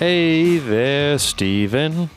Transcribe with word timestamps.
Hey 0.00 0.56
there, 0.56 1.18
Steven. 1.18 2.08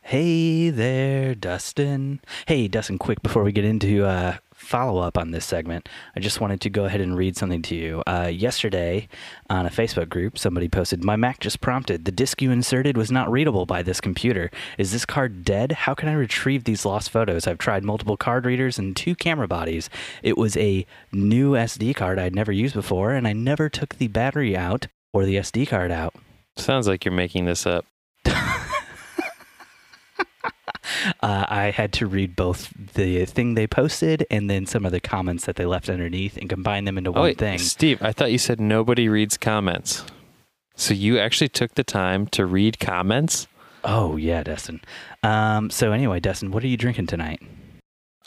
Hey 0.00 0.70
there, 0.70 1.34
Dustin. 1.34 2.20
Hey, 2.46 2.68
Dustin, 2.68 2.98
quick 2.98 3.20
before 3.20 3.42
we 3.42 3.50
get 3.50 3.64
into 3.64 4.04
uh, 4.04 4.36
follow 4.54 5.02
up 5.02 5.18
on 5.18 5.32
this 5.32 5.44
segment, 5.44 5.88
I 6.14 6.20
just 6.20 6.40
wanted 6.40 6.60
to 6.60 6.70
go 6.70 6.84
ahead 6.84 7.00
and 7.00 7.16
read 7.16 7.36
something 7.36 7.62
to 7.62 7.74
you. 7.74 8.04
Uh, 8.06 8.30
yesterday 8.32 9.08
on 9.48 9.66
a 9.66 9.70
Facebook 9.70 10.08
group, 10.08 10.38
somebody 10.38 10.68
posted, 10.68 11.02
My 11.02 11.16
Mac 11.16 11.40
just 11.40 11.60
prompted, 11.60 12.04
the 12.04 12.12
disk 12.12 12.40
you 12.40 12.52
inserted 12.52 12.96
was 12.96 13.10
not 13.10 13.28
readable 13.28 13.66
by 13.66 13.82
this 13.82 14.00
computer. 14.00 14.48
Is 14.78 14.92
this 14.92 15.04
card 15.04 15.44
dead? 15.44 15.72
How 15.72 15.94
can 15.94 16.08
I 16.08 16.12
retrieve 16.12 16.62
these 16.62 16.84
lost 16.84 17.10
photos? 17.10 17.48
I've 17.48 17.58
tried 17.58 17.82
multiple 17.82 18.16
card 18.16 18.46
readers 18.46 18.78
and 18.78 18.94
two 18.94 19.16
camera 19.16 19.48
bodies. 19.48 19.90
It 20.22 20.38
was 20.38 20.56
a 20.56 20.86
new 21.10 21.54
SD 21.54 21.96
card 21.96 22.20
I'd 22.20 22.36
never 22.36 22.52
used 22.52 22.74
before, 22.74 23.14
and 23.14 23.26
I 23.26 23.32
never 23.32 23.68
took 23.68 23.96
the 23.96 24.06
battery 24.06 24.56
out 24.56 24.86
or 25.12 25.24
the 25.24 25.34
SD 25.34 25.66
card 25.66 25.90
out. 25.90 26.14
Sounds 26.56 26.86
like 26.88 27.04
you're 27.04 27.12
making 27.14 27.44
this 27.46 27.66
up. 27.66 27.84
uh, 28.26 28.36
I 31.22 31.72
had 31.74 31.92
to 31.94 32.06
read 32.06 32.36
both 32.36 32.72
the 32.94 33.24
thing 33.24 33.54
they 33.54 33.66
posted 33.66 34.26
and 34.30 34.50
then 34.50 34.66
some 34.66 34.84
of 34.84 34.92
the 34.92 35.00
comments 35.00 35.46
that 35.46 35.56
they 35.56 35.64
left 35.66 35.88
underneath 35.88 36.36
and 36.36 36.48
combine 36.48 36.84
them 36.84 36.98
into 36.98 37.10
Oh, 37.10 37.14
one 37.14 37.22
wait, 37.22 37.38
thing. 37.38 37.58
Steve, 37.58 38.02
I 38.02 38.12
thought 38.12 38.32
you 38.32 38.38
said 38.38 38.60
nobody 38.60 39.08
reads 39.08 39.36
comments. 39.36 40.04
So 40.76 40.94
you 40.94 41.18
actually 41.18 41.48
took 41.48 41.74
the 41.74 41.84
time 41.84 42.26
to 42.28 42.46
read 42.46 42.78
comments? 42.80 43.46
Oh 43.84 44.16
yeah, 44.16 44.42
Destin. 44.42 44.80
Um, 45.22 45.70
so 45.70 45.92
anyway, 45.92 46.20
Destin, 46.20 46.50
what 46.50 46.62
are 46.64 46.68
you 46.68 46.76
drinking 46.76 47.06
tonight? 47.06 47.40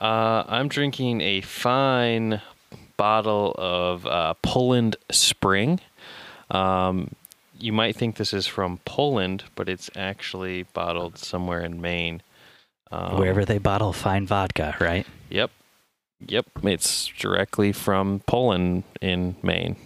Uh, 0.02 0.44
I'm 0.48 0.68
drinking 0.68 1.22
a 1.22 1.42
fine 1.42 2.42
bottle 2.98 3.54
of 3.58 4.06
uh, 4.08 4.34
Poland 4.42 4.96
Spring. 5.12 5.80
Um, 6.52 7.12
you 7.64 7.72
might 7.72 7.96
think 7.96 8.18
this 8.18 8.34
is 8.34 8.46
from 8.46 8.80
Poland, 8.86 9.46
but 9.56 9.70
it's 9.70 9.90
actually 9.96 10.64
bottled 10.74 11.18
somewhere 11.18 11.62
in 11.62 11.80
Maine. 11.80 12.22
Um, 12.92 13.18
Wherever 13.18 13.46
they 13.46 13.58
bottle 13.58 13.94
fine 13.94 14.28
vodka, 14.28 14.76
right? 14.80 15.08
Yep. 15.30 15.50
Yep. 16.28 16.46
It's 16.64 17.08
directly 17.08 17.72
from 17.72 18.22
Poland 18.28 18.84
in 19.02 19.36
Maine. 19.42 19.78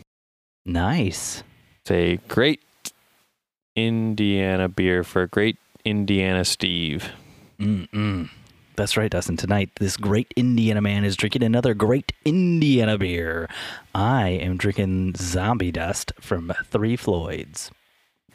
Nice. 0.65 1.43
It's 1.81 1.91
a 1.91 2.17
great 2.27 2.61
Indiana 3.75 4.67
beer 4.67 5.03
for 5.03 5.21
a 5.21 5.27
great 5.27 5.57
Indiana 5.85 6.43
Steve. 6.45 7.11
Mm-mm. 7.59 8.29
That's 8.77 8.95
right, 8.95 9.09
Dustin. 9.09 9.37
Tonight, 9.37 9.71
this 9.79 9.97
great 9.97 10.31
Indiana 10.35 10.81
man 10.81 11.03
is 11.03 11.15
drinking 11.15 11.41
another 11.41 11.73
great 11.73 12.13
Indiana 12.23 12.95
beer. 12.99 13.49
I 13.95 14.29
am 14.29 14.55
drinking 14.55 15.15
Zombie 15.17 15.71
Dust 15.71 16.13
from 16.21 16.53
Three 16.63 16.95
Floyds. 16.95 17.71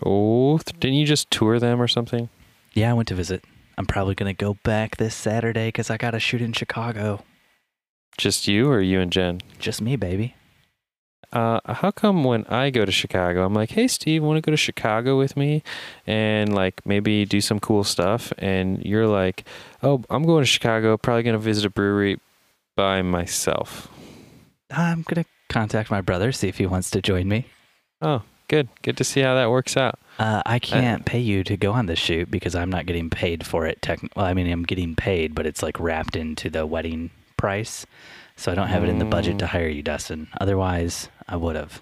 Oh, 0.04 0.58
didn't 0.58 0.94
you 0.96 1.06
just 1.06 1.30
tour 1.30 1.60
them 1.60 1.80
or 1.80 1.86
something? 1.86 2.28
Yeah, 2.72 2.90
I 2.90 2.94
went 2.94 3.06
to 3.08 3.14
visit. 3.14 3.44
I'm 3.78 3.86
probably 3.86 4.16
gonna 4.16 4.34
go 4.34 4.54
back 4.64 4.96
this 4.96 5.14
Saturday 5.14 5.68
because 5.68 5.90
I 5.90 5.96
got 5.96 6.12
a 6.14 6.18
shoot 6.18 6.42
in 6.42 6.52
Chicago. 6.52 7.22
Just 8.18 8.48
you 8.48 8.68
or 8.68 8.80
you 8.80 8.98
and 9.00 9.12
Jen? 9.12 9.42
Just 9.60 9.80
me, 9.80 9.94
baby. 9.94 10.34
Uh, 11.32 11.60
how 11.64 11.90
come 11.90 12.24
when 12.24 12.44
I 12.46 12.70
go 12.70 12.84
to 12.84 12.92
Chicago, 12.92 13.44
I'm 13.44 13.54
like, 13.54 13.70
hey, 13.70 13.88
Steve, 13.88 14.22
want 14.22 14.36
to 14.36 14.42
go 14.42 14.50
to 14.50 14.56
Chicago 14.56 15.16
with 15.16 15.36
me 15.36 15.62
and 16.06 16.54
like 16.54 16.84
maybe 16.84 17.24
do 17.24 17.40
some 17.40 17.58
cool 17.58 17.84
stuff? 17.84 18.32
And 18.38 18.84
you're 18.84 19.06
like, 19.06 19.44
oh, 19.82 20.04
I'm 20.10 20.24
going 20.24 20.42
to 20.42 20.46
Chicago, 20.46 20.96
probably 20.96 21.22
going 21.22 21.34
to 21.34 21.38
visit 21.38 21.64
a 21.64 21.70
brewery 21.70 22.18
by 22.76 23.02
myself. 23.02 23.88
I'm 24.70 25.02
gonna 25.02 25.26
contact 25.48 25.90
my 25.90 26.00
brother, 26.00 26.32
see 26.32 26.48
if 26.48 26.58
he 26.58 26.66
wants 26.66 26.90
to 26.92 27.02
join 27.02 27.28
me. 27.28 27.46
Oh, 28.00 28.22
good. 28.48 28.68
Good 28.82 28.96
to 28.96 29.04
see 29.04 29.20
how 29.20 29.34
that 29.34 29.50
works 29.50 29.76
out. 29.76 29.98
Uh, 30.18 30.42
I 30.44 30.58
can't 30.58 31.04
pay 31.04 31.18
you 31.18 31.44
to 31.44 31.56
go 31.56 31.72
on 31.72 31.86
the 31.86 31.96
shoot 31.96 32.30
because 32.30 32.54
I'm 32.54 32.70
not 32.70 32.86
getting 32.86 33.10
paid 33.10 33.46
for 33.46 33.66
it. 33.66 33.80
Techn- 33.80 34.08
well, 34.16 34.26
I 34.26 34.34
mean, 34.34 34.50
I'm 34.50 34.62
getting 34.64 34.94
paid, 34.94 35.34
but 35.34 35.46
it's 35.46 35.62
like 35.62 35.78
wrapped 35.78 36.16
into 36.16 36.50
the 36.50 36.66
wedding 36.66 37.10
price, 37.36 37.86
so 38.36 38.50
I 38.52 38.54
don't 38.54 38.68
have 38.68 38.82
it 38.84 38.88
in 38.88 38.98
the 38.98 39.04
budget 39.04 39.38
to 39.40 39.44
Mm. 39.46 39.48
hire 39.48 39.68
you, 39.68 39.82
Dustin. 39.82 40.28
Otherwise, 40.40 41.08
I 41.28 41.36
would 41.36 41.56
have. 41.56 41.80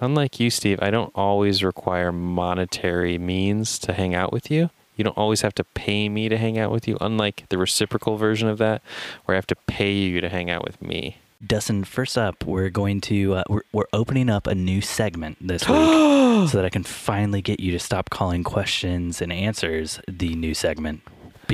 Unlike 0.00 0.40
you, 0.40 0.50
Steve, 0.50 0.78
I 0.82 0.90
don't 0.90 1.12
always 1.14 1.62
require 1.62 2.10
monetary 2.12 3.16
means 3.18 3.78
to 3.80 3.92
hang 3.92 4.14
out 4.14 4.32
with 4.32 4.50
you. 4.50 4.70
You 4.96 5.04
don't 5.04 5.16
always 5.18 5.40
have 5.42 5.54
to 5.56 5.64
pay 5.64 6.08
me 6.08 6.28
to 6.28 6.36
hang 6.38 6.58
out 6.58 6.70
with 6.70 6.86
you, 6.86 6.96
unlike 7.00 7.44
the 7.48 7.58
reciprocal 7.58 8.16
version 8.16 8.48
of 8.48 8.58
that, 8.58 8.82
where 9.24 9.34
I 9.34 9.38
have 9.38 9.46
to 9.48 9.56
pay 9.66 9.92
you 9.92 10.20
to 10.20 10.28
hang 10.28 10.50
out 10.50 10.64
with 10.64 10.80
me. 10.82 11.18
Dustin, 11.44 11.84
first 11.84 12.16
up, 12.16 12.44
we're 12.46 12.70
going 12.70 13.00
to 13.02 13.34
uh, 13.34 13.42
we're, 13.50 13.62
we're 13.72 13.84
opening 13.92 14.30
up 14.30 14.46
a 14.46 14.54
new 14.54 14.80
segment 14.80 15.36
this 15.40 15.68
week 15.68 15.76
so 16.48 16.50
that 16.52 16.64
I 16.64 16.70
can 16.70 16.84
finally 16.84 17.42
get 17.42 17.60
you 17.60 17.70
to 17.72 17.78
stop 17.78 18.08
calling 18.08 18.42
questions 18.44 19.20
and 19.20 19.32
answers 19.32 20.00
the 20.08 20.34
new 20.36 20.54
segment 20.54 21.02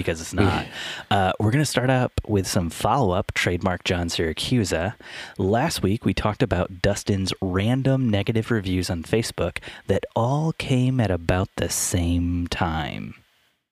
because 0.01 0.21
it's 0.21 0.35
not. 0.35 0.67
Uh, 1.11 1.33
we're 1.41 1.51
going 1.51 1.63
to 1.63 1.67
start 1.67 1.91
up 1.91 2.13
with 2.29 2.47
some 2.47 2.71
follow 2.71 3.11
up 3.11 3.33
trademark 3.35 3.83
John 3.83 4.07
Siracusa. 4.09 4.95
Last 5.39 5.83
week, 5.83 6.05
we 6.05 6.15
talked 6.15 6.41
about 6.43 6.81
Dustin's 6.83 7.33
random 7.43 8.09
negative 8.09 8.51
reviews 8.53 8.89
on 8.91 9.03
Facebook 9.03 9.59
that 9.89 10.05
all 10.15 10.53
came 10.53 11.01
at 11.01 11.11
about 11.11 11.49
the 11.57 11.69
same 11.69 12.47
time. 12.47 13.15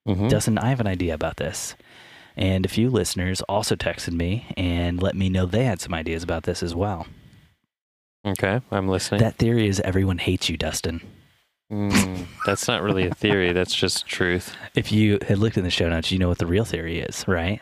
Mhm. 0.09 0.29
Dustin, 0.29 0.59
I 0.59 0.71
have 0.71 0.81
an 0.81 0.89
idea 0.89 1.15
about 1.15 1.37
this. 1.37 1.77
And 2.37 2.65
a 2.67 2.69
few 2.69 2.91
listeners 2.91 3.41
also 3.43 3.77
texted 3.77 4.13
me 4.15 4.47
and 4.57 5.01
let 5.01 5.15
me 5.15 5.29
know 5.29 5.47
they 5.47 5.65
had 5.65 5.81
some 5.81 5.95
ideas 5.95 6.23
about 6.25 6.43
this 6.43 6.63
as 6.63 6.75
well. 6.75 7.07
Okay, 8.27 8.61
I'm 8.73 8.89
listening. 8.89 9.21
That 9.21 9.37
theory 9.37 9.69
is 9.69 9.81
everyone 9.81 10.19
hates 10.19 10.49
you, 10.49 10.57
Dustin. 10.57 11.01
Mm, 11.73 12.27
that's 12.47 12.67
not 12.67 12.83
really 12.83 13.07
a 13.07 13.15
theory. 13.15 13.53
That's 13.53 13.75
just 13.75 14.07
truth. 14.07 14.55
If 14.75 14.91
you 14.91 15.19
had 15.27 15.39
looked 15.39 15.59
in 15.59 15.65
the 15.65 15.71
show 15.71 15.89
notes, 15.89 16.11
you 16.11 16.19
know 16.19 16.29
what 16.29 16.39
the 16.39 16.47
real 16.47 16.65
theory 16.65 16.99
is, 17.01 17.27
right? 17.29 17.61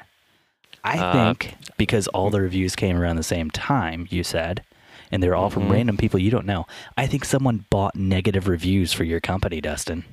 I 0.85 0.99
Uh, 0.99 1.13
think 1.13 1.57
because 1.77 2.07
all 2.09 2.31
the 2.31 2.41
reviews 2.41 2.77
came 2.77 2.97
around 2.97 3.17
the 3.17 3.25
same 3.25 3.51
time, 3.51 4.07
you 4.11 4.23
said, 4.23 4.63
and 5.11 5.21
they're 5.23 5.35
all 5.35 5.51
from 5.51 5.65
Mhm. 5.65 5.73
random 5.73 5.97
people 5.97 6.21
you 6.21 6.31
don't 6.31 6.47
know. 6.47 6.67
I 6.97 7.07
think 7.09 7.25
someone 7.25 7.65
bought 7.71 7.97
negative 7.97 8.47
reviews 8.47 8.93
for 8.93 9.03
your 9.03 9.19
company, 9.19 9.61
Dustin. 9.61 10.05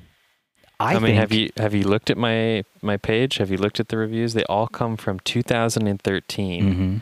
I, 0.80 0.90
I, 0.90 0.94
mean, 0.94 1.02
think 1.02 1.18
have 1.18 1.32
you 1.32 1.50
have 1.56 1.72
you 1.74 1.84
looked 1.84 2.10
at 2.10 2.16
my 2.18 2.64
my 2.82 2.96
page? 2.96 3.36
Have 3.38 3.48
you 3.52 3.56
looked 3.56 3.78
at 3.78 3.90
the 3.90 3.96
reviews? 3.96 4.34
They 4.34 4.42
all 4.44 4.66
come 4.66 4.96
from 4.96 5.20
2013, 5.20 6.74
Mhm. 6.74 7.00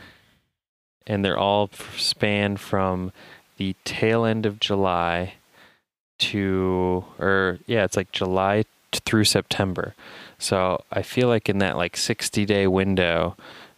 and 1.07 1.25
they're 1.25 1.39
all 1.39 1.71
span 1.97 2.59
from 2.59 3.13
the 3.57 3.75
tail 3.85 4.27
end 4.27 4.45
of 4.45 4.61
July 4.61 5.35
to, 6.31 7.05
or 7.19 7.59
yeah, 7.67 7.85
it's 7.85 7.97
like 7.97 8.13
July 8.13 8.65
through 8.93 9.25
September. 9.25 9.95
So 10.39 10.83
I 10.91 11.03
feel 11.03 11.29
like 11.29 11.49
in 11.49 11.59
that 11.59 11.77
like 11.77 11.97
60 11.97 12.45
day 12.45 12.67
window, 12.67 13.37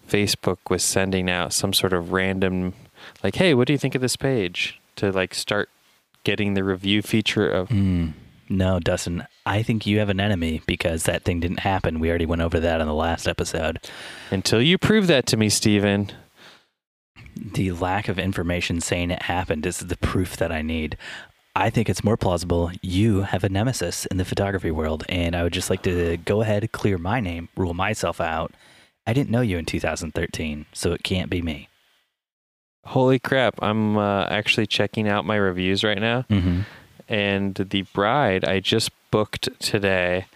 Facebook 0.08 0.58
was 0.68 0.82
sending 0.82 1.30
out 1.30 1.52
some 1.52 1.72
sort 1.72 1.92
of 1.92 2.12
random, 2.12 2.74
like, 3.22 3.36
hey, 3.36 3.54
what 3.54 3.66
do 3.66 3.72
you 3.72 3.78
think 3.78 3.94
of 3.94 4.00
this 4.02 4.16
page? 4.16 4.80
To 4.96 5.10
like 5.10 5.34
start 5.34 5.68
getting 6.24 6.54
the 6.54 6.64
review 6.64 7.02
feature 7.02 7.48
of 7.48 7.68
Mm. 7.68 8.12
No, 8.48 8.78
Dustin, 8.78 9.26
I 9.46 9.62
think 9.62 9.86
you 9.86 9.98
have 10.00 10.10
an 10.10 10.20
enemy 10.20 10.60
because 10.66 11.04
that 11.04 11.24
thing 11.24 11.40
didn't 11.40 11.60
happen. 11.60 11.98
We 11.98 12.10
already 12.10 12.26
went 12.26 12.42
over 12.42 12.60
that 12.60 12.78
in 12.80 12.86
the 12.86 12.92
last 12.94 13.26
episode. 13.26 13.78
until 14.30 14.60
you 14.60 14.76
prove 14.76 15.06
that 15.06 15.24
to 15.28 15.38
me, 15.38 15.48
Steven. 15.48 16.12
the 17.36 17.72
lack 17.72 18.08
of 18.08 18.18
information 18.18 18.80
saying 18.82 19.10
it 19.10 19.22
happened 19.22 19.64
is 19.66 19.78
the 19.78 19.96
proof 19.96 20.36
that 20.36 20.52
I 20.52 20.60
need. 20.62 20.96
I 21.56 21.70
think 21.70 21.88
it's 21.88 22.02
more 22.02 22.16
plausible 22.16 22.72
you 22.82 23.22
have 23.22 23.44
a 23.44 23.48
nemesis 23.48 24.06
in 24.06 24.16
the 24.16 24.24
photography 24.24 24.70
world, 24.72 25.04
and 25.08 25.36
I 25.36 25.42
would 25.44 25.52
just 25.52 25.70
like 25.70 25.82
to 25.84 26.16
go 26.16 26.42
ahead, 26.42 26.72
clear 26.72 26.98
my 26.98 27.20
name, 27.20 27.48
rule 27.56 27.74
myself 27.74 28.20
out. 28.20 28.52
I 29.06 29.12
didn't 29.12 29.30
know 29.30 29.40
you 29.40 29.58
in 29.58 29.64
2013, 29.64 30.66
so 30.72 30.92
it 30.92 31.02
can't 31.04 31.30
be 31.30 31.42
me. 31.42 31.68
Holy 32.86 33.18
crap! 33.18 33.54
I'm 33.62 33.96
uh, 33.96 34.24
actually 34.26 34.66
checking 34.66 35.08
out 35.08 35.24
my 35.24 35.36
reviews 35.36 35.84
right 35.84 35.98
now, 36.00 36.22
Mm-hmm. 36.28 36.60
and 37.08 37.54
the 37.54 37.82
bride 37.82 38.44
I 38.44 38.60
just 38.60 38.90
booked 39.10 39.48
today. 39.60 40.26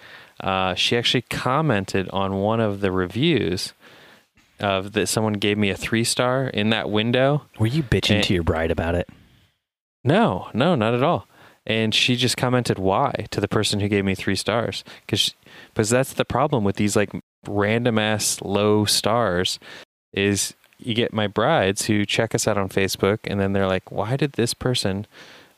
Uh, 0.41 0.75
she 0.75 0.97
actually 0.97 1.23
commented 1.23 2.09
on 2.11 2.35
one 2.37 2.61
of 2.61 2.81
the 2.81 2.93
reviews 2.93 3.73
of 4.61 4.93
that 4.93 5.09
someone 5.09 5.33
gave 5.35 5.59
me 5.59 5.71
a 5.71 5.77
three 5.77 6.05
star 6.05 6.47
in 6.47 6.71
that 6.71 6.89
window. 6.91 7.43
Were 7.59 7.67
you 7.67 7.83
bitching 7.83 8.19
Eh. 8.19 8.23
to 8.23 8.35
your 8.35 8.45
bride 8.45 8.71
about 8.71 8.95
it? 8.95 9.09
No, 10.09 10.49
no, 10.55 10.75
not 10.75 10.95
at 10.95 11.03
all. 11.03 11.29
And 11.67 11.95
she 11.95 12.17
just 12.17 12.39
commented 12.39 12.79
why 12.79 13.27
to 13.31 13.43
the 13.43 13.49
person 13.49 13.81
who 13.81 13.89
gave 13.89 14.05
me 14.07 14.15
three 14.15 14.37
stars 14.37 14.85
because 15.05 15.35
because 15.75 15.91
that's 15.91 16.15
the 16.15 16.25
problem 16.25 16.65
with 16.65 16.77
these 16.77 16.97
like 16.97 17.11
random 17.47 17.99
ass 17.99 18.41
low 18.41 18.87
stars 18.87 19.59
is 20.15 20.55
you 20.79 20.95
get 20.95 21.13
my 21.13 21.27
brides 21.27 21.85
who 21.85 22.07
check 22.07 22.35
us 22.35 22.49
out 22.49 22.57
on 22.57 22.71
Facebook 22.71 23.19
and 23.25 23.39
then 23.39 23.53
they're 23.53 23.67
like, 23.67 23.93
why 23.93 24.17
did 24.17 24.33
this 24.33 24.55
person, 24.55 25.07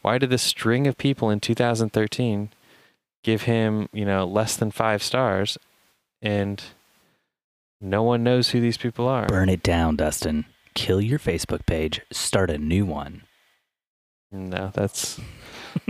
why 0.02 0.18
did 0.18 0.30
this 0.30 0.42
string 0.42 0.88
of 0.88 0.98
people 0.98 1.30
in 1.30 1.38
2013 1.38 2.50
give 3.22 3.42
him 3.42 3.88
you 3.92 4.04
know 4.04 4.26
less 4.26 4.56
than 4.56 4.72
five 4.72 5.04
stars 5.04 5.58
and 6.20 6.64
no 7.80 8.02
one 8.02 8.24
knows 8.24 8.50
who 8.50 8.60
these 8.60 8.76
people 8.76 9.06
are. 9.06 9.26
Burn 9.26 9.48
it 9.48 9.62
down, 9.62 9.94
Dustin. 9.94 10.44
Kill 10.74 11.00
your 11.00 11.20
Facebook 11.20 11.64
page. 11.66 12.00
Start 12.10 12.50
a 12.50 12.58
new 12.58 12.84
one. 12.84 13.22
No, 14.32 14.70
that's 14.72 15.20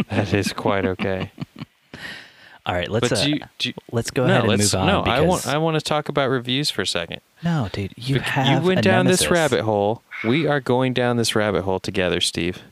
that 0.09 0.33
is 0.33 0.53
quite 0.53 0.87
okay. 0.87 1.31
All 2.67 2.75
right, 2.75 2.91
let's 2.91 3.09
but 3.09 3.19
uh, 3.19 3.25
do 3.25 3.31
you, 3.31 3.41
do 3.59 3.69
you, 3.71 3.75
let's 3.91 4.11
go 4.11 4.27
no, 4.27 4.33
ahead 4.33 4.49
and 4.49 4.59
move 4.59 4.75
on. 4.75 4.87
no. 4.87 5.01
I 5.01 5.21
want 5.23 5.47
I 5.47 5.59
want 5.59 5.77
to 5.77 5.81
talk 5.81 6.09
about 6.09 6.29
reviews 6.29 6.71
for 6.71 6.83
a 6.83 6.87
second. 6.87 7.21
no, 7.43 7.69
dude, 7.73 7.93
you 7.97 8.21
have 8.21 8.63
you 8.63 8.69
went 8.69 8.83
down 8.83 9.07
this 9.07 9.31
rabbit 9.31 9.63
hole. 9.63 10.03
We 10.25 10.47
are 10.47 10.61
going 10.61 10.93
down 10.93 11.17
this 11.17 11.35
rabbit 11.35 11.63
hole 11.63 11.81
together, 11.81 12.21
Steve. 12.21 12.63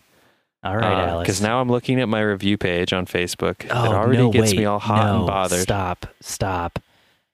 All 0.62 0.76
right, 0.76 1.08
Alice. 1.08 1.24
Because 1.24 1.40
now 1.40 1.60
I'm 1.60 1.68
looking 1.68 2.00
at 2.00 2.08
my 2.08 2.20
review 2.20 2.58
page 2.58 2.92
on 2.92 3.06
Facebook. 3.06 3.66
oh, 3.70 3.84
it 3.84 3.94
already 3.94 4.18
no, 4.18 4.30
gets 4.30 4.50
wait, 4.52 4.58
me 4.58 4.64
all 4.64 4.78
hot 4.78 5.06
no, 5.06 5.18
and 5.18 5.26
bothered. 5.26 5.60
Stop, 5.60 6.06
stop. 6.20 6.78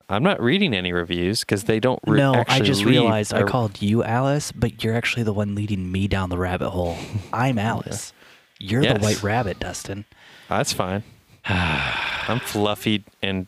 I'm 0.09 0.23
not 0.23 0.41
reading 0.43 0.75
any 0.75 0.93
reviews 0.93 1.41
because 1.41 1.65
they 1.65 1.81
don't. 1.81 1.99
Re- 2.07 2.19
no, 2.19 2.45
I 2.47 2.61
just 2.61 2.85
realized 2.85 3.33
I 3.33 3.41
a- 3.41 3.47
called 3.47 3.81
you 3.81 4.05
Alice, 4.05 4.53
but 4.53 4.85
you're 4.85 4.95
actually 4.95 5.23
the 5.23 5.33
one 5.33 5.55
leading 5.55 5.91
me 5.91 6.07
down 6.07 6.29
the 6.31 6.39
rabbit 6.39 6.71
hole. 6.71 6.97
I'm 7.33 7.59
Alice. 7.59 8.13
You're 8.71 8.83
the 8.83 8.99
white 8.99 9.23
rabbit, 9.23 9.61
Dustin. 9.61 10.05
That's 10.49 10.73
fine. 10.73 11.03
I'm 11.47 12.41
fluffy 12.41 13.05
and 13.23 13.47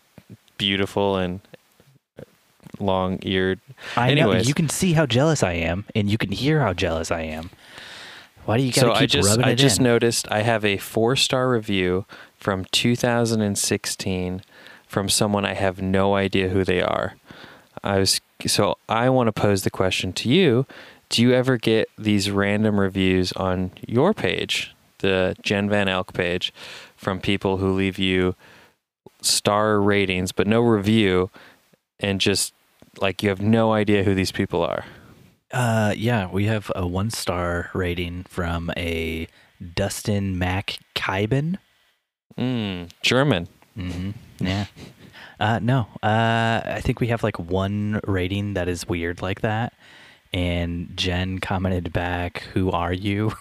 beautiful 0.58 1.16
and 1.16 1.40
long-eared. 2.78 3.60
I 3.96 4.14
know 4.14 4.34
you 4.34 4.54
can 4.54 4.68
see 4.68 4.92
how 4.92 5.06
jealous 5.06 5.42
I 5.42 5.52
am, 5.54 5.86
and 5.94 6.10
you 6.10 6.18
can 6.18 6.32
hear 6.32 6.60
how 6.60 6.72
jealous 6.74 7.10
I 7.10 7.22
am. 7.22 7.50
Why 8.44 8.58
do 8.58 8.62
you 8.62 8.72
gotta 8.72 8.88
so 8.88 8.92
keep 8.92 9.02
I 9.02 9.06
just 9.06 9.28
rubbing 9.28 9.44
I 9.44 9.48
it 9.48 9.52
I 9.52 9.54
just 9.56 9.78
in? 9.78 9.84
noticed 9.84 10.30
I 10.30 10.42
have 10.42 10.64
a 10.64 10.76
four 10.76 11.16
star 11.16 11.50
review 11.50 12.04
from 12.38 12.64
2016 12.66 14.42
from 14.86 15.08
someone 15.08 15.44
I 15.44 15.54
have 15.54 15.82
no 15.82 16.14
idea 16.14 16.50
who 16.50 16.62
they 16.62 16.80
are. 16.80 17.16
I 17.82 17.98
was 17.98 18.20
so 18.46 18.76
I 18.88 19.08
want 19.08 19.26
to 19.28 19.32
pose 19.32 19.62
the 19.62 19.70
question 19.70 20.12
to 20.14 20.28
you: 20.28 20.66
Do 21.08 21.22
you 21.22 21.32
ever 21.32 21.56
get 21.56 21.88
these 21.98 22.30
random 22.30 22.78
reviews 22.78 23.32
on 23.32 23.72
your 23.86 24.14
page, 24.14 24.75
the 24.98 25.36
Jen 25.42 25.68
Van 25.68 25.88
Elk 25.88 26.12
page, 26.12 26.52
from 26.96 27.20
people 27.20 27.58
who 27.58 27.72
leave 27.72 27.98
you 27.98 28.34
star 29.20 29.80
ratings 29.80 30.32
but 30.32 30.46
no 30.46 30.60
review, 30.60 31.30
and 32.00 32.20
just 32.20 32.52
like 32.98 33.22
you 33.22 33.28
have 33.28 33.40
no 33.40 33.72
idea 33.72 34.04
who 34.04 34.14
these 34.14 34.32
people 34.32 34.62
are? 34.62 34.84
Uh, 35.52 35.94
yeah, 35.96 36.28
we 36.30 36.46
have 36.46 36.70
a 36.74 36.86
one 36.86 37.10
star 37.10 37.70
rating 37.72 38.24
from 38.24 38.70
a 38.76 39.28
Dustin 39.74 40.38
Mac 40.38 40.78
Kaiben. 40.94 41.58
Mm, 42.36 42.90
German. 43.02 43.48
Mm-hmm. 43.76 44.10
Yeah. 44.44 44.66
Uh, 45.38 45.58
no, 45.62 45.86
uh, 46.02 46.60
I 46.64 46.80
think 46.82 47.00
we 47.00 47.08
have 47.08 47.22
like 47.22 47.38
one 47.38 48.00
rating 48.06 48.54
that 48.54 48.68
is 48.68 48.88
weird 48.88 49.22
like 49.22 49.42
that. 49.42 49.72
And 50.32 50.90
Jen 50.96 51.38
commented 51.38 51.92
back, 51.92 52.42
Who 52.54 52.70
are 52.70 52.92
you? 52.92 53.32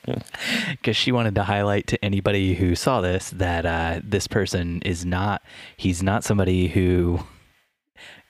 Because 0.70 0.96
she 0.96 1.10
wanted 1.10 1.34
to 1.34 1.42
highlight 1.42 1.88
to 1.88 2.04
anybody 2.04 2.54
who 2.54 2.76
saw 2.76 3.00
this 3.00 3.30
that 3.30 3.66
uh, 3.66 4.00
this 4.04 4.28
person 4.28 4.80
is 4.82 5.04
not, 5.04 5.42
he's 5.76 6.00
not 6.00 6.22
somebody 6.22 6.68
who 6.68 7.24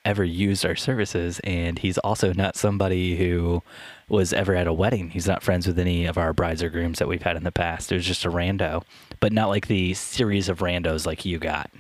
ever 0.07 0.25
used 0.25 0.65
our 0.65 0.77
services. 0.77 1.41
And 1.45 1.79
he's 1.79 1.99
also 1.99 2.33
not 2.33 2.57
somebody 2.57 3.17
who 3.17 3.63
was 4.09 4.33
ever 4.33 4.55
at 4.55 4.69
a 4.69 4.73
wedding. 4.73 5.11
He's 5.11 5.27
not 5.27 5.43
friends 5.43 5.67
with 5.67 5.79
any 5.79 6.07
of 6.07 6.17
our 6.17 6.33
brides 6.33 6.63
or 6.63 6.71
grooms 6.71 7.01
that 7.01 7.09
we've 7.09 7.23
had 7.23 7.37
in 7.37 7.45
the 7.45 7.53
past. 7.53 7.91
It 7.91 7.97
was 7.97 8.07
just 8.07 8.25
a 8.25 8.31
rando, 8.31 8.85
but 9.21 9.33
not 9.33 9.49
like 9.49 9.67
the 9.67 9.95
series 9.95 10.49
of 10.49 10.61
randos 10.61 11.07
like 11.07 11.25
you 11.25 11.39
got. 11.39 11.71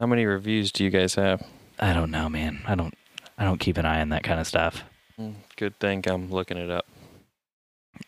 How 0.00 0.06
many 0.06 0.26
reviews 0.26 0.72
do 0.72 0.84
you 0.84 0.90
guys 0.90 1.14
have? 1.14 1.46
I 1.78 1.92
don't 1.92 2.10
know, 2.10 2.28
man. 2.28 2.62
I 2.66 2.74
don't. 2.74 2.94
I 3.36 3.44
don't 3.44 3.58
keep 3.58 3.78
an 3.78 3.86
eye 3.86 4.00
on 4.00 4.10
that 4.10 4.22
kind 4.22 4.38
of 4.38 4.46
stuff. 4.46 4.84
Mm, 5.20 5.34
Good 5.56 5.78
thing 5.78 6.02
I'm 6.06 6.30
looking 6.30 6.56
it 6.56 6.70
up. 6.70 6.86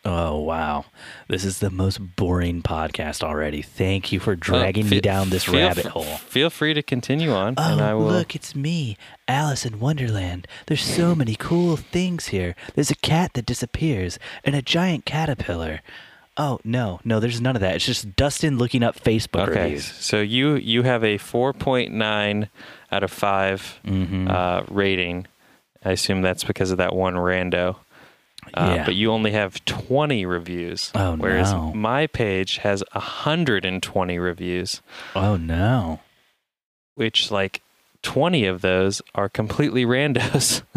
Oh 0.03 0.39
wow, 0.41 0.83
this 1.29 1.45
is 1.45 1.59
the 1.59 1.69
most 1.69 2.15
boring 2.17 2.61
podcast 2.61 3.23
already. 3.23 3.61
Thank 3.61 4.11
you 4.11 4.19
for 4.19 4.33
Uh, 4.33 4.37
dragging 4.37 4.89
me 4.89 4.99
down 4.99 5.29
this 5.29 5.47
rabbit 5.47 5.85
f- 5.85 5.91
hole. 5.93 6.03
Feel 6.17 6.49
free 6.49 6.73
to 6.73 6.83
continue 6.83 7.31
on, 7.33 7.53
Oh, 7.57 7.71
and 7.71 7.81
I 7.81 7.93
will. 7.93 8.07
look, 8.07 8.35
it's 8.35 8.53
me, 8.53 8.97
Alice 9.29 9.65
in 9.65 9.79
Wonderland. 9.79 10.45
There's 10.65 10.81
so 10.83 11.15
many 11.15 11.35
cool 11.35 11.77
things 11.77 12.27
here. 12.27 12.53
There's 12.75 12.91
a 12.91 12.95
cat 12.95 13.31
that 13.35 13.45
disappears 13.45 14.19
and 14.43 14.55
a 14.55 14.61
giant 14.61 15.05
caterpillar. 15.05 15.79
Oh, 16.35 16.59
no, 16.65 16.99
no, 17.05 17.21
there's 17.21 17.39
none 17.41 17.55
of 17.55 17.61
that. 17.61 17.75
It's 17.77 17.85
just 17.85 18.15
Dustin 18.17 18.57
looking 18.57 18.83
up 18.83 19.01
Facebook 19.01 19.47
okay, 19.47 19.63
reviews. 19.63 19.85
so 19.85 20.19
you 20.19 20.55
you 20.55 20.83
have 20.83 21.01
a 21.05 21.17
4.9 21.17 22.49
out 22.91 23.03
of 23.03 23.11
5 23.11 23.79
Mm-hmm. 23.85 24.27
uh, 24.29 24.63
rating. 24.69 25.27
I 25.83 25.91
assume 25.91 26.21
that's 26.21 26.43
because 26.43 26.71
of 26.71 26.77
that 26.77 26.95
one 26.95 27.15
rando. 27.15 27.77
Uh, 28.53 28.73
Yeah. 28.77 28.85
But 28.85 28.95
you 28.95 29.11
only 29.11 29.31
have 29.31 29.63
20 29.65 30.25
reviews. 30.25 30.91
Oh, 30.95 31.15
Whereas 31.15 31.51
no. 31.51 31.73
my 31.73 32.07
page 32.07 32.57
has 32.57 32.83
120 32.93 34.19
reviews, 34.19 34.81
oh, 35.15 35.35
no. 35.37 35.99
which 36.95 37.29
like 37.31 37.61
20 38.03 38.45
of 38.45 38.61
those 38.61 39.01
are 39.15 39.27
completely 39.29 39.85
randos. 39.85 40.61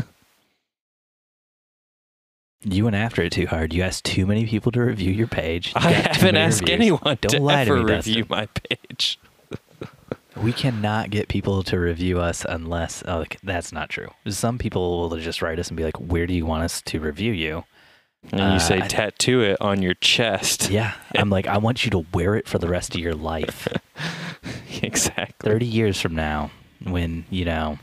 You 2.63 2.85
went 2.85 2.97
after 2.97 3.23
it 3.23 3.33
too 3.33 3.47
hard. 3.47 3.73
You 3.73 3.83
asked 3.83 4.05
too 4.05 4.27
many 4.27 4.45
people 4.47 4.71
to 4.73 4.83
review 4.83 5.11
your 5.13 5.27
page. 5.27 5.69
You 5.69 5.73
I 5.77 5.93
haven't 5.93 6.37
asked 6.37 6.61
reviews. 6.61 6.77
anyone 6.79 7.17
Don't 7.23 7.31
to 7.31 7.41
lie 7.41 7.65
to 7.65 7.71
ever 7.73 7.83
me, 7.83 7.95
review 7.95 8.25
Dustin. 8.25 8.27
my 8.29 8.47
page. 8.69 9.19
We 10.37 10.53
cannot 10.53 11.11
get 11.11 11.29
people 11.29 11.63
to 11.65 11.79
review 11.79 12.21
us 12.21 12.47
unless 12.49 13.03
oh, 13.07 13.19
like, 13.21 13.39
that's 13.43 13.73
not 13.73 13.89
true. 13.91 14.09
Some 14.29 14.59
people 14.59 15.09
will 15.09 15.17
just 15.19 15.43
write 15.43 15.59
us 15.59 15.69
and 15.69 15.77
be 15.77 15.85
like, 15.85 15.97
"Where 15.99 16.27
do 16.27 16.35
you 16.35 16.47
want 16.47 16.63
us 16.65 16.81
to 16.83 17.01
review 17.01 17.33
you?" 17.33 17.65
And 18.33 18.41
Uh, 18.41 18.53
you 18.55 18.61
say 18.61 18.81
I- 18.81 18.87
tattoo 18.87 19.41
it 19.43 19.57
on 19.61 19.83
your 19.83 19.95
chest. 19.95 20.71
Yeah, 20.71 20.93
I'm 21.17 21.31
like, 21.31 21.47
I 21.47 21.59
want 21.59 21.85
you 21.85 21.91
to 21.93 22.07
wear 22.15 22.37
it 22.37 22.47
for 22.47 22.59
the 22.59 22.69
rest 22.69 22.95
of 22.95 23.01
your 23.01 23.15
life. 23.15 23.67
exactly. 24.83 25.51
Thirty 25.51 25.67
years 25.67 26.01
from 26.01 26.15
now, 26.15 26.51
when 26.85 27.25
you 27.31 27.45
know 27.45 27.79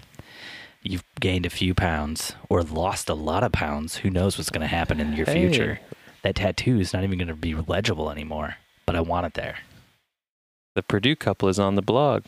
you've 0.83 1.03
gained 1.19 1.45
a 1.45 1.49
few 1.49 1.73
pounds 1.73 2.33
or 2.49 2.63
lost 2.63 3.09
a 3.09 3.13
lot 3.13 3.43
of 3.43 3.51
pounds, 3.51 3.97
who 3.97 4.09
knows 4.09 4.37
what's 4.37 4.49
going 4.49 4.61
to 4.61 4.67
happen 4.67 4.99
in 5.01 5.13
your 5.13 5.25
Hey. 5.25 5.47
future? 5.47 5.79
That 6.23 6.35
tattoo 6.35 6.79
is 6.79 6.93
not 6.93 7.03
even 7.03 7.17
going 7.17 7.27
to 7.27 7.35
be 7.35 7.53
legible 7.55 8.09
anymore. 8.09 8.55
But 8.85 8.95
I 8.95 9.01
want 9.01 9.25
it 9.25 9.33
there. 9.33 9.57
The 10.77 10.83
Purdue 10.83 11.15
couple 11.15 11.49
is 11.49 11.57
on 11.57 11.73
the 11.73 11.81
blog. 11.81 12.25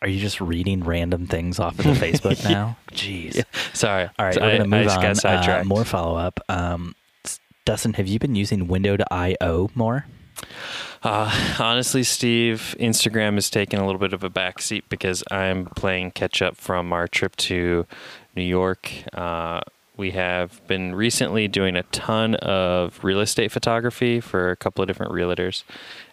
Are 0.00 0.06
you 0.06 0.20
just 0.20 0.40
reading 0.40 0.84
random 0.84 1.26
things 1.26 1.58
off 1.58 1.76
of 1.76 1.84
the 1.86 1.90
Facebook 2.06 2.48
now? 2.48 2.76
Jeez. 2.92 3.34
Yeah. 3.34 3.42
Sorry. 3.72 4.08
All 4.16 4.26
right, 4.26 4.34
So 4.34 4.42
we're 4.42 4.58
gonna 4.58 4.68
move 4.68 4.86
I 4.86 5.12
just 5.12 5.26
on. 5.26 5.50
Uh, 5.50 5.64
more 5.64 5.84
follow 5.84 6.16
up. 6.16 6.38
Um, 6.48 6.94
Dustin, 7.64 7.94
have 7.94 8.06
you 8.06 8.20
been 8.20 8.36
using 8.36 8.68
Window 8.68 8.96
to 8.96 9.04
I/O 9.12 9.70
more? 9.74 10.06
Uh, 11.02 11.56
honestly, 11.58 12.04
Steve, 12.04 12.76
Instagram 12.78 13.36
is 13.36 13.50
taking 13.50 13.80
a 13.80 13.84
little 13.84 13.98
bit 13.98 14.12
of 14.12 14.22
a 14.22 14.30
backseat 14.30 14.82
because 14.88 15.24
I'm 15.28 15.66
playing 15.66 16.12
catch 16.12 16.42
up 16.42 16.56
from 16.56 16.92
our 16.92 17.08
trip 17.08 17.34
to 17.50 17.88
New 18.36 18.44
York. 18.44 18.88
Uh, 19.12 19.62
we 19.96 20.12
have 20.12 20.64
been 20.68 20.94
recently 20.94 21.48
doing 21.48 21.74
a 21.74 21.82
ton 21.82 22.36
of 22.36 23.02
real 23.02 23.18
estate 23.18 23.50
photography 23.50 24.20
for 24.20 24.52
a 24.52 24.56
couple 24.56 24.80
of 24.80 24.86
different 24.86 25.10
realtors, 25.10 25.64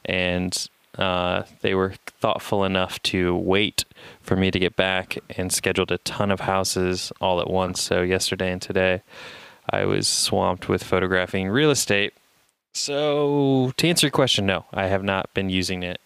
and 0.06 0.68
uh, 0.98 1.44
they 1.62 1.76
were 1.76 1.94
thoughtful 2.20 2.64
enough 2.64 3.02
to 3.04 3.36
wait 3.36 3.86
for 4.22 4.36
me 4.36 4.52
to 4.52 4.60
get 4.60 4.76
back 4.76 5.18
and 5.38 5.52
scheduled 5.52 5.92
a 5.92 5.98
ton 6.00 6.32
of 6.32 6.42
houses 6.42 7.12
all 7.22 7.40
at 7.40 7.50
once. 7.50 7.82
So, 7.82 8.02
yesterday 8.02 8.52
and 8.52 8.62
today, 8.62 9.02
I 9.70 9.86
was 9.86 10.08
swamped 10.08 10.70
with 10.70 10.84
photographing 10.84 11.50
real 11.50 11.72
estate. 11.72 12.14
So, 12.74 13.74
to 13.78 13.88
answer 13.88 14.08
your 14.08 14.12
question, 14.12 14.46
no, 14.46 14.66
I 14.74 14.88
have 14.88 15.04
not 15.04 15.34
been 15.34 15.50
using 15.50 15.84
it 15.84 16.00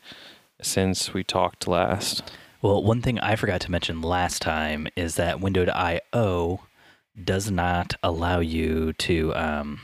since 0.61 1.13
we 1.13 1.23
talked 1.23 1.67
last. 1.67 2.23
Well, 2.61 2.83
one 2.83 3.01
thing 3.01 3.19
I 3.19 3.35
forgot 3.35 3.61
to 3.61 3.71
mention 3.71 4.01
last 4.01 4.41
time 4.41 4.87
is 4.95 5.15
that 5.15 5.39
Window 5.41 5.65
to 5.65 5.75
I/O 5.75 6.61
does 7.21 7.51
not 7.51 7.95
allow 8.03 8.39
you 8.39 8.93
to 8.93 9.35
um, 9.35 9.81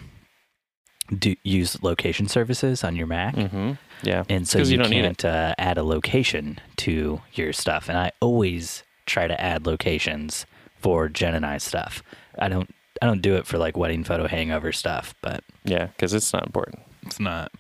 do 1.18 1.36
use 1.44 1.82
location 1.84 2.28
services 2.28 2.84
on 2.84 2.96
your 2.96 3.08
Mac. 3.08 3.36
Mm-hmm. 3.36 3.74
Yeah, 4.04 4.24
And 4.30 4.48
so 4.48 4.60
you, 4.60 4.66
you 4.66 4.78
don't 4.78 4.90
need 4.90 5.02
can't 5.02 5.26
uh, 5.26 5.56
add 5.58 5.78
a 5.78 5.84
location 5.84 6.60
to 6.78 7.22
your 7.34 7.52
stuff. 7.52 7.90
And 7.90 7.98
I 7.98 8.12
always 8.22 8.84
try 9.06 9.28
to 9.28 9.40
add 9.42 9.66
locations 9.66 10.46
for 10.80 11.10
Jen 11.10 11.34
and 11.34 11.46
I 11.46 11.58
stuff. 11.58 12.04
I 12.38 12.50
don't 12.50 12.74
I 13.02 13.06
don't 13.06 13.22
do 13.22 13.36
it 13.36 13.46
for 13.46 13.58
like 13.58 13.78
wedding 13.78 14.04
photo 14.04 14.28
hangover 14.28 14.72
stuff, 14.72 15.14
but 15.22 15.44
yeah, 15.64 15.88
because 15.88 16.14
it's 16.14 16.34
not 16.34 16.46
important. 16.46 16.80
it's 17.04 17.20
not 17.20 17.52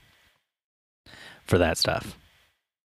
for 1.46 1.58
that 1.58 1.78
stuff. 1.78 2.18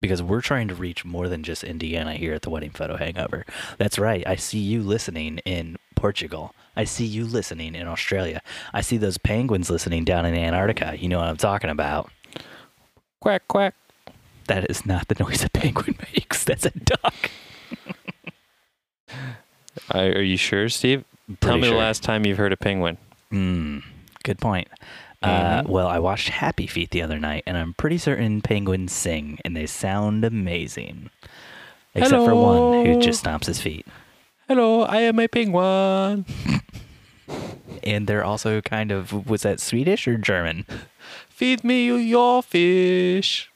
Because 0.02 0.22
we're 0.22 0.42
trying 0.42 0.68
to 0.68 0.76
reach 0.76 1.06
more 1.06 1.30
than 1.30 1.44
just 1.44 1.64
Indiana 1.64 2.16
here 2.16 2.34
at 2.34 2.42
the 2.42 2.50
wedding 2.50 2.72
photo 2.72 2.98
hangover. 2.98 3.46
That's 3.78 3.98
right. 3.98 4.28
I 4.28 4.36
see 4.36 4.60
you 4.60 4.84
listening 4.84 5.38
in 5.46 5.78
Portugal. 5.96 6.54
I 6.76 6.84
see 6.84 7.06
you 7.06 7.24
listening 7.26 7.74
in 7.74 7.88
Australia. 7.88 8.42
I 8.74 8.82
see 8.82 8.98
those 8.98 9.18
penguins 9.18 9.70
listening 9.70 10.04
down 10.04 10.26
in 10.26 10.36
Antarctica. 10.36 10.98
You 10.98 11.08
know 11.08 11.20
what 11.20 11.30
I'm 11.30 11.38
talking 11.38 11.70
about. 11.70 12.12
Quack 13.24 13.48
quack. 13.48 13.74
That 14.48 14.70
is 14.70 14.86
not 14.86 15.08
the 15.08 15.16
noise 15.24 15.46
a 15.46 15.50
penguin 15.50 15.96
makes. 16.14 16.44
That's 16.44 16.66
a 16.66 16.72
duck. 16.72 17.32
I, 19.90 20.08
are 20.08 20.22
you 20.22 20.36
sure, 20.36 20.68
Steve? 20.68 21.06
Tell 21.40 21.56
me 21.56 21.64
sure. 21.64 21.72
the 21.72 21.78
last 21.78 22.04
time 22.04 22.26
you've 22.26 22.38
heard 22.38 22.52
a 22.52 22.58
penguin. 22.58 22.98
Mm, 23.32 23.82
good 24.24 24.40
point. 24.40 24.68
Uh, 25.22 25.62
Mhm. 25.62 25.68
well, 25.70 25.88
I 25.88 26.00
watched 26.00 26.28
Happy 26.28 26.68
Feet 26.68 26.90
the 26.92 27.02
other 27.02 27.18
night, 27.18 27.44
and 27.48 27.56
I'm 27.56 27.74
pretty 27.76 27.98
certain 27.98 28.42
penguins 28.42 28.92
sing, 28.92 29.40
and 29.46 29.56
they 29.56 29.68
sound 29.68 30.26
amazing. 30.26 31.10
Except 31.96 32.26
for 32.26 32.36
one 32.36 32.86
who 32.86 33.00
just 33.00 33.24
stomps 33.24 33.46
his 33.46 33.62
feet. 33.62 33.88
Hello, 34.50 34.82
I 34.82 34.98
am 35.00 35.18
a 35.20 35.30
penguin. 35.30 36.26
And 37.84 38.08
they're 38.08 38.24
also 38.24 38.62
kind 38.62 38.92
of, 38.92 39.30
was 39.30 39.42
that 39.42 39.60
Swedish 39.60 40.08
or 40.08 40.18
German? 40.18 40.66
Feed 41.30 41.64
me 41.64 41.86
your 41.86 42.42
fish. 42.42 43.50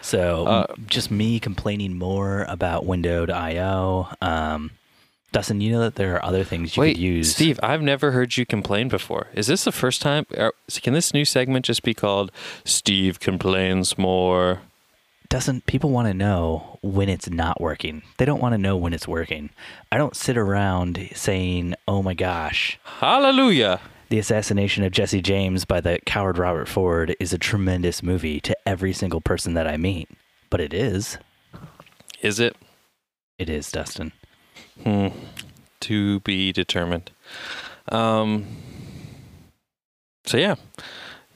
So 0.00 0.46
Uh, 0.46 0.74
just 0.86 1.10
me 1.10 1.38
complaining 1.40 1.98
more 1.98 2.44
about 2.48 2.86
Window.io. 2.86 4.08
Um, 4.20 4.70
Dustin, 5.32 5.60
you 5.60 5.70
know 5.70 5.80
that 5.80 5.96
there 5.96 6.14
are 6.16 6.24
other 6.24 6.44
things 6.44 6.76
you 6.76 6.80
Wait, 6.80 6.94
could 6.94 7.02
use. 7.02 7.34
Steve, 7.34 7.60
I've 7.62 7.82
never 7.82 8.12
heard 8.12 8.36
you 8.38 8.46
complain 8.46 8.88
before. 8.88 9.26
Is 9.34 9.46
this 9.46 9.64
the 9.64 9.72
first 9.72 10.00
time? 10.00 10.24
Or, 10.34 10.54
can 10.82 10.94
this 10.94 11.12
new 11.12 11.26
segment 11.26 11.66
just 11.66 11.82
be 11.82 11.92
called 11.92 12.32
Steve 12.64 13.20
Complains 13.20 13.98
More? 13.98 14.62
Doesn't 15.30 15.66
people 15.66 15.90
want 15.90 16.08
to 16.08 16.14
know 16.14 16.78
when 16.82 17.08
it's 17.10 17.28
not 17.28 17.60
working? 17.60 18.02
They 18.16 18.24
don't 18.24 18.40
want 18.40 18.54
to 18.54 18.58
know 18.58 18.76
when 18.78 18.94
it's 18.94 19.06
working. 19.06 19.50
I 19.92 19.98
don't 19.98 20.16
sit 20.16 20.38
around 20.38 21.10
saying, 21.14 21.74
"Oh 21.86 22.02
my 22.02 22.14
gosh, 22.14 22.78
Hallelujah. 22.84 23.78
the 24.08 24.18
assassination 24.18 24.84
of 24.84 24.92
Jesse 24.92 25.20
James 25.20 25.66
by 25.66 25.82
the 25.82 25.98
coward 26.06 26.38
Robert 26.38 26.66
Ford 26.66 27.14
is 27.20 27.34
a 27.34 27.38
tremendous 27.38 28.02
movie" 28.02 28.40
to 28.40 28.56
every 28.66 28.94
single 28.94 29.20
person 29.20 29.52
that 29.52 29.66
I 29.66 29.76
meet. 29.76 30.08
But 30.48 30.62
it 30.62 30.72
is. 30.72 31.18
Is 32.22 32.40
it? 32.40 32.56
It 33.38 33.50
is, 33.50 33.70
Dustin. 33.70 34.12
Hmm. 34.82 35.08
To 35.80 36.20
be 36.20 36.52
determined. 36.52 37.10
Um. 37.92 38.46
So 40.24 40.38
yeah, 40.38 40.54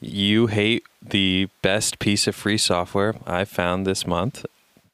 you 0.03 0.49
hate 0.49 0.85
the 1.01 1.49
best 1.63 1.99
piece 1.99 2.27
of 2.27 2.35
free 2.35 2.59
software 2.59 3.15
I 3.27 3.45
found 3.45 3.87
this 3.87 4.07
month. 4.07 4.45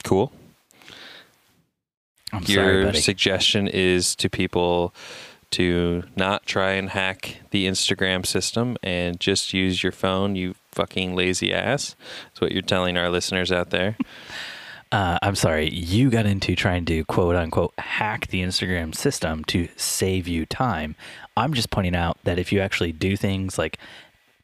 Cool. 0.05 0.33
I'm 2.33 2.43
Your 2.45 2.85
sorry, 2.85 3.01
suggestion 3.01 3.69
is 3.69 4.15
to 4.17 4.29
people 4.29 4.95
to 5.53 6.05
not 6.15 6.45
try 6.45 6.73
and 6.73 6.91
hack 6.91 7.39
the 7.51 7.67
Instagram 7.67 8.27
system 8.27 8.77
and 8.83 9.19
just 9.19 9.55
use 9.55 9.83
your 9.83 9.93
phone, 9.93 10.37
you 10.37 10.55
fucking 10.73 11.17
lazy 11.17 11.55
ass. 11.55 11.97
That's 12.27 12.41
what 12.43 12.53
you're 12.53 12.61
telling 12.61 12.99
our 12.99 13.09
listeners 13.09 13.51
out 13.51 13.71
there. 13.71 13.97
Uh, 14.91 15.19
I'm 15.21 15.35
sorry, 15.35 15.69
you 15.69 16.09
got 16.09 16.25
into 16.25 16.57
trying 16.57 16.87
to 16.87 17.05
quote 17.05 17.37
unquote 17.37 17.75
hack 17.79 18.29
the 18.29 18.41
Instagram 18.43 18.95
system 18.95 19.45
to 19.45 19.69
save 19.77 20.27
you 20.27 20.47
time. 20.47 20.97
I'm 21.37 21.53
just 21.53 21.69
pointing 21.69 21.95
out 21.95 22.17
that 22.25 22.39
if 22.39 22.53
you 22.53 22.61
actually 22.61 22.93
do 22.93 23.15
things 23.15 23.59
like 23.59 23.79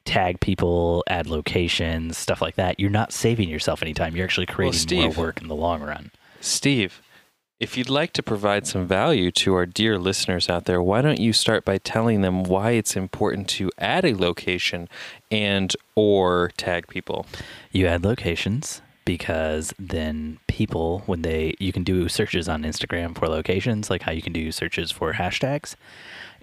tag 0.04 0.40
people, 0.40 1.04
add 1.08 1.26
locations, 1.26 2.18
stuff 2.18 2.42
like 2.42 2.56
that, 2.56 2.78
you're 2.78 2.90
not 2.90 3.12
saving 3.12 3.48
yourself 3.48 3.82
any 3.82 3.94
time. 3.94 4.14
You're 4.16 4.24
actually 4.24 4.46
creating 4.46 4.78
Steve. 4.78 5.16
more 5.16 5.26
work 5.26 5.40
in 5.40 5.48
the 5.48 5.54
long 5.54 5.82
run. 5.82 6.10
Steve, 6.40 7.00
if 7.60 7.78
you'd 7.78 7.88
like 7.88 8.12
to 8.12 8.22
provide 8.22 8.66
some 8.66 8.86
value 8.86 9.30
to 9.30 9.54
our 9.54 9.64
dear 9.64 9.98
listeners 9.98 10.50
out 10.50 10.66
there, 10.66 10.82
why 10.82 11.00
don't 11.00 11.20
you 11.20 11.32
start 11.32 11.64
by 11.64 11.78
telling 11.78 12.20
them 12.20 12.42
why 12.42 12.72
it's 12.72 12.96
important 12.96 13.48
to 13.50 13.70
add 13.78 14.04
a 14.04 14.14
location 14.14 14.88
and 15.30 15.74
or 15.94 16.50
tag 16.56 16.88
people? 16.88 17.26
You 17.72 17.86
add 17.86 18.04
locations 18.04 18.82
because 19.04 19.72
then 19.78 20.38
people 20.48 21.02
when 21.06 21.22
they 21.22 21.54
you 21.58 21.72
can 21.72 21.84
do 21.84 22.08
searches 22.08 22.48
on 22.48 22.62
Instagram 22.62 23.16
for 23.16 23.28
locations 23.28 23.90
like 23.90 24.02
how 24.02 24.12
you 24.12 24.22
can 24.22 24.32
do 24.32 24.50
searches 24.50 24.90
for 24.90 25.12
hashtags 25.12 25.76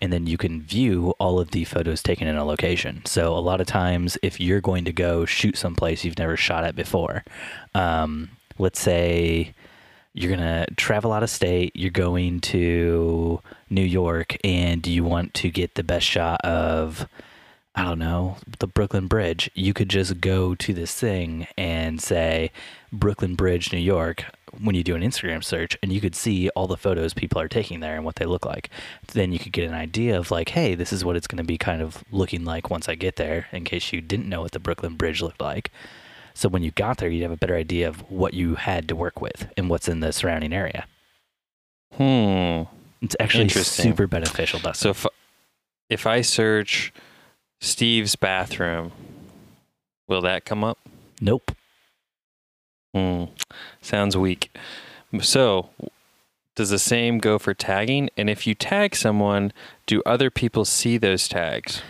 and 0.01 0.11
then 0.11 0.27
you 0.27 0.37
can 0.37 0.61
view 0.61 1.13
all 1.19 1.39
of 1.39 1.51
the 1.51 1.63
photos 1.63 2.01
taken 2.01 2.27
in 2.27 2.35
a 2.35 2.45
location. 2.45 3.01
So 3.05 3.33
a 3.35 3.39
lot 3.39 3.61
of 3.61 3.67
times 3.67 4.17
if 4.21 4.39
you're 4.39 4.61
going 4.61 4.85
to 4.85 4.93
go 4.93 5.25
shoot 5.25 5.57
someplace 5.57 6.03
you've 6.03 6.17
never 6.17 6.35
shot 6.35 6.63
at 6.63 6.75
before, 6.75 7.23
um, 7.75 8.29
let's 8.57 8.79
say 8.79 9.53
you're 10.13 10.31
gonna 10.31 10.65
travel 10.75 11.13
out 11.13 11.23
of 11.23 11.29
state, 11.29 11.75
you're 11.75 11.91
going 11.91 12.41
to 12.41 13.41
New 13.69 13.83
York 13.83 14.37
and 14.43 14.85
you 14.85 15.03
want 15.03 15.33
to 15.35 15.49
get 15.49 15.75
the 15.75 15.83
best 15.83 16.05
shot 16.05 16.41
of 16.43 17.07
I 17.73 17.83
don't 17.85 17.99
know, 17.99 18.35
the 18.59 18.67
Brooklyn 18.67 19.07
Bridge, 19.07 19.49
you 19.53 19.73
could 19.73 19.89
just 19.89 20.19
go 20.19 20.55
to 20.55 20.73
this 20.73 20.93
thing 20.93 21.47
and 21.57 22.01
say 22.01 22.51
Brooklyn 22.91 23.35
Bridge, 23.35 23.71
New 23.71 23.79
York, 23.79 24.25
when 24.59 24.75
you 24.75 24.83
do 24.83 24.95
an 24.95 25.01
Instagram 25.01 25.43
search, 25.43 25.77
and 25.81 25.91
you 25.91 26.01
could 26.01 26.15
see 26.15 26.49
all 26.49 26.67
the 26.67 26.77
photos 26.77 27.13
people 27.13 27.39
are 27.39 27.47
taking 27.47 27.79
there 27.79 27.95
and 27.95 28.03
what 28.05 28.15
they 28.15 28.25
look 28.25 28.45
like. 28.45 28.69
Then 29.13 29.31
you 29.31 29.39
could 29.39 29.51
get 29.51 29.67
an 29.67 29.73
idea 29.73 30.17
of 30.17 30.31
like, 30.31 30.49
hey, 30.49 30.75
this 30.75 30.91
is 30.91 31.05
what 31.05 31.15
it's 31.15 31.27
going 31.27 31.37
to 31.37 31.43
be 31.43 31.57
kind 31.57 31.81
of 31.81 32.03
looking 32.11 32.43
like 32.45 32.69
once 32.69 32.89
I 32.89 32.95
get 32.95 33.15
there, 33.15 33.47
in 33.51 33.63
case 33.63 33.93
you 33.93 34.01
didn't 34.01 34.29
know 34.29 34.41
what 34.41 34.51
the 34.51 34.59
Brooklyn 34.59 34.95
Bridge 34.95 35.21
looked 35.21 35.41
like. 35.41 35.71
So 36.33 36.49
when 36.49 36.63
you 36.63 36.71
got 36.71 36.97
there, 36.97 37.09
you'd 37.09 37.23
have 37.23 37.31
a 37.31 37.37
better 37.37 37.55
idea 37.55 37.87
of 37.87 38.09
what 38.09 38.33
you 38.33 38.55
had 38.55 38.87
to 38.87 38.95
work 38.95 39.21
with 39.21 39.47
and 39.57 39.69
what's 39.69 39.87
in 39.87 39.99
the 39.99 40.11
surrounding 40.13 40.53
area. 40.53 40.85
Hmm. 41.93 42.63
It's 43.01 43.15
actually 43.19 43.49
super 43.49 44.07
beneficial, 44.07 44.59
So 44.73 44.91
if 44.91 45.05
if 45.89 46.07
I 46.07 46.21
search 46.21 46.93
Steve's 47.59 48.15
bathroom, 48.15 48.91
will 50.07 50.21
that 50.21 50.45
come 50.45 50.63
up? 50.63 50.77
nope. 51.19 51.51
Hmm. 52.93 53.25
Sounds 53.81 54.17
weak. 54.17 54.55
So, 55.21 55.69
does 56.55 56.69
the 56.69 56.79
same 56.79 57.19
go 57.19 57.37
for 57.39 57.53
tagging? 57.53 58.09
And 58.17 58.29
if 58.29 58.45
you 58.45 58.55
tag 58.55 58.95
someone, 58.95 59.53
do 59.85 60.01
other 60.05 60.29
people 60.29 60.65
see 60.65 60.97
those 60.97 61.27
tags? 61.27 61.81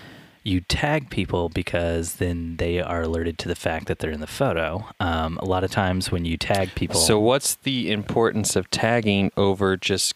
you 0.43 0.59
tag 0.61 1.11
people 1.11 1.49
because 1.49 2.15
then 2.15 2.57
they 2.57 2.79
are 2.81 3.03
alerted 3.03 3.37
to 3.37 3.47
the 3.47 3.53
fact 3.53 3.85
that 3.85 3.99
they're 3.99 4.09
in 4.09 4.21
the 4.21 4.25
photo. 4.25 4.83
Um, 4.99 5.37
a 5.37 5.45
lot 5.45 5.63
of 5.63 5.69
times 5.69 6.11
when 6.11 6.25
you 6.25 6.35
tag 6.35 6.73
people, 6.73 6.99
So, 6.99 7.19
what's 7.19 7.53
the 7.55 7.91
importance 7.91 8.55
of 8.55 8.67
tagging 8.71 9.31
over 9.37 9.77
just 9.77 10.15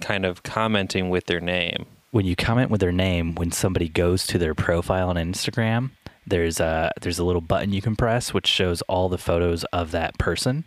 kind 0.00 0.24
of 0.26 0.42
commenting 0.42 1.08
with 1.08 1.26
their 1.26 1.40
name? 1.40 1.86
when 2.12 2.26
you 2.26 2.34
comment 2.34 2.68
with 2.72 2.80
their 2.80 2.90
name, 2.90 3.36
when 3.36 3.52
somebody 3.52 3.88
goes 3.88 4.26
to 4.26 4.36
their 4.36 4.52
profile 4.52 5.10
on 5.10 5.14
Instagram, 5.14 5.90
there's 6.30 6.58
a 6.60 6.90
there's 7.00 7.18
a 7.18 7.24
little 7.24 7.40
button 7.42 7.72
you 7.72 7.82
can 7.82 7.96
press 7.96 8.32
which 8.32 8.46
shows 8.46 8.82
all 8.82 9.08
the 9.08 9.18
photos 9.18 9.64
of 9.64 9.90
that 9.90 10.16
person. 10.18 10.64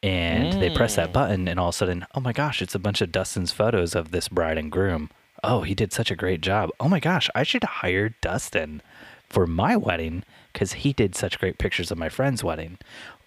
And 0.00 0.52
they 0.54 0.70
press 0.70 0.94
that 0.94 1.08
Mm. 1.08 1.12
button, 1.12 1.48
and 1.48 1.58
all 1.58 1.70
of 1.70 1.74
a 1.74 1.78
sudden, 1.78 2.06
oh 2.14 2.20
my 2.20 2.32
gosh, 2.32 2.62
it's 2.62 2.74
a 2.76 2.78
bunch 2.78 3.00
of 3.00 3.10
Dustin's 3.10 3.50
photos 3.50 3.96
of 3.96 4.12
this 4.12 4.28
bride 4.28 4.56
and 4.56 4.70
groom. 4.70 5.10
Oh, 5.42 5.62
he 5.62 5.74
did 5.74 5.92
such 5.92 6.10
a 6.12 6.16
great 6.16 6.40
job. 6.40 6.70
Oh 6.78 6.88
my 6.88 7.00
gosh, 7.00 7.28
I 7.34 7.42
should 7.42 7.64
hire 7.64 8.14
Dustin 8.20 8.80
for 9.28 9.44
my 9.44 9.76
wedding 9.76 10.22
because 10.52 10.72
he 10.74 10.92
did 10.92 11.16
such 11.16 11.40
great 11.40 11.58
pictures 11.58 11.90
of 11.90 11.98
my 11.98 12.08
friend's 12.08 12.44
wedding. 12.44 12.78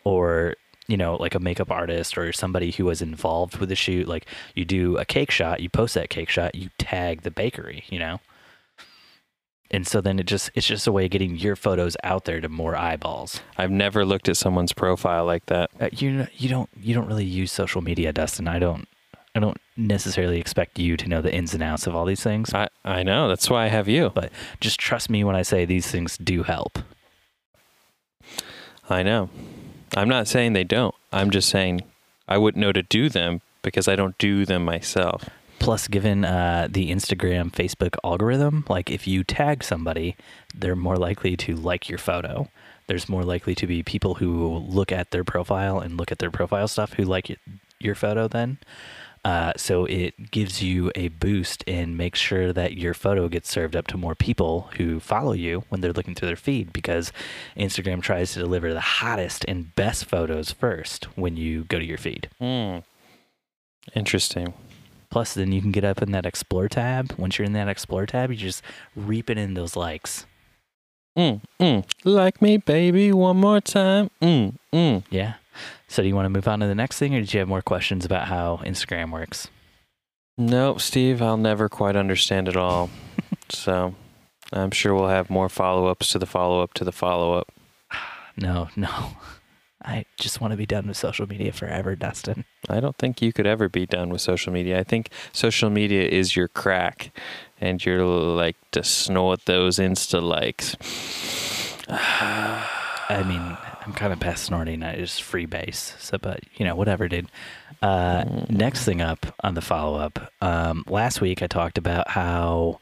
Or, 0.06 0.56
you 0.88 0.96
know, 0.96 1.16
like 1.18 1.36
a 1.36 1.40
makeup 1.40 1.72
artist 1.72 2.18
or 2.18 2.32
somebody 2.32 2.72
who 2.72 2.86
was 2.86 3.02
involved 3.02 3.58
with 3.58 3.68
the 3.68 3.76
shoot. 3.76 4.08
Like 4.08 4.26
you 4.56 4.64
do 4.64 4.98
a 4.98 5.04
cake 5.06 5.32
shot, 5.32 5.60
you 5.60 5.70
post 5.70 5.94
that 5.96 6.10
cake 6.10 6.30
shot, 6.30 6.56
you 6.56 6.70
tag 6.78 7.24
the 7.24 7.32
bakery, 7.32 7.84
you 7.90 8.00
know? 8.00 8.20
And 9.74 9.88
so 9.88 10.02
then 10.02 10.20
it 10.20 10.26
just 10.26 10.52
it's 10.54 10.68
just 10.68 10.86
a 10.86 10.92
way 10.92 11.06
of 11.06 11.12
getting 11.12 11.38
your 11.38 11.56
photos 11.56 11.96
out 12.04 12.26
there 12.26 12.42
to 12.42 12.50
more 12.50 12.76
eyeballs. 12.76 13.40
I've 13.58 13.72
never 13.72 14.06
looked 14.06 14.28
at 14.28 14.36
someone's 14.38 14.74
profile 14.74 15.26
like 15.26 15.46
that. 15.46 15.72
Uh, 15.80 15.90
you 15.94 16.28
you 16.36 16.50
don't 16.50 16.70
you 16.80 16.94
don't 16.94 17.08
really 17.08 17.26
use 17.26 17.52
social 17.52 17.82
media, 17.82 18.12
Dustin. 18.12 18.50
I 18.50 18.60
don't 18.60 18.86
I 19.34 19.40
don't 19.40 19.58
necessarily 19.78 20.40
expect 20.40 20.78
you 20.78 20.98
to 20.98 21.08
know 21.08 21.22
the 21.22 21.34
ins 21.34 21.54
and 21.54 21.64
outs 21.64 21.88
of 21.88 21.96
all 21.96 22.06
these 22.06 22.22
things, 22.22 22.54
I, 22.54 22.68
I 22.84 23.04
know. 23.04 23.30
That's 23.30 23.50
why 23.50 23.66
I 23.66 23.68
have 23.70 23.88
you. 23.88 24.12
but 24.14 24.32
just 24.60 24.80
trust 24.80 25.10
me 25.10 25.24
when 25.24 25.36
I 25.36 25.42
say 25.42 25.64
these 25.64 25.88
things 25.88 26.18
do 26.18 26.44
help. 26.44 26.80
I 28.90 29.04
know. 29.04 29.30
I'm 29.96 30.10
not 30.10 30.28
saying 30.28 30.54
they 30.54 30.66
don't. 30.66 30.94
I'm 31.14 31.30
just 31.30 31.50
saying 31.50 31.82
I 32.28 32.38
wouldn't 32.38 32.62
know 32.62 32.74
to 32.74 32.84
do 32.84 33.08
them 33.08 33.42
because 33.62 33.88
I 33.88 33.96
don't 33.96 34.18
do 34.18 34.46
them 34.46 34.66
myself. 34.66 35.30
Plus, 35.62 35.88
given 35.88 36.26
uh, 36.26 36.68
the 36.72 36.90
Instagram, 36.90 37.52
Facebook 37.52 37.96
algorithm, 38.04 38.66
like 38.68 38.90
if 38.90 39.06
you 39.06 39.24
tag 39.24 39.64
somebody, 39.64 40.16
they're 40.56 40.76
more 40.76 40.98
likely 40.98 41.38
to 41.38 41.56
like 41.56 41.88
your 41.88 42.00
photo. 42.00 42.50
There's 42.88 43.08
more 43.08 43.24
likely 43.24 43.54
to 43.54 43.68
be 43.68 43.84
people 43.84 44.16
who 44.16 44.58
look 44.58 44.92
at 44.92 45.12
their 45.12 45.24
profile 45.24 45.80
and 45.80 45.98
look 45.98 46.12
at 46.12 46.18
their 46.18 46.32
profile 46.32 46.68
stuff 46.68 46.94
who 46.94 47.04
like 47.04 47.38
your 47.80 47.94
photo 47.94 48.28
then. 48.28 48.58
Uh, 49.24 49.54
so 49.56 49.86
it 49.86 50.32
gives 50.32 50.64
you 50.64 50.92
a 50.96 51.10
boost 51.10 51.64
and 51.68 51.96
makes 51.96 52.18
sure 52.18 52.52
that 52.52 52.76
your 52.76 52.96
photo 52.96 53.28
gets 53.28 53.48
served 53.48 53.76
up 53.76 53.86
to 53.86 53.98
more 53.98 54.16
people 54.16 54.72
who 54.78 55.00
follow 55.00 55.34
you 55.34 55.64
when 55.70 55.80
they're 55.80 55.94
looking 55.94 56.16
through 56.16 56.30
their 56.30 56.36
feed 56.36 56.74
because 56.74 57.14
Instagram 57.56 58.02
tries 58.02 58.34
to 58.34 58.40
deliver 58.40 58.74
the 58.74 58.80
hottest 58.80 59.46
and 59.48 59.76
best 59.76 60.06
photos 60.06 60.52
first 60.52 61.06
when 61.16 61.38
you 61.38 61.66
go 61.66 61.78
to 61.78 61.86
your 61.86 62.00
feed. 62.00 62.30
Hmm. 62.40 62.80
Interesting. 63.94 64.56
Plus, 65.12 65.34
then 65.34 65.52
you 65.52 65.62
can 65.62 65.72
get 65.72 65.84
up 65.84 66.02
in 66.02 66.12
that 66.14 66.26
explore 66.26 66.68
tab. 66.68 67.14
Once 67.18 67.38
you're 67.38 67.46
in 67.46 67.54
that 67.54 67.68
explore 67.68 68.06
tab, 68.06 68.32
you 68.32 68.38
just 68.38 68.64
reaping 68.96 69.38
in 69.38 69.54
those 69.54 69.76
likes. 69.76 70.26
Mm, 71.18 71.42
mm. 71.60 71.86
Like 72.06 72.42
me, 72.42 72.58
baby, 72.58 73.12
one 73.12 73.38
more 73.38 73.60
time. 73.60 74.10
Mm, 74.22 74.56
mm. 74.74 75.04
Yeah. 75.10 75.34
So, 75.90 76.02
do 76.02 76.08
you 76.08 76.16
want 76.16 76.26
to 76.26 76.30
move 76.30 76.48
on 76.48 76.62
to 76.62 76.68
the 76.68 76.76
next 76.76 76.98
thing, 76.98 77.14
or 77.14 77.20
did 77.20 77.34
you 77.34 77.40
have 77.42 77.50
more 77.50 77.62
questions 77.62 78.06
about 78.06 78.30
how 78.30 78.62
Instagram 78.64 79.12
works? 79.12 79.50
Nope, 80.38 80.80
Steve, 80.80 81.22
I'll 81.22 81.38
never 81.38 81.68
quite 81.68 81.98
understand 81.98 82.48
it 82.48 82.56
all. 82.56 82.90
so 83.50 83.94
I'm 84.54 84.72
sure 84.72 84.96
we'll 84.96 85.10
have 85.10 85.30
more 85.30 85.50
follow 85.50 85.88
ups 85.88 86.12
to 86.14 86.20
the 86.20 86.26
follow 86.26 86.62
up 86.62 86.74
to 86.76 86.84
the 86.84 86.92
follow 86.92 87.34
up. 87.34 87.52
No, 88.38 88.70
no. 88.78 89.12
I 89.84 90.06
just 90.18 90.42
want 90.42 90.52
to 90.52 90.58
be 90.58 90.66
done 90.66 90.88
with 90.88 90.98
social 90.98 91.28
media 91.28 91.52
forever, 91.52 91.96
Dustin. 91.96 92.46
I 92.70 92.80
don't 92.80 92.98
think 92.98 93.22
you 93.22 93.34
could 93.34 93.48
ever 93.48 93.68
be 93.68 93.86
done 93.86 94.10
with 94.10 94.22
social 94.22 94.54
media. 94.54 94.80
I 94.80 94.84
think 94.84 95.10
social 95.32 95.70
media 95.70 96.08
is 96.08 96.36
your 96.36 96.48
crack, 96.48 97.12
and 97.60 97.84
you're 97.84 98.06
like 98.06 98.58
to 98.72 98.84
snort 98.84 99.46
those 99.46 99.78
insta 99.78 100.22
likes. 100.22 100.76
I 101.90 103.24
mean, 103.24 103.58
I'm 103.86 103.94
kind 103.94 104.14
of 104.14 104.20
past 104.20 104.46
snorting. 104.46 104.84
I 104.84 104.96
just 104.96 105.24
free 105.24 105.46
base. 105.46 105.96
So, 106.00 106.18
but 106.18 106.42
you 106.56 106.66
know, 106.66 106.76
whatever, 106.76 107.08
dude. 107.08 107.28
Uh, 107.82 108.24
next 108.48 108.86
thing 108.86 109.02
up 109.02 109.26
on 109.44 109.56
the 109.56 109.62
follow 109.62 110.00
up. 110.00 110.32
Um, 110.42 110.86
last 110.88 111.20
week 111.20 111.42
I 111.42 111.48
talked 111.48 111.78
about 111.78 112.10
how 112.10 112.80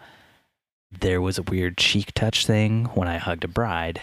there 0.91 1.21
was 1.21 1.37
a 1.37 1.43
weird 1.43 1.77
cheek 1.77 2.13
touch 2.13 2.45
thing 2.45 2.85
when 2.95 3.07
I 3.07 3.17
hugged 3.17 3.43
a 3.43 3.47
bride. 3.47 4.01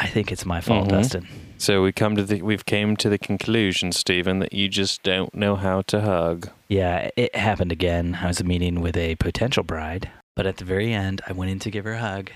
I 0.00 0.06
think 0.06 0.30
it's 0.30 0.46
my 0.46 0.60
fault, 0.60 0.86
Mhm. 0.86 0.90
Dustin. 0.90 1.28
So 1.58 1.82
we 1.82 1.90
come 1.90 2.14
to 2.14 2.22
the 2.22 2.40
we've 2.42 2.64
came 2.64 2.96
to 2.98 3.08
the 3.08 3.18
conclusion, 3.18 3.90
Stephen, 3.90 4.38
that 4.38 4.52
you 4.52 4.68
just 4.68 5.02
don't 5.02 5.34
know 5.34 5.56
how 5.56 5.82
to 5.82 6.00
hug. 6.00 6.50
Yeah, 6.68 7.10
it 7.16 7.34
happened 7.34 7.72
again. 7.72 8.16
I 8.22 8.28
was 8.28 8.42
meeting 8.44 8.80
with 8.80 8.96
a 8.96 9.16
potential 9.16 9.64
bride, 9.64 10.08
but 10.36 10.46
at 10.46 10.58
the 10.58 10.64
very 10.64 10.92
end, 10.94 11.20
I 11.26 11.32
went 11.32 11.50
in 11.50 11.58
to 11.60 11.70
give 11.70 11.84
her 11.84 11.94
a 11.94 11.98
hug, 11.98 12.30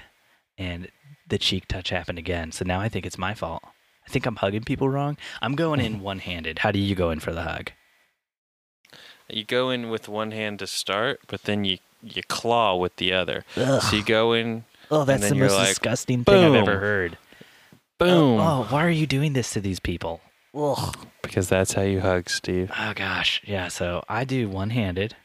and 0.59 0.89
the 1.29 1.39
cheek 1.39 1.69
touch 1.69 1.91
happened 1.91 2.19
again. 2.19 2.51
So 2.51 2.65
now 2.65 2.81
I 2.81 2.89
think 2.89 3.07
it's 3.07 3.17
my 3.17 3.33
fault. 3.33 3.63
I 4.07 4.11
think 4.11 4.27
I'm 4.27 4.37
hugging 4.37 4.65
people 4.65 4.89
wrong. 4.89 5.17
I'm 5.41 5.55
going 5.55 5.79
in 5.81 6.01
one 6.11 6.19
handed. 6.19 6.59
How 6.61 6.73
do 6.73 6.81
you 6.81 6.97
go 6.97 7.11
in 7.13 7.21
for 7.21 7.33
the 7.33 7.43
hug? 7.43 7.71
You 9.29 9.45
go 9.45 9.71
in 9.71 9.89
with 9.89 10.09
one 10.09 10.33
hand 10.33 10.59
to 10.59 10.67
start, 10.67 11.21
but 11.29 11.45
then 11.45 11.65
you 11.65 11.79
you 12.03 12.23
claw 12.25 12.75
with 12.75 12.97
the 12.97 13.13
other. 13.13 13.45
Ugh. 13.57 13.81
So 13.81 13.95
you 13.97 14.03
go 14.03 14.33
in, 14.33 14.65
Oh, 14.91 15.05
that's 15.05 15.29
the 15.29 15.37
most 15.37 15.53
like, 15.55 15.69
disgusting 15.69 16.25
thing 16.25 16.45
I've 16.45 16.55
ever 16.57 16.81
heard. 16.81 17.17
Boom, 18.05 18.41
Oh, 18.41 18.67
why 18.71 18.85
are 18.85 18.91
you 18.91 19.07
doing 19.07 19.33
this 19.33 19.53
to 19.53 19.61
these 19.61 19.81
people? 19.81 20.21
Ugh. 20.55 20.97
because 21.23 21.49
that's 21.49 21.73
how 21.73 21.83
you 21.83 22.01
hug, 22.01 22.29
Steve. 22.29 22.71
Oh 22.79 22.93
gosh, 22.95 23.41
yeah. 23.45 23.69
So 23.69 24.03
I 24.09 24.25
do 24.25 24.49
one-handed, 24.49 25.17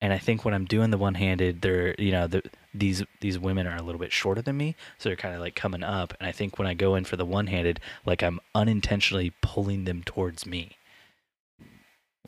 and 0.00 0.12
I 0.12 0.18
think 0.18 0.44
when 0.44 0.54
I'm 0.54 0.64
doing 0.66 0.90
the 0.90 0.98
one-handed, 0.98 1.62
they're 1.62 1.94
you 1.98 2.12
know 2.12 2.26
the, 2.28 2.42
these 2.72 3.02
these 3.20 3.38
women 3.40 3.66
are 3.66 3.76
a 3.76 3.82
little 3.82 3.98
bit 3.98 4.12
shorter 4.12 4.40
than 4.42 4.56
me, 4.56 4.76
so 4.98 5.08
they're 5.08 5.16
kind 5.16 5.34
of 5.34 5.40
like 5.40 5.56
coming 5.56 5.82
up, 5.82 6.14
and 6.20 6.28
I 6.28 6.32
think 6.32 6.58
when 6.58 6.68
I 6.68 6.74
go 6.74 6.94
in 6.94 7.04
for 7.04 7.16
the 7.16 7.24
one-handed, 7.24 7.80
like 8.06 8.22
I'm 8.22 8.38
unintentionally 8.54 9.32
pulling 9.42 9.84
them 9.84 10.02
towards 10.04 10.46
me. 10.46 10.76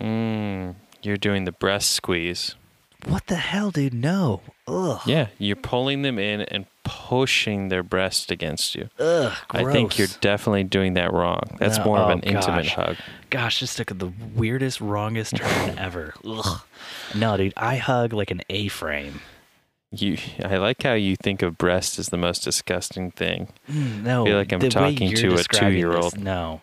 Mm, 0.00 0.74
you're 1.02 1.16
doing 1.16 1.44
the 1.44 1.52
breast 1.52 1.90
squeeze. 1.90 2.56
What 3.06 3.26
the 3.26 3.36
hell, 3.36 3.70
dude? 3.70 3.94
No. 3.94 4.40
Ugh. 4.66 5.00
Yeah, 5.06 5.28
you're 5.38 5.56
pulling 5.56 6.02
them 6.02 6.18
in 6.18 6.42
and 6.42 6.66
pushing 6.84 7.68
their 7.68 7.82
breast 7.82 8.30
against 8.30 8.74
you. 8.74 8.88
Ugh. 8.98 9.32
Gross. 9.48 9.66
I 9.66 9.72
think 9.72 9.98
you're 9.98 10.08
definitely 10.20 10.64
doing 10.64 10.94
that 10.94 11.12
wrong. 11.12 11.40
That's 11.58 11.78
No, 11.78 11.84
more 11.84 11.98
of 11.98 12.08
oh, 12.08 12.12
an 12.12 12.20
intimate 12.20 12.64
gosh. 12.64 12.74
hug. 12.74 12.96
Gosh, 13.30 13.60
this 13.60 13.74
took 13.74 13.96
the 13.98 14.12
weirdest, 14.34 14.80
wrongest 14.80 15.36
turn 15.36 15.78
ever. 15.78 16.14
Ugh. 16.26 16.60
No, 17.14 17.36
dude. 17.36 17.52
I 17.56 17.76
hug 17.76 18.12
like 18.12 18.30
an 18.30 18.42
A-frame. 18.50 19.20
You, 19.92 20.18
I 20.44 20.56
like 20.58 20.82
how 20.84 20.92
you 20.92 21.16
think 21.16 21.42
of 21.42 21.58
breast 21.58 21.98
as 21.98 22.10
the 22.10 22.16
most 22.16 22.44
disgusting 22.44 23.10
thing. 23.10 23.48
Mm, 23.68 24.02
no, 24.04 24.24
feel 24.24 24.36
like 24.36 24.52
I'm 24.52 24.60
talking 24.60 25.12
to 25.16 25.32
a 25.32 25.36
describing 25.36 25.40
this, 25.40 25.82
two-year-old. 25.82 26.18
No, 26.18 26.60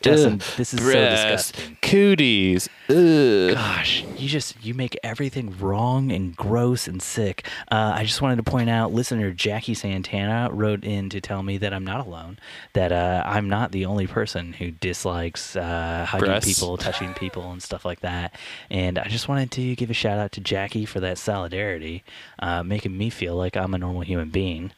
Dustin, 0.00 0.38
this 0.56 0.72
is 0.72 0.80
so 0.80 0.90
disgusting. 0.90 1.76
Cooties. 1.82 2.66
Ugh. 2.88 3.52
Gosh, 3.52 4.04
you 4.16 4.26
just 4.26 4.56
you 4.64 4.72
make 4.72 4.96
everything 5.02 5.54
wrong 5.58 6.10
and 6.10 6.34
gross 6.34 6.88
and 6.88 7.02
sick. 7.02 7.46
Uh, 7.70 7.92
I 7.94 8.04
just 8.04 8.22
wanted 8.22 8.36
to 8.36 8.42
point 8.42 8.70
out, 8.70 8.92
listener 8.94 9.32
Jackie 9.32 9.74
Santana 9.74 10.48
wrote 10.50 10.82
in 10.82 11.10
to 11.10 11.20
tell 11.20 11.42
me 11.42 11.58
that 11.58 11.74
I'm 11.74 11.84
not 11.84 12.06
alone. 12.06 12.38
That 12.72 12.90
uh, 12.90 13.22
I'm 13.26 13.50
not 13.50 13.72
the 13.72 13.84
only 13.84 14.06
person 14.06 14.54
who 14.54 14.70
dislikes 14.70 15.56
uh, 15.56 16.06
hugging 16.08 16.26
Breasts. 16.26 16.54
people, 16.58 16.78
touching 16.78 17.12
people, 17.12 17.50
and 17.52 17.62
stuff 17.62 17.84
like 17.84 18.00
that. 18.00 18.34
And 18.70 18.98
I 18.98 19.08
just 19.08 19.28
wanted 19.28 19.50
to 19.52 19.76
give 19.76 19.90
a 19.90 19.94
shout 19.94 20.18
out 20.18 20.32
to 20.32 20.40
Jackie 20.40 20.86
for 20.86 21.00
that 21.00 21.18
solidarity, 21.18 22.02
uh, 22.38 22.62
making 22.62 22.96
me 22.96 23.10
feel 23.10 23.36
like 23.36 23.58
I'm 23.58 23.74
a 23.74 23.78
normal 23.78 24.00
human 24.02 24.30
being, 24.30 24.72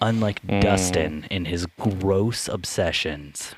unlike 0.00 0.42
Mm. 0.42 0.60
Dustin 0.62 1.26
in 1.30 1.44
his 1.44 1.64
gross 1.78 2.48
obsessions. 2.48 3.54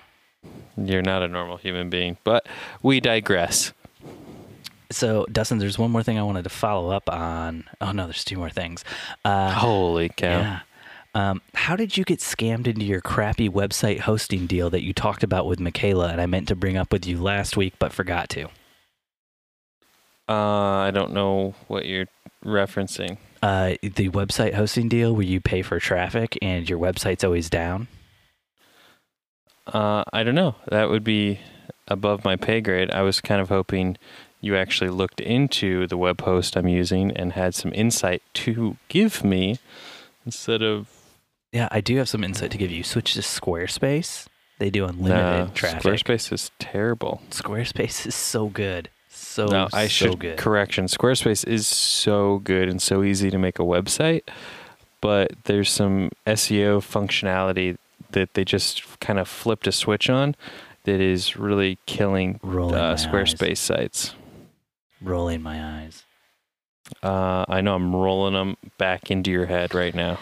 You're 0.77 1.03
not 1.03 1.23
a 1.23 1.29
normal 1.29 1.57
human 1.57 1.89
being, 1.91 2.17
but 2.25 2.47
we 2.83 3.01
digress. 3.01 3.73
So, 4.91 5.27
Dustin, 5.31 5.59
there's 5.59 5.79
one 5.79 5.91
more 5.91 6.03
thing 6.03 6.19
I 6.19 6.23
wanted 6.23 6.45
to 6.45 6.51
follow 6.51 6.91
up 6.91 7.09
on. 7.11 7.65
Oh 7.81 7.93
no, 7.93 8.05
there's 8.05 8.25
two 8.25 8.37
more 8.37 8.51
things. 8.51 8.85
Uh, 9.25 9.53
Holy 9.53 10.09
cow. 10.09 10.41
yeah. 10.41 10.61
Um, 11.17 11.43
how 11.55 11.77
did 11.77 11.97
you 11.97 12.05
get 12.05 12.19
scammed 12.19 12.67
into 12.67 12.85
your 12.85 13.01
crappy 13.01 13.49
website 13.49 14.01
hosting 14.01 14.47
deal 14.47 14.69
that 14.71 14.83
you 14.83 14.93
talked 14.93 15.23
about 15.23 15.47
with 15.47 15.61
Michaela 15.61 16.09
and 16.09 16.21
I 16.21 16.27
meant 16.27 16.49
to 16.49 16.57
bring 16.57 16.77
up 16.77 16.93
with 16.93 17.07
you 17.07 17.23
last 17.23 17.57
week 17.57 17.75
but 17.79 17.93
forgot 17.93 18.29
to? 18.31 18.49
Uh, 20.29 20.33
I 20.33 20.91
don't 20.93 21.13
know 21.13 21.55
what 21.69 21.87
you're 21.87 22.07
referencing. 22.45 23.19
Uh, 23.43 23.75
the 23.83 24.09
website 24.09 24.55
hosting 24.55 24.89
deal 24.89 25.13
where 25.15 25.23
you 25.25 25.41
pay 25.41 25.63
for 25.63 25.79
traffic 25.79 26.37
and 26.43 26.69
your 26.69 26.79
website's 26.79 27.23
always 27.23 27.49
down. 27.51 27.89
Uh, 29.67 30.05
I 30.13 30.23
don't 30.23 30.35
know. 30.35 30.57
That 30.69 30.91
would 30.91 31.05
be 31.05 31.41
above 31.89 32.25
my 32.25 32.37
pay 32.37 32.61
grade. 32.61 32.91
I 32.91 33.03
was 33.03 33.21
kind 33.21 33.41
of 33.41 33.49
hoping 33.49 33.97
you 34.41 34.57
actually 34.57 34.91
looked 34.91 35.21
into 35.21 35.87
the 35.87 35.97
web 35.97 36.21
host 36.21 36.57
I'm 36.57 36.69
using 36.69 37.11
and 37.13 37.33
had 37.33 37.55
some 37.55 37.73
insight 37.75 38.23
to 38.35 38.77
give 38.89 39.25
me 39.25 39.59
instead 40.27 40.63
of 40.63 40.89
Yeah, 41.53 41.69
I 41.71 41.81
do 41.81 41.97
have 41.97 42.09
some 42.09 42.23
insight 42.25 42.51
to 42.51 42.59
give 42.59 42.71
you. 42.71 42.83
Switch 42.83 43.15
to 43.15 43.21
Squarespace. 43.21 44.27
They 44.59 44.71
do 44.71 44.85
unlimited 44.85 45.49
no, 45.49 45.51
traffic. 45.55 45.83
Squarespace 45.83 46.33
is 46.33 46.51
terrible. 46.59 47.23
Squarespace 47.31 48.07
is 48.07 48.15
so 48.15 48.47
good. 48.49 48.89
So, 49.09 49.47
no, 49.47 49.69
I 49.73 49.87
so 49.87 50.11
should 50.11 50.19
good. 50.19 50.39
correction. 50.39 50.87
Squarespace 50.87 51.47
is 51.47 51.67
so 51.67 52.39
good 52.41 52.69
and 52.69 52.81
so 52.81 53.03
easy 53.03 53.31
to 53.31 53.39
make 53.39 53.59
a 53.59 53.63
website, 53.63 54.23
but 55.01 55.33
there's 55.45 55.71
some 55.71 56.11
SEO 56.27 56.79
functionality 56.79 57.77
that 58.15 58.35
they 58.35 58.45
just 58.45 58.99
kind 59.01 59.19
of 59.19 59.29
flipped 59.29 59.67
a 59.67 59.73
switch 59.73 60.11
on 60.11 60.35
that 60.85 61.01
is 61.01 61.37
really 61.37 61.79
killing 61.87 62.41
uh, 62.43 62.93
eyes. 62.93 63.07
Squarespace 63.07 63.59
sites. 63.59 64.15
Rolling 65.01 65.43
my 65.43 65.83
eyes. 65.83 66.05
Uh, 67.03 67.45
I 67.49 67.61
know 67.61 67.75
I'm 67.75 67.95
rolling 67.95 68.35
them 68.35 68.57
back 68.79 69.11
into 69.11 69.31
your 69.31 69.47
head 69.47 69.75
right 69.75 69.95
now. 69.95 70.19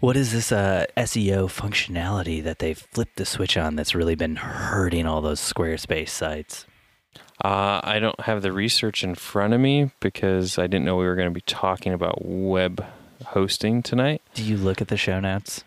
What 0.00 0.16
is 0.16 0.32
this 0.32 0.52
uh, 0.52 0.84
SEO 0.96 1.46
functionality 1.46 2.42
that 2.42 2.58
they've 2.58 2.78
flipped 2.78 3.16
the 3.16 3.24
switch 3.24 3.56
on 3.56 3.76
that's 3.76 3.94
really 3.94 4.14
been 4.14 4.36
hurting 4.36 5.06
all 5.06 5.22
those 5.22 5.40
Squarespace 5.40 6.10
sites? 6.10 6.66
Uh, 7.42 7.80
I 7.82 7.98
don't 8.00 8.20
have 8.20 8.42
the 8.42 8.52
research 8.52 9.02
in 9.02 9.14
front 9.14 9.54
of 9.54 9.60
me 9.60 9.92
because 10.00 10.58
I 10.58 10.66
didn't 10.66 10.84
know 10.84 10.96
we 10.96 11.06
were 11.06 11.16
going 11.16 11.28
to 11.28 11.34
be 11.34 11.40
talking 11.40 11.92
about 11.92 12.24
web 12.24 12.84
hosting 13.24 13.82
tonight. 13.82 14.20
Do 14.34 14.44
you 14.44 14.58
look 14.58 14.82
at 14.82 14.88
the 14.88 14.96
show 14.98 15.20
notes? 15.20 15.64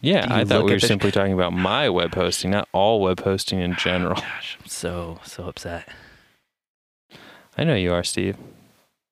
Yeah, 0.00 0.26
I 0.28 0.44
thought 0.44 0.64
we 0.64 0.72
were 0.72 0.78
simply 0.78 1.10
talking 1.10 1.32
about 1.32 1.52
my 1.52 1.88
web 1.88 2.14
hosting, 2.14 2.50
not 2.50 2.68
all 2.72 3.00
web 3.00 3.20
hosting 3.20 3.60
in 3.60 3.76
general. 3.76 4.14
Gosh, 4.20 4.56
I'm 4.60 4.66
so 4.66 5.20
so 5.24 5.44
upset. 5.48 5.88
I 7.58 7.64
know 7.64 7.74
you 7.74 7.92
are, 7.92 8.02
Steve. 8.02 8.36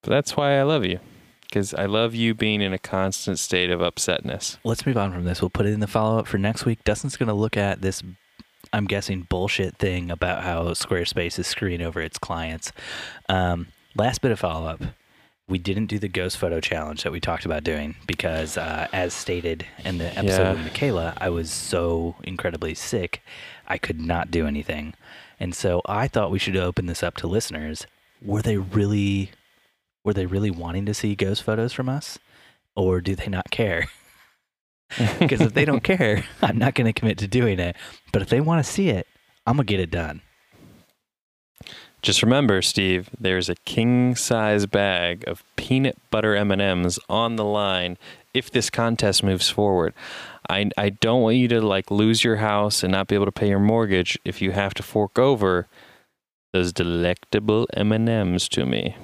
But 0.03 0.11
that's 0.11 0.37
why 0.37 0.59
I 0.59 0.63
love 0.63 0.85
you. 0.85 1.01
Because 1.43 1.75
I 1.75 1.87
love 1.87 2.15
you 2.15 2.35
being 2.35 2.61
in 2.61 2.73
a 2.73 2.79
constant 2.79 3.39
state 3.39 3.71
of 3.71 3.81
upsetness. 3.81 4.59
Let's 4.65 4.87
move 4.87 4.97
on 4.97 5.13
from 5.13 5.25
this. 5.25 5.41
We'll 5.41 5.51
put 5.51 5.67
it 5.67 5.73
in 5.73 5.81
the 5.81 5.87
follow 5.87 6.19
up 6.19 6.27
for 6.27 6.39
next 6.39 6.65
week. 6.65 6.85
Dustin's 6.85 7.17
going 7.17 7.29
to 7.29 7.35
look 7.35 7.57
at 7.57 7.81
this, 7.81 8.03
I'm 8.73 8.87
guessing, 8.87 9.23
bullshit 9.23 9.77
thing 9.77 10.11
about 10.11 10.45
how 10.45 10.65
Squarespace 10.69 11.39
is 11.39 11.47
screwing 11.47 11.81
over 11.81 12.01
its 12.01 12.19
clients. 12.19 12.73
Um, 13.29 13.69
last 13.97 14.21
bit 14.21 14.31
of 14.31 14.39
follow 14.39 14.67
up. 14.67 14.83
We 15.49 15.59
didn't 15.59 15.87
do 15.87 15.99
the 15.99 16.09
ghost 16.09 16.37
photo 16.37 16.61
challenge 16.61 17.03
that 17.05 17.13
we 17.13 17.21
talked 17.21 17.47
about 17.47 17.65
doing 17.65 17.97
because, 18.07 18.59
uh, 18.59 18.87
as 18.93 19.15
stated 19.15 19.65
in 19.83 19.97
the 19.99 20.07
episode 20.19 20.43
Yeah. 20.43 20.53
with 20.53 20.63
Michaela, 20.63 21.15
I 21.19 21.31
was 21.31 21.51
so 21.51 22.17
incredibly 22.23 22.75
sick, 22.75 23.23
I 23.67 23.79
could 23.79 23.99
not 24.01 24.31
do 24.31 24.47
anything. 24.47 24.93
And 25.41 25.55
so 25.55 25.81
I 25.87 26.07
thought 26.07 26.31
we 26.31 26.39
should 26.39 26.57
open 26.57 26.85
this 26.87 27.03
up 27.03 27.17
to 27.19 27.27
listeners. 27.27 27.87
Were 28.21 28.43
they 28.43 28.59
really, 28.59 29.31
were 30.05 30.13
they 30.13 30.27
really 30.27 30.51
wanting 30.51 30.85
to 30.87 30.93
see 30.95 31.15
ghost 31.15 31.43
photos 31.43 31.73
from 31.73 31.89
us, 31.89 32.19
or 32.77 33.01
do 33.01 33.15
they 33.17 33.29
not 33.29 33.51
care? 33.51 33.89
Because 35.19 35.43
if 35.43 35.53
they 35.53 35.67
don't 35.67 35.83
care, 35.85 36.25
I'm 36.41 36.57
not 36.57 36.75
going 36.75 36.87
to 36.87 36.99
commit 36.99 37.19
to 37.19 37.29
doing 37.29 37.59
it. 37.59 37.77
But 38.11 38.23
if 38.23 38.31
they 38.31 38.41
want 38.41 38.65
to 38.65 38.73
see 38.73 38.89
it, 38.89 39.07
I'm 39.47 39.57
going 39.57 39.67
to 39.67 39.71
get 39.71 39.81
it 39.81 39.91
done. 39.91 40.23
Just 42.01 42.23
remember, 42.23 42.63
Steve, 42.63 43.11
there's 43.19 43.49
a 43.49 43.57
king-size 43.57 44.67
bag 44.67 45.27
of 45.27 45.43
peanut 45.57 45.99
butter 46.11 46.37
M&Ms 46.37 46.99
on 47.09 47.37
the 47.37 47.45
line 47.45 47.99
if 48.33 48.51
this 48.51 48.71
contest 48.71 49.23
moves 49.23 49.49
forward. 49.51 49.95
I 50.49 50.71
I 50.79 50.91
don't 50.91 51.23
want 51.23 51.37
you 51.37 51.49
to 51.49 51.61
like 51.61 51.91
lose 51.91 52.25
your 52.25 52.37
house 52.37 52.83
and 52.83 52.93
not 52.93 53.09
be 53.09 53.15
able 53.15 53.27
to 53.27 53.33
pay 53.33 53.49
your 53.49 53.59
mortgage 53.59 54.19
if 54.25 54.41
you 54.41 54.53
have 54.53 54.75
to 54.75 54.83
fork 54.83 55.19
over 55.19 55.67
those 56.53 56.73
delectable 56.73 57.67
M&Ms 57.75 58.49
to 58.51 58.65
me. 58.65 58.97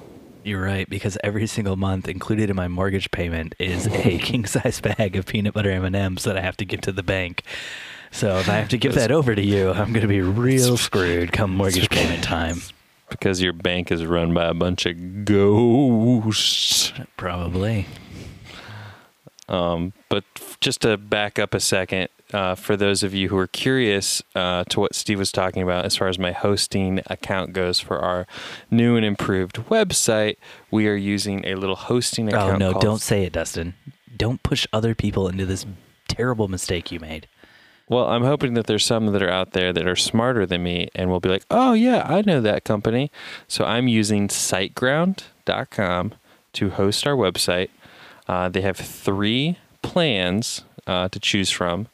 You're 0.43 0.61
right 0.61 0.89
because 0.89 1.17
every 1.23 1.47
single 1.47 1.75
month, 1.75 2.07
included 2.07 2.49
in 2.49 2.55
my 2.55 2.67
mortgage 2.67 3.09
payment, 3.11 3.55
is 3.59 3.87
a 3.87 4.17
king 4.19 4.45
size 4.45 4.79
bag 4.79 5.15
of 5.15 5.25
peanut 5.25 5.53
butter 5.53 5.71
M 5.71 5.85
and 5.85 5.95
M's 5.95 6.23
that 6.23 6.37
I 6.37 6.41
have 6.41 6.57
to 6.57 6.65
give 6.65 6.81
to 6.81 6.91
the 6.91 7.03
bank. 7.03 7.43
So 8.11 8.37
if 8.37 8.47
I 8.47 8.53
have 8.53 8.69
to 8.69 8.77
give 8.77 8.93
that 8.95 9.11
over 9.11 9.35
to 9.35 9.41
you, 9.41 9.71
I'm 9.71 9.91
going 9.91 10.01
to 10.01 10.07
be 10.07 10.21
real 10.21 10.77
screwed 10.77 11.31
come 11.31 11.55
mortgage 11.55 11.89
payment 11.89 12.23
time. 12.23 12.61
Because 13.09 13.41
your 13.41 13.53
bank 13.53 13.91
is 13.91 14.05
run 14.05 14.33
by 14.33 14.45
a 14.45 14.53
bunch 14.53 14.85
of 14.85 15.25
ghosts. 15.25 16.91
Probably. 17.17 17.85
Um, 19.47 19.93
but 20.09 20.23
just 20.59 20.81
to 20.81 20.97
back 20.97 21.37
up 21.37 21.53
a 21.53 21.59
second, 21.59 22.09
uh, 22.33 22.55
for 22.55 22.75
those 22.75 23.03
of 23.03 23.13
you 23.13 23.29
who 23.29 23.37
are 23.37 23.45
curious 23.47 24.23
uh, 24.33 24.63
to 24.69 24.79
what 24.79 24.95
Steve 24.95 25.19
was 25.19 25.31
talking 25.31 25.61
about 25.61 25.85
as 25.85 25.95
far 25.95 26.07
as 26.07 26.17
my 26.17 26.31
hosting 26.31 26.99
account 27.05 27.53
goes 27.53 27.79
for 27.79 27.99
our 27.99 28.25
new 28.71 28.95
and 28.95 29.05
improved 29.05 29.57
website, 29.69 30.37
we 30.71 30.87
are 30.87 30.95
using 30.95 31.45
a 31.45 31.53
little 31.55 31.75
hosting 31.75 32.27
account. 32.29 32.53
Oh 32.53 32.57
no! 32.57 32.71
called- 32.71 32.81
Don't 32.83 33.01
say 33.01 33.23
it, 33.23 33.33
Dustin. 33.33 33.75
Don't 34.17 34.41
push 34.41 34.65
other 34.73 34.95
people 34.95 35.27
into 35.27 35.45
this 35.45 35.65
terrible 36.07 36.47
mistake 36.47 36.91
you 36.91 36.99
made. 36.99 37.27
Well, 37.87 38.07
I'm 38.07 38.23
hoping 38.23 38.55
that 38.55 38.65
there's 38.65 38.85
some 38.85 39.05
that 39.07 39.21
are 39.21 39.29
out 39.29 39.51
there 39.51 39.71
that 39.71 39.85
are 39.87 39.95
smarter 39.95 40.45
than 40.45 40.63
me 40.63 40.89
and 40.95 41.09
will 41.09 41.19
be 41.19 41.29
like, 41.29 41.45
oh, 41.51 41.73
yeah, 41.73 42.03
I 42.07 42.21
know 42.21 42.41
that 42.41 42.63
company. 42.63 43.11
So 43.47 43.63
I'm 43.63 43.87
using 43.87 44.27
siteground.com 44.27 46.13
to 46.53 46.69
host 46.71 47.05
our 47.05 47.15
website. 47.15 47.69
Uh, 48.27 48.49
they 48.49 48.61
have 48.61 48.77
three 48.77 49.59
plans 49.83 50.63
uh, 50.87 51.09
to 51.09 51.19
choose 51.19 51.51
from, 51.51 51.87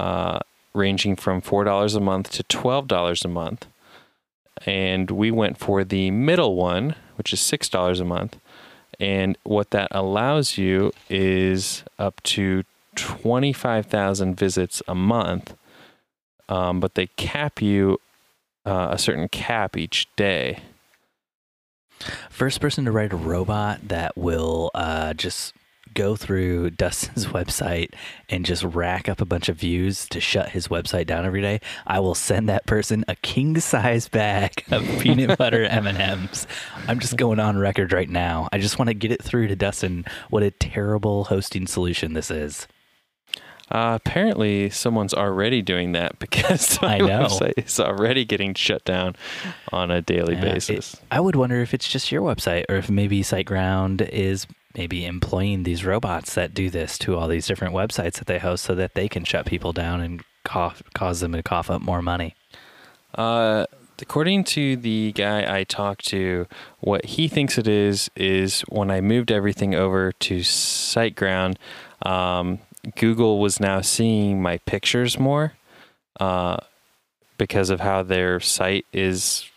uh, 0.00 0.40
ranging 0.74 1.14
from 1.14 1.40
$4 1.40 1.96
a 1.96 2.00
month 2.00 2.32
to 2.32 2.42
$12 2.42 3.24
a 3.24 3.28
month. 3.28 3.66
And 4.66 5.10
we 5.12 5.30
went 5.30 5.58
for 5.58 5.84
the 5.84 6.10
middle 6.10 6.56
one, 6.56 6.96
which 7.14 7.32
is 7.32 7.38
$6 7.38 8.00
a 8.00 8.04
month. 8.04 8.36
And 8.98 9.38
what 9.44 9.70
that 9.70 9.88
allows 9.92 10.58
you 10.58 10.92
is 11.08 11.84
up 11.98 12.20
to 12.24 12.64
25,000 13.00 14.34
visits 14.34 14.82
a 14.86 14.94
month, 14.94 15.54
um, 16.48 16.80
but 16.80 16.94
they 16.94 17.06
cap 17.08 17.60
you 17.60 17.98
uh, 18.64 18.88
a 18.90 18.98
certain 18.98 19.28
cap 19.28 19.76
each 19.76 20.08
day. 20.16 20.60
First 22.30 22.60
person 22.60 22.84
to 22.86 22.92
write 22.92 23.12
a 23.12 23.16
robot 23.16 23.88
that 23.88 24.16
will 24.16 24.70
uh, 24.74 25.12
just 25.14 25.52
go 25.94 26.16
through 26.16 26.70
Dustin's 26.70 27.26
website 27.26 27.90
and 28.28 28.44
just 28.44 28.62
rack 28.62 29.08
up 29.08 29.20
a 29.20 29.24
bunch 29.24 29.48
of 29.48 29.56
views 29.56 30.08
to 30.08 30.20
shut 30.20 30.50
his 30.50 30.68
website 30.68 31.06
down 31.06 31.26
every 31.26 31.42
day. 31.42 31.60
I 31.86 32.00
will 32.00 32.14
send 32.14 32.48
that 32.48 32.66
person 32.66 33.04
a 33.08 33.16
king 33.16 33.58
size 33.60 34.08
bag 34.08 34.64
of 34.70 34.84
peanut 35.00 35.38
butter 35.38 35.64
M 35.64 35.86
and 35.86 35.98
M's. 35.98 36.46
I'm 36.88 37.00
just 37.00 37.16
going 37.16 37.40
on 37.40 37.58
record 37.58 37.92
right 37.92 38.08
now. 38.08 38.48
I 38.52 38.58
just 38.58 38.78
want 38.78 38.88
to 38.88 38.94
get 38.94 39.12
it 39.12 39.22
through 39.22 39.48
to 39.48 39.56
Dustin 39.56 40.04
what 40.30 40.42
a 40.42 40.50
terrible 40.50 41.24
hosting 41.24 41.66
solution 41.66 42.14
this 42.14 42.30
is. 42.30 42.66
Uh, 43.70 43.98
apparently, 44.04 44.68
someone's 44.70 45.14
already 45.14 45.62
doing 45.62 45.92
that 45.92 46.18
because 46.18 46.80
my 46.82 46.96
I 46.96 46.98
know. 46.98 47.26
website 47.26 47.52
is 47.56 47.78
already 47.78 48.24
getting 48.24 48.54
shut 48.54 48.84
down 48.84 49.14
on 49.72 49.90
a 49.90 50.00
daily 50.02 50.34
Yeah, 50.34 50.44
it- 50.46 50.54
basis. 50.54 50.96
I 51.10 51.20
would 51.20 51.36
wonder 51.36 51.60
if 51.60 51.72
it's 51.74 51.88
just 51.88 52.10
your 52.10 52.22
website 52.22 52.64
or 52.68 52.76
if 52.76 52.90
maybe 52.90 53.22
SiteGround 53.22 54.08
is 54.08 54.46
maybe 54.76 55.04
employing 55.04 55.64
these 55.64 55.84
robots 55.84 56.34
that 56.34 56.54
do 56.54 56.70
this 56.70 56.96
to 56.98 57.16
all 57.16 57.26
these 57.28 57.46
different 57.46 57.74
websites 57.74 58.14
that 58.14 58.26
they 58.26 58.38
host 58.38 58.64
so 58.64 58.74
that 58.74 58.94
they 58.94 59.08
can 59.08 59.24
shut 59.24 59.44
people 59.46 59.72
down 59.72 60.00
and 60.00 60.22
cough, 60.44 60.82
cause 60.94 61.20
them 61.20 61.32
to 61.32 61.42
cough 61.42 61.70
up 61.70 61.80
more 61.82 62.00
money. 62.02 62.34
Uh, 63.14 63.66
according 64.00 64.44
to 64.44 64.76
the 64.76 65.12
guy 65.12 65.58
I 65.58 65.64
talked 65.64 66.06
to, 66.08 66.46
what 66.78 67.04
he 67.04 67.26
thinks 67.28 67.58
it 67.58 67.66
is 67.68 68.10
is 68.16 68.60
when 68.62 68.90
I 68.90 69.00
moved 69.00 69.30
everything 69.32 69.74
over 69.74 70.12
to 70.12 70.38
SiteGround, 70.38 71.56
um, 72.06 72.60
Google 72.96 73.38
was 73.38 73.60
now 73.60 73.80
seeing 73.80 74.40
my 74.42 74.58
pictures 74.58 75.18
more 75.18 75.52
uh, 76.18 76.56
because 77.38 77.70
of 77.70 77.80
how 77.80 78.02
their 78.02 78.40
site 78.40 78.86
is, 78.92 79.48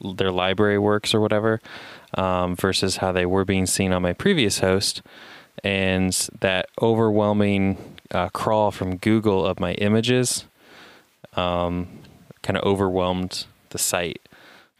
their 0.00 0.30
library 0.32 0.78
works 0.78 1.14
or 1.14 1.20
whatever, 1.20 1.60
um, 2.14 2.56
versus 2.56 2.98
how 2.98 3.12
they 3.12 3.26
were 3.26 3.44
being 3.44 3.66
seen 3.66 3.92
on 3.92 4.02
my 4.02 4.12
previous 4.12 4.60
host. 4.60 5.02
And 5.62 6.12
that 6.40 6.68
overwhelming 6.82 7.78
uh, 8.10 8.28
crawl 8.30 8.70
from 8.70 8.96
Google 8.96 9.46
of 9.46 9.58
my 9.60 9.72
images 9.74 10.44
um, 11.34 11.88
kind 12.42 12.56
of 12.56 12.64
overwhelmed 12.64 13.46
the 13.70 13.78
site. 13.78 14.20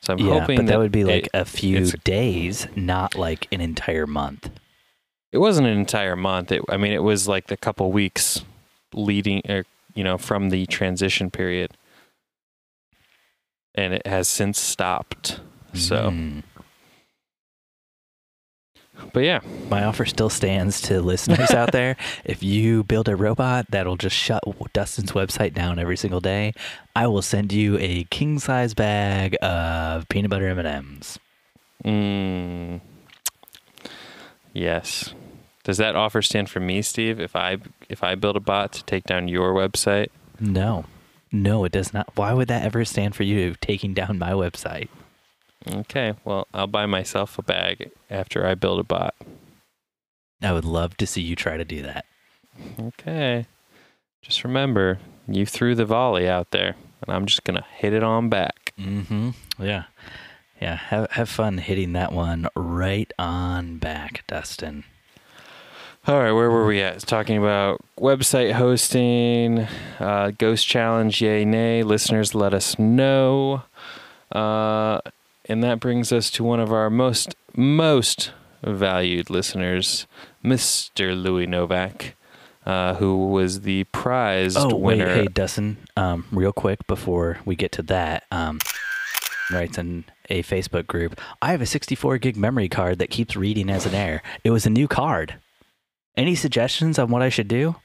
So 0.00 0.12
I'm 0.12 0.18
yeah, 0.18 0.40
hoping 0.40 0.57
but 0.57 0.66
that, 0.66 0.78
would 0.78 0.92
be 0.92 1.00
it- 1.00 1.07
like 1.07 1.28
a 1.33 1.44
few 1.44 1.87
days, 2.04 2.66
not 2.76 3.14
like 3.14 3.48
an 3.50 3.61
entire 3.61 4.07
month. 4.07 4.50
It 5.35 5.38
wasn't 5.38 5.66
an 5.66 5.77
entire 5.77 6.14
month. 6.14 6.53
It, 6.53 6.62
I 6.68 6.77
mean, 6.77 6.92
it 6.92 7.03
was 7.03 7.27
like 7.27 7.49
the 7.49 7.57
couple 7.57 7.90
weeks 7.90 8.44
leading, 8.92 9.42
or 9.49 9.64
you 9.97 10.05
know, 10.05 10.16
from 10.16 10.51
the 10.51 10.64
transition 10.66 11.29
period, 11.29 11.73
and 13.75 13.92
it 13.94 14.07
has 14.07 14.29
since 14.29 14.61
stopped. 14.61 15.40
So, 15.73 16.11
Mm. 16.11 16.42
but 19.12 19.25
yeah, 19.25 19.40
my 19.68 19.83
offer 19.83 20.05
still 20.05 20.31
stands 20.31 20.81
to 20.83 21.01
listeners 21.01 21.51
out 21.51 21.73
there. 21.73 21.97
If 22.25 22.44
you 22.44 22.85
build 22.85 23.09
a 23.09 23.16
robot 23.16 23.66
that'll 23.70 23.97
just 23.97 24.14
shut 24.14 24.44
Dustin's 24.73 25.11
website 25.12 25.53
down 25.53 25.81
every 25.81 25.97
single 25.97 26.20
day, 26.20 26.55
I 26.94 27.09
will 27.09 27.23
send 27.23 27.53
you 27.53 27.77
a 27.81 28.05
king 28.05 28.38
size 28.38 28.73
bag 28.73 29.37
of 29.42 30.09
peanut 30.09 30.31
butter 30.31 30.47
M 30.47 30.61
and 30.61 30.68
M's. 30.68 31.18
mm, 31.85 32.81
yes. 34.53 35.12
Does 35.64 35.79
that 35.79 35.96
offer 35.96 36.22
stand 36.22 36.48
for 36.50 36.61
me, 36.61 36.83
Steve? 36.83 37.18
If 37.20 37.35
I 37.35 37.59
if 37.88 38.03
I 38.05 38.14
build 38.14 38.37
a 38.37 38.40
bot 38.40 38.72
to 38.74 38.85
take 38.85 39.05
down 39.05 39.29
your 39.29 39.53
website, 39.55 40.09
No, 40.38 40.85
no, 41.33 41.64
it 41.64 41.72
does 41.72 41.92
not. 41.94 42.11
Why 42.16 42.33
would 42.33 42.48
that 42.48 42.64
ever 42.64 42.85
stand 42.85 43.14
for 43.14 43.22
you 43.24 43.55
taking 43.61 43.94
down 43.94 44.18
my 44.18 44.31
website? 44.33 44.88
okay. 45.66 46.12
Well, 46.24 46.46
I'll 46.53 46.66
buy 46.66 46.85
myself 46.87 47.38
a 47.38 47.42
bag 47.42 47.90
after 48.11 48.46
I 48.46 48.55
build 48.55 48.79
a 48.81 48.85
bot. 48.85 49.14
I 50.42 50.53
would 50.53 50.66
love 50.66 50.96
to 50.98 51.07
see 51.07 51.22
you 51.22 51.35
try 51.35 51.57
to 51.57 51.64
do 51.64 51.81
that. 51.83 52.05
Okay. 52.79 53.46
Just 54.20 54.44
remember, 54.44 54.98
you 55.27 55.46
threw 55.46 55.74
the 55.74 55.87
volley 55.87 56.29
out 56.29 56.50
there, 56.50 56.77
and 57.07 57.14
I'm 57.16 57.24
just 57.27 57.44
gonna 57.44 57.64
hit 57.77 57.94
it 57.94 58.03
on 58.03 58.29
back. 58.29 58.72
Mm-hmm. 58.79 59.31
Yeah, 59.59 59.85
yeah. 60.61 60.77
Have 60.77 61.11
have 61.12 61.29
fun 61.31 61.57
hitting 61.59 61.94
that 61.94 62.12
one 62.12 62.48
right 62.55 63.11
on 63.18 63.79
back, 63.79 64.24
Dustin. 64.27 64.85
All 66.07 66.19
right, 66.21 66.33
where 66.33 66.51
were 66.51 66.67
we 66.67 66.83
at? 66.83 67.01
Talking 67.01 67.38
about 67.38 67.81
website 67.99 68.53
hosting, 68.53 69.67
uh, 69.99 70.33
Ghost 70.37 70.67
Challenge, 70.67 71.19
yay, 71.23 71.47
nay. 71.47 71.83
Listeners, 71.83 72.35
let 72.35 72.53
us 72.53 72.79
know. 72.79 73.62
Uh, 74.31 75.01
and 75.47 75.62
that 75.64 75.81
brings 75.81 76.12
us 76.12 76.31
to 76.33 76.45
one 76.45 76.61
of 76.61 76.73
our 76.73 76.90
most, 76.90 77.35
most 77.57 78.33
valued 78.62 79.31
listeners, 79.31 80.07
Mr. 80.45 81.21
Louis 81.21 81.47
Novak, 81.47 82.17
uh, 82.67 82.95
who 82.97 83.29
was 83.29 83.62
the 83.62 83.85
prized 83.85 84.59
Oh 84.59 84.77
winner. 84.77 85.07
wait, 85.07 85.14
hey 85.14 85.27
Dustin. 85.27 85.79
Um, 85.97 86.27
real 86.31 86.53
quick 86.53 86.87
before 86.87 87.38
we 87.47 87.57
get 87.57 87.73
to 87.73 87.83
that, 87.85 88.25
um, 88.31 88.59
writes 89.51 89.79
in 89.79 90.05
a 90.29 90.43
Facebook 90.43 90.87
group. 90.87 91.19
I 91.40 91.53
have 91.53 91.62
a 91.62 91.67
64 91.67 92.19
gig 92.19 92.37
memory 92.37 92.69
card 92.69 92.99
that 92.99 93.09
keeps 93.09 93.37
reading 93.37 93.71
as 93.71 93.87
an 93.87 93.95
error. 93.95 94.23
It 94.43 94.51
was 94.51 94.67
a 94.67 94.71
new 94.71 94.87
card. 94.88 95.37
Any 96.16 96.35
suggestions 96.35 96.98
on 96.98 97.09
what 97.11 97.22
I 97.22 97.29
should 97.29 97.48
do? 97.48 97.77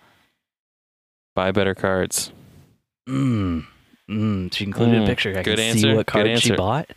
Buy 1.35 1.51
better 1.51 1.73
cards. 1.75 2.31
Mm. 3.07 3.65
Mm. 4.09 4.53
She 4.53 4.63
included 4.65 5.01
Mm, 5.01 5.03
a 5.03 5.07
picture. 5.07 5.31
I 5.37 5.43
good 5.43 5.57
can 5.57 5.77
see 5.77 5.87
answer, 5.87 5.87
what 5.95 6.05
good 6.05 6.11
card 6.11 6.25
she 6.27 6.31
answer. 6.33 6.55
bought, 6.55 6.89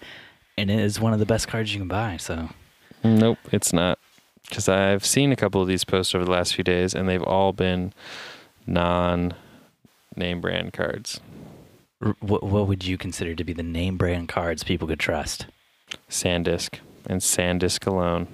and 0.59 0.71
it 0.71 0.79
is 0.81 1.01
one 1.01 1.13
of 1.13 1.19
the 1.19 1.27
best 1.27 1.49
cards 1.49 1.73
you 1.73 1.81
can 1.81 1.89
buy. 1.89 2.17
So 2.19 2.49
Nope, 3.05 3.39
it's 3.51 3.73
not. 3.73 3.99
Because 4.49 4.69
I've 4.69 5.05
seen 5.07 5.33
a 5.33 5.37
couple 5.37 5.63
of 5.63 5.69
these 5.69 5.85
posts 5.85 6.15
over 6.15 6.25
the 6.25 6.31
last 6.31 6.55
few 6.55 6.65
days, 6.65 6.95
and 6.95 7.09
they've 7.09 7.23
all 7.23 7.53
been 7.53 7.93
non 8.67 9.35
name 10.17 10.41
brand 10.41 10.73
cards. 10.73 11.21
R- 12.05 12.17
what 12.21 12.43
what 12.43 12.67
would 12.67 12.85
you 12.85 12.99
consider 12.99 13.35
to 13.35 13.45
be 13.45 13.53
the 13.55 13.63
name 13.63 13.97
brand 13.97 14.29
cards 14.29 14.65
people 14.65 14.87
could 14.89 15.01
trust? 15.01 15.47
SanDisk 16.11 16.81
and 17.07 17.21
SanDisk 17.21 17.87
alone. 17.87 18.29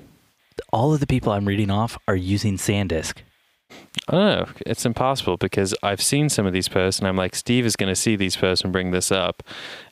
All 0.72 0.92
of 0.92 1.00
the 1.00 1.06
people 1.06 1.32
I'm 1.32 1.46
reading 1.46 1.70
off 1.70 1.98
are 2.06 2.16
using 2.16 2.56
SanDisk. 2.56 3.18
I 4.08 4.12
don't 4.12 4.38
know. 4.38 4.46
It's 4.66 4.86
impossible 4.86 5.36
because 5.36 5.74
I've 5.82 6.00
seen 6.00 6.28
some 6.28 6.46
of 6.46 6.52
these 6.52 6.68
posts, 6.68 6.98
and 7.00 7.08
I'm 7.08 7.16
like, 7.16 7.34
Steve 7.34 7.66
is 7.66 7.76
going 7.76 7.90
to 7.90 7.96
see 7.96 8.16
these 8.16 8.36
posts 8.36 8.64
and 8.64 8.72
bring 8.72 8.90
this 8.90 9.10
up. 9.12 9.42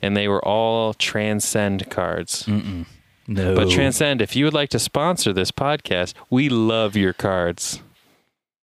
And 0.00 0.16
they 0.16 0.28
were 0.28 0.42
all 0.44 0.94
Transcend 0.94 1.90
cards. 1.90 2.44
Mm-mm. 2.44 2.86
No. 3.26 3.54
But 3.54 3.70
Transcend, 3.70 4.22
if 4.22 4.36
you 4.36 4.44
would 4.44 4.54
like 4.54 4.70
to 4.70 4.78
sponsor 4.78 5.32
this 5.32 5.50
podcast, 5.50 6.14
we 6.30 6.48
love 6.48 6.96
your 6.96 7.12
cards. 7.12 7.82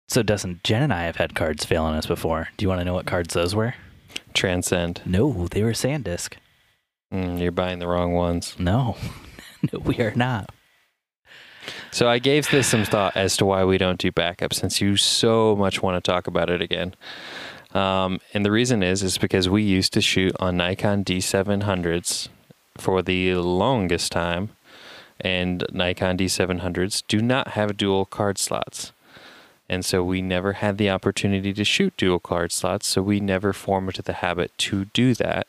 so 0.08 0.22
Dustin, 0.22 0.60
Jen 0.62 0.82
and 0.82 0.92
I 0.92 1.04
have 1.04 1.16
had 1.16 1.34
cards 1.34 1.64
fail 1.64 1.84
on 1.84 1.94
us 1.94 2.06
before. 2.06 2.48
Do 2.56 2.64
you 2.64 2.68
want 2.68 2.80
to 2.80 2.84
know 2.84 2.94
what 2.94 3.06
cards 3.06 3.32
those 3.34 3.54
were? 3.54 3.74
Transcend. 4.34 5.00
No, 5.06 5.48
they 5.48 5.62
were 5.62 5.72
SanDisk. 5.72 6.34
Mm, 7.12 7.40
you're 7.40 7.50
buying 7.50 7.78
the 7.78 7.86
wrong 7.88 8.12
ones. 8.12 8.54
No, 8.58 8.96
no, 9.72 9.78
we 9.80 9.98
are 10.00 10.14
not. 10.14 10.50
So 11.92 12.08
I 12.08 12.18
gave 12.18 12.50
this 12.50 12.68
some 12.68 12.86
thought 12.86 13.18
as 13.18 13.36
to 13.36 13.44
why 13.44 13.64
we 13.64 13.76
don't 13.76 13.98
do 13.98 14.10
backup, 14.10 14.54
since 14.54 14.80
you 14.80 14.96
so 14.96 15.54
much 15.54 15.82
want 15.82 16.02
to 16.02 16.10
talk 16.10 16.26
about 16.26 16.48
it 16.48 16.62
again. 16.62 16.94
Um, 17.74 18.18
and 18.32 18.46
the 18.46 18.50
reason 18.50 18.82
is 18.82 19.02
is 19.02 19.18
because 19.18 19.46
we 19.46 19.62
used 19.62 19.92
to 19.92 20.00
shoot 20.00 20.34
on 20.40 20.56
Nikon 20.56 21.04
D700s 21.04 22.28
for 22.78 23.02
the 23.02 23.34
longest 23.34 24.10
time, 24.10 24.48
and 25.20 25.66
Nikon 25.70 26.16
D700s 26.16 27.02
do 27.08 27.20
not 27.20 27.48
have 27.48 27.76
dual 27.76 28.06
card 28.06 28.38
slots. 28.38 28.92
And 29.68 29.84
so 29.84 30.02
we 30.02 30.22
never 30.22 30.54
had 30.54 30.78
the 30.78 30.88
opportunity 30.88 31.52
to 31.52 31.64
shoot 31.64 31.94
dual 31.98 32.20
card 32.20 32.52
slots, 32.52 32.86
so 32.86 33.02
we 33.02 33.20
never 33.20 33.52
formed 33.52 33.96
the 33.96 34.14
habit 34.14 34.56
to 34.58 34.86
do 34.86 35.12
that. 35.16 35.46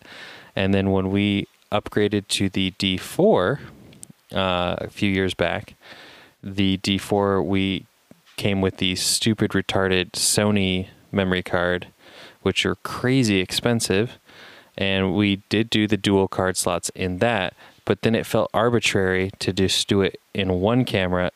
And 0.57 0.73
then 0.73 0.91
when 0.91 1.09
we 1.09 1.47
upgraded 1.71 2.27
to 2.27 2.49
the 2.49 2.71
D4 2.71 3.59
uh, 4.33 4.75
a 4.79 4.89
few 4.89 5.09
years 5.09 5.33
back, 5.33 5.75
the 6.43 6.77
D4 6.79 7.45
we 7.45 7.85
came 8.35 8.61
with 8.61 8.77
the 8.77 8.95
stupid 8.95 9.51
retarded 9.51 10.11
Sony 10.11 10.87
memory 11.11 11.43
card, 11.43 11.87
which 12.41 12.65
are 12.65 12.75
crazy 12.75 13.39
expensive, 13.39 14.17
and 14.77 15.15
we 15.15 15.37
did 15.49 15.69
do 15.69 15.87
the 15.87 15.97
dual 15.97 16.27
card 16.27 16.57
slots 16.57 16.89
in 16.89 17.19
that, 17.19 17.53
but 17.85 18.01
then 18.01 18.15
it 18.15 18.25
felt 18.25 18.49
arbitrary 18.53 19.31
to 19.39 19.53
just 19.53 19.87
do 19.87 20.01
it 20.01 20.19
in 20.33 20.59
one 20.59 20.83
camera 20.83 21.31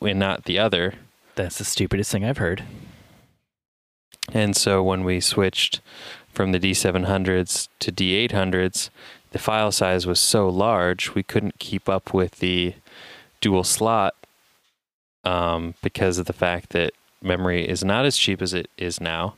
and 0.00 0.18
not 0.18 0.44
the 0.44 0.58
other. 0.58 0.94
That's 1.34 1.58
the 1.58 1.64
stupidest 1.64 2.12
thing 2.12 2.24
I've 2.24 2.38
heard. 2.38 2.64
And 4.32 4.56
so 4.56 4.82
when 4.82 5.04
we 5.04 5.20
switched 5.20 5.80
from 6.32 6.52
the 6.52 6.60
D700s 6.60 7.68
to 7.80 7.92
D800s, 7.92 8.90
the 9.32 9.38
file 9.38 9.72
size 9.72 10.06
was 10.06 10.20
so 10.20 10.48
large 10.48 11.14
we 11.14 11.22
couldn't 11.22 11.58
keep 11.58 11.88
up 11.88 12.14
with 12.14 12.38
the 12.38 12.74
dual 13.40 13.64
slot 13.64 14.14
um, 15.24 15.74
because 15.82 16.18
of 16.18 16.26
the 16.26 16.32
fact 16.32 16.70
that 16.70 16.92
memory 17.22 17.68
is 17.68 17.84
not 17.84 18.04
as 18.04 18.16
cheap 18.16 18.40
as 18.40 18.54
it 18.54 18.68
is 18.76 19.00
now. 19.00 19.34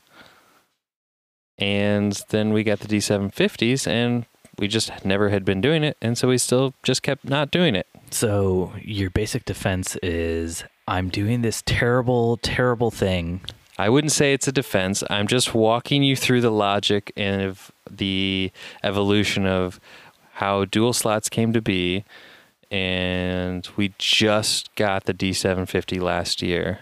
And 1.59 2.21
then 2.31 2.53
we 2.53 2.65
got 2.65 2.81
the 2.81 2.89
D750s 2.89 3.87
and 3.87 4.27
we 4.59 4.69
just 4.69 5.05
never 5.05 5.29
had 5.29 5.45
been 5.45 5.61
doing 5.61 5.85
it. 5.85 5.97
And 6.01 6.17
so 6.17 6.29
we 6.29 6.39
still 6.39 6.75
just 6.83 7.03
kept 7.03 7.25
not 7.25 7.51
doing 7.51 7.75
it. 7.75 7.87
So 8.11 8.73
your 8.81 9.11
basic 9.11 9.45
defense 9.45 9.97
is 10.03 10.65
I'm 10.87 11.09
doing 11.09 11.43
this 11.43 11.63
terrible, 11.65 12.37
terrible 12.39 12.91
thing. 12.91 13.41
I 13.79 13.89
wouldn't 13.89 14.13
say 14.13 14.33
it's 14.33 14.49
a 14.49 14.53
defense. 14.53 15.03
I'm 15.09 15.27
just 15.27 15.55
walking 15.55 16.03
you 16.03 16.15
through 16.17 16.43
the 16.43 16.51
logic 16.51 17.13
and 17.17 17.43
of 17.43 17.73
the 17.91 18.53
evolution 18.83 19.47
of 19.47 19.81
how 20.35 20.65
dual 20.65 20.93
slots 20.93 21.29
came 21.29 21.53
to 21.53 21.63
be. 21.63 22.05
And 22.73 23.69
we 23.77 23.93
just 23.99 24.75
got 24.77 25.05
the 25.05 25.13
D750 25.13 26.01
last 26.01 26.41
year. 26.41 26.79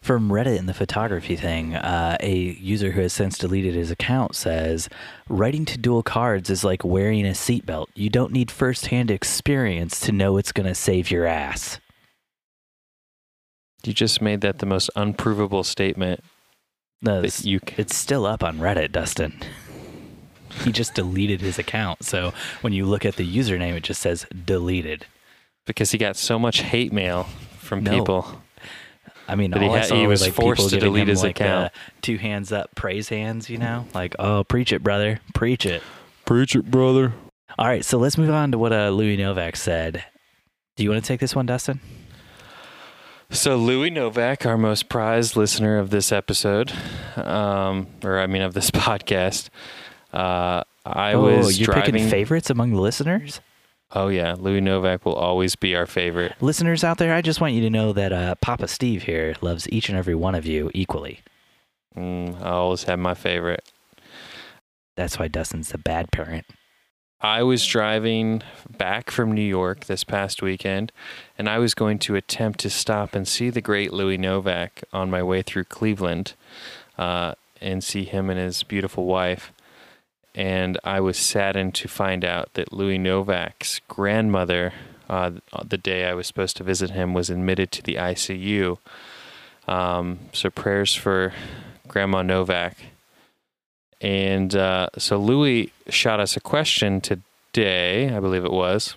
From 0.00 0.30
Reddit 0.30 0.58
and 0.58 0.68
the 0.68 0.72
photography 0.72 1.34
thing, 1.36 1.74
uh, 1.74 2.16
a 2.20 2.34
user 2.34 2.92
who 2.92 3.00
has 3.02 3.12
since 3.12 3.36
deleted 3.36 3.74
his 3.74 3.90
account 3.90 4.34
says, 4.36 4.88
Writing 5.28 5.64
to 5.66 5.76
dual 5.76 6.02
cards 6.04 6.48
is 6.48 6.64
like 6.64 6.84
wearing 6.84 7.26
a 7.26 7.32
seatbelt. 7.32 7.88
You 7.94 8.08
don't 8.08 8.32
need 8.32 8.50
firsthand 8.50 9.10
experience 9.10 10.00
to 10.00 10.12
know 10.12 10.38
it's 10.38 10.52
going 10.52 10.68
to 10.68 10.74
save 10.74 11.10
your 11.10 11.26
ass. 11.26 11.80
You 13.84 13.92
just 13.92 14.22
made 14.22 14.40
that 14.42 14.60
the 14.60 14.66
most 14.66 14.88
unprovable 14.94 15.64
statement 15.64 16.22
No, 17.02 17.16
that 17.16 17.26
it's, 17.26 17.44
you 17.44 17.58
c- 17.58 17.74
it's 17.76 17.96
still 17.96 18.24
up 18.24 18.44
on 18.44 18.58
Reddit, 18.58 18.92
Dustin. 18.92 19.34
he 20.64 20.72
just 20.72 20.94
deleted 20.94 21.40
his 21.40 21.58
account. 21.58 22.04
So 22.04 22.32
when 22.60 22.72
you 22.72 22.84
look 22.84 23.04
at 23.04 23.16
the 23.16 23.26
username, 23.36 23.74
it 23.74 23.82
just 23.82 24.00
says 24.00 24.26
deleted. 24.44 25.06
because 25.66 25.92
he 25.92 25.98
got 25.98 26.16
so 26.16 26.38
much 26.38 26.60
hate 26.62 26.92
mail 26.92 27.24
from 27.58 27.84
No. 27.84 27.90
people. 27.98 28.42
I 29.28 29.36
mean, 29.36 29.52
But 29.52 29.62
he 29.62 29.68
all 29.68 29.74
I 29.76 29.82
saw 29.82 29.94
he 29.94 30.06
was 30.08 30.20
was 30.20 30.28
like 30.28 30.34
forced 30.34 30.70
to 30.70 30.80
delete 30.80 31.06
his 31.06 31.22
like, 31.22 31.38
account. 31.38 31.66
uh, 31.66 31.68
two 32.02 32.16
hands 32.16 32.50
up, 32.50 32.74
praise 32.74 33.08
hands. 33.10 33.48
You 33.48 33.58
know, 33.58 33.86
like 33.94 34.16
oh, 34.18 34.42
preach 34.44 34.72
it, 34.72 34.82
brother, 34.82 35.20
preach 35.34 35.64
it. 35.66 35.82
Preach 36.24 36.56
it, 36.56 36.68
brother. 36.70 37.12
All 37.58 37.66
right, 37.66 37.84
so 37.84 37.98
let's 37.98 38.18
move 38.18 38.30
on 38.30 38.50
to 38.52 38.58
what 38.58 38.72
uh, 38.72 38.88
Louis 38.90 39.16
Novak 39.16 39.54
said. 39.56 40.04
Do 40.76 40.82
you 40.82 40.90
want 40.90 41.04
to 41.04 41.06
take 41.06 41.20
this 41.20 41.36
one, 41.36 41.46
Dustin? 41.46 41.78
So 43.30 43.56
Louis 43.56 43.90
Novak, 43.90 44.44
our 44.44 44.58
most 44.58 44.88
prized 44.88 45.36
listener 45.36 45.78
of 45.78 45.90
this 45.90 46.10
episode, 46.10 46.72
um, 47.16 47.86
or 48.02 48.18
I 48.18 48.26
mean 48.26 48.42
of 48.42 48.54
this 48.54 48.70
podcast, 48.72 49.48
uh, 50.12 50.62
I 50.84 51.12
oh, 51.12 51.22
was 51.22 51.58
you're 51.58 51.66
driving. 51.66 51.94
picking 51.94 52.08
favorites 52.08 52.50
among 52.50 52.72
the 52.72 52.80
listeners. 52.80 53.40
oh 53.92 54.08
yeah, 54.08 54.34
Louis 54.38 54.60
Novak 54.60 55.04
will 55.04 55.14
always 55.14 55.56
be 55.56 55.74
our 55.74 55.86
favorite. 55.86 56.34
Listeners 56.40 56.84
out 56.84 56.98
there, 56.98 57.14
I 57.14 57.22
just 57.22 57.40
want 57.40 57.54
you 57.54 57.60
to 57.62 57.70
know 57.70 57.92
that 57.92 58.12
uh, 58.12 58.34
Papa 58.36 58.68
Steve 58.68 59.04
here 59.04 59.34
loves 59.40 59.68
each 59.70 59.88
and 59.88 59.98
every 59.98 60.14
one 60.14 60.34
of 60.34 60.46
you 60.46 60.70
equally. 60.74 61.20
Mm, 61.96 62.40
I 62.42 62.50
always 62.50 62.84
have 62.84 62.98
my 62.98 63.14
favorite. 63.14 63.70
That's 64.96 65.18
why 65.18 65.28
Dustin's 65.28 65.70
the 65.70 65.78
bad 65.78 66.10
parent. 66.12 66.46
I 67.22 67.42
was 67.42 67.66
driving 67.66 68.42
back 68.78 69.10
from 69.10 69.32
New 69.32 69.42
York 69.42 69.84
this 69.84 70.04
past 70.04 70.40
weekend, 70.40 70.90
and 71.36 71.50
I 71.50 71.58
was 71.58 71.74
going 71.74 71.98
to 72.00 72.16
attempt 72.16 72.60
to 72.60 72.70
stop 72.70 73.14
and 73.14 73.28
see 73.28 73.50
the 73.50 73.60
great 73.60 73.92
Louis 73.92 74.16
Novak 74.16 74.82
on 74.92 75.10
my 75.10 75.22
way 75.22 75.42
through 75.42 75.64
Cleveland 75.64 76.32
uh, 76.96 77.34
and 77.60 77.84
see 77.84 78.04
him 78.04 78.30
and 78.30 78.40
his 78.40 78.62
beautiful 78.62 79.04
wife. 79.04 79.52
And 80.34 80.78
I 80.84 81.00
was 81.00 81.18
saddened 81.18 81.74
to 81.76 81.88
find 81.88 82.24
out 82.24 82.54
that 82.54 82.72
Louis 82.72 82.98
Novak's 82.98 83.80
grandmother, 83.88 84.72
uh, 85.08 85.32
the 85.64 85.78
day 85.78 86.06
I 86.06 86.14
was 86.14 86.26
supposed 86.26 86.56
to 86.58 86.64
visit 86.64 86.90
him, 86.90 87.14
was 87.14 87.30
admitted 87.30 87.72
to 87.72 87.82
the 87.82 87.96
ICU. 87.96 88.78
Um, 89.66 90.20
so 90.32 90.50
prayers 90.50 90.94
for 90.94 91.32
Grandma 91.88 92.22
Novak. 92.22 92.76
And 94.00 94.54
uh, 94.54 94.88
so 94.96 95.18
Louis 95.18 95.72
shot 95.88 96.20
us 96.20 96.36
a 96.36 96.40
question 96.40 97.00
today, 97.00 98.14
I 98.14 98.20
believe 98.20 98.44
it 98.44 98.52
was, 98.52 98.94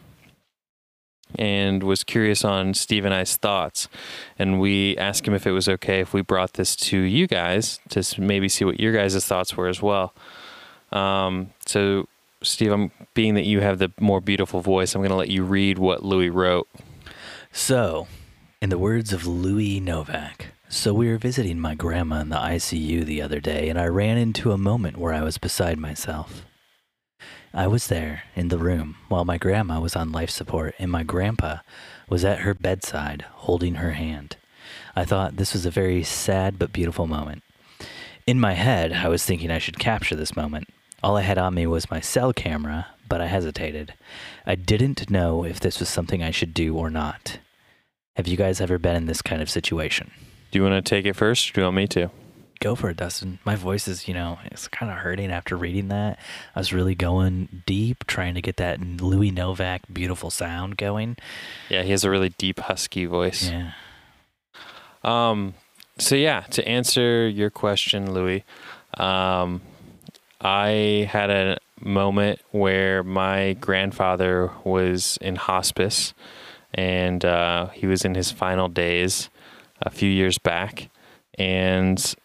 and 1.36 1.84
was 1.84 2.04
curious 2.04 2.46
on 2.46 2.74
Steve 2.74 3.04
and 3.04 3.14
I's 3.14 3.36
thoughts. 3.36 3.90
And 4.40 4.62
we 4.62 4.96
asked 4.98 5.28
him 5.28 5.34
if 5.34 5.46
it 5.46 5.52
was 5.52 5.68
okay 5.68 6.00
if 6.00 6.14
we 6.14 6.22
brought 6.22 6.54
this 6.54 6.76
to 6.78 6.98
you 6.98 7.28
guys 7.28 7.80
to 7.90 8.04
maybe 8.22 8.48
see 8.48 8.64
what 8.64 8.80
your 8.80 8.94
guys' 8.94 9.26
thoughts 9.26 9.58
were 9.58 9.68
as 9.68 9.82
well. 9.82 10.14
Um, 10.94 11.50
so, 11.66 12.08
Steve, 12.44 12.72
I'm 12.72 12.92
being 13.14 13.34
that 13.34 13.46
you 13.46 13.62
have 13.62 13.80
the 13.80 13.92
more 14.00 14.22
beautiful 14.22 14.62
voice, 14.62 14.94
I'm 14.94 15.02
going 15.02 15.10
to 15.10 15.16
let 15.16 15.30
you 15.30 15.44
read 15.44 15.80
what 15.80 16.04
Louis 16.04 16.30
wrote. 16.30 16.68
So, 17.52 18.08
in 18.62 18.70
the 18.70 18.78
words 18.78 19.12
of 19.12 19.26
Louis 19.26 19.80
Novak, 19.80 20.48
so 20.70 20.94
we 20.94 21.08
were 21.08 21.18
visiting 21.18 21.60
my 21.60 21.76
grandma 21.76 22.22
in 22.22 22.30
the 22.30 22.36
ICU 22.36 23.06
the 23.06 23.22
other 23.22 23.40
day, 23.40 23.70
and 23.70 23.80
I 23.80 23.86
ran 23.86 24.18
into 24.18 24.52
a 24.52 24.58
moment 24.58 24.98
where 24.98 25.14
I 25.14 25.22
was 25.22 25.38
beside 25.38 25.78
myself. 25.78 26.46
I 27.54 27.68
was 27.68 27.88
there 27.88 28.24
in 28.36 28.48
the 28.48 28.58
room 28.58 28.96
while 29.10 29.26
my 29.26 29.38
grandma 29.38 29.80
was 29.80 29.96
on 29.96 30.12
life 30.12 30.30
support, 30.30 30.76
and 30.80 30.92
my 30.92 31.04
grandpa 31.04 31.58
was 32.10 32.26
at 32.26 32.40
her 32.40 32.54
bedside 32.54 33.26
holding 33.32 33.76
her 33.76 33.92
hand. 33.92 34.38
I 34.96 35.06
thought 35.06 35.38
this 35.38 35.54
was 35.54 35.66
a 35.66 35.72
very 35.72 36.04
sad 36.04 36.58
but 36.58 36.74
beautiful 36.74 37.08
moment. 37.08 37.44
In 38.26 38.40
my 38.40 38.54
head, 38.54 38.94
I 38.94 39.08
was 39.10 39.26
thinking 39.26 39.52
I 39.52 39.60
should 39.60 39.80
capture 39.80 40.16
this 40.16 40.36
moment. 40.36 40.68
All 41.04 41.18
I 41.18 41.22
had 41.22 41.38
on 41.38 41.54
me 41.54 41.68
was 41.68 41.92
my 41.92 42.00
cell 42.00 42.32
camera, 42.32 42.88
but 43.10 43.20
I 43.20 43.28
hesitated. 43.28 43.94
I 44.46 44.56
didn't 44.56 45.10
know 45.10 45.44
if 45.44 45.60
this 45.60 45.82
was 45.82 45.90
something 45.90 46.24
I 46.24 46.32
should 46.32 46.54
do 46.54 46.78
or 46.78 46.90
not. 46.90 47.40
Have 48.16 48.28
you 48.28 48.38
guys 48.38 48.62
ever 48.62 48.78
been 48.78 48.96
in 48.96 49.06
this 49.06 49.22
kind 49.22 49.42
of 49.42 49.50
situation? 49.50 50.12
Do 50.52 50.60
you 50.60 50.64
want 50.64 50.86
to 50.86 50.90
take 50.90 51.06
it 51.06 51.18
first, 51.18 51.50
or 51.50 51.54
do 51.54 51.62
you 51.62 51.66
want 51.66 51.76
me 51.76 51.88
to? 51.88 52.10
Go 52.62 52.76
for 52.76 52.90
it, 52.90 52.96
Dustin. 52.96 53.40
My 53.44 53.58
voice 53.58 53.86
is, 53.90 54.08
you 54.08 54.14
know, 54.14 54.40
it's 54.46 54.70
kind 54.70 54.90
of 54.90 55.00
hurting 55.00 55.30
after 55.30 55.58
reading 55.58 55.90
that. 55.90 56.20
I 56.56 56.60
was 56.60 56.72
really 56.72 56.96
going 56.96 57.64
deep, 57.66 58.06
trying 58.08 58.36
to 58.36 58.42
get 58.42 58.56
that 58.58 58.80
Louis 58.80 59.32
Novak 59.32 59.82
beautiful 59.92 60.30
sound 60.30 60.78
going. 60.78 61.18
Yeah, 61.68 61.84
he 61.84 61.92
has 61.92 62.06
a 62.06 62.10
really 62.10 62.30
deep, 62.30 62.60
husky 62.60 63.06
voice. 63.06 63.50
Yeah. 63.50 63.72
Um, 65.04 65.56
so 65.98 66.16
yeah, 66.16 66.42
to 66.52 66.66
answer 66.66 67.28
your 67.28 67.50
question, 67.50 68.14
Louis, 68.14 68.46
um, 68.94 69.62
I 70.44 71.08
had 71.10 71.30
a 71.30 71.58
moment 71.80 72.40
where 72.52 73.04
my 73.04 73.54
grandfather 73.54 74.52
was 74.64 75.18
in 75.22 75.36
hospice, 75.38 76.14
and 76.74 77.24
uh, 77.24 77.68
he 77.70 77.88
was 77.88 78.04
in 78.04 78.16
his 78.16 78.32
final 78.32 78.68
days 78.68 79.30
a 79.82 79.90
few 79.90 80.10
years 80.10 80.38
back, 80.38 80.90
and 81.38 82.16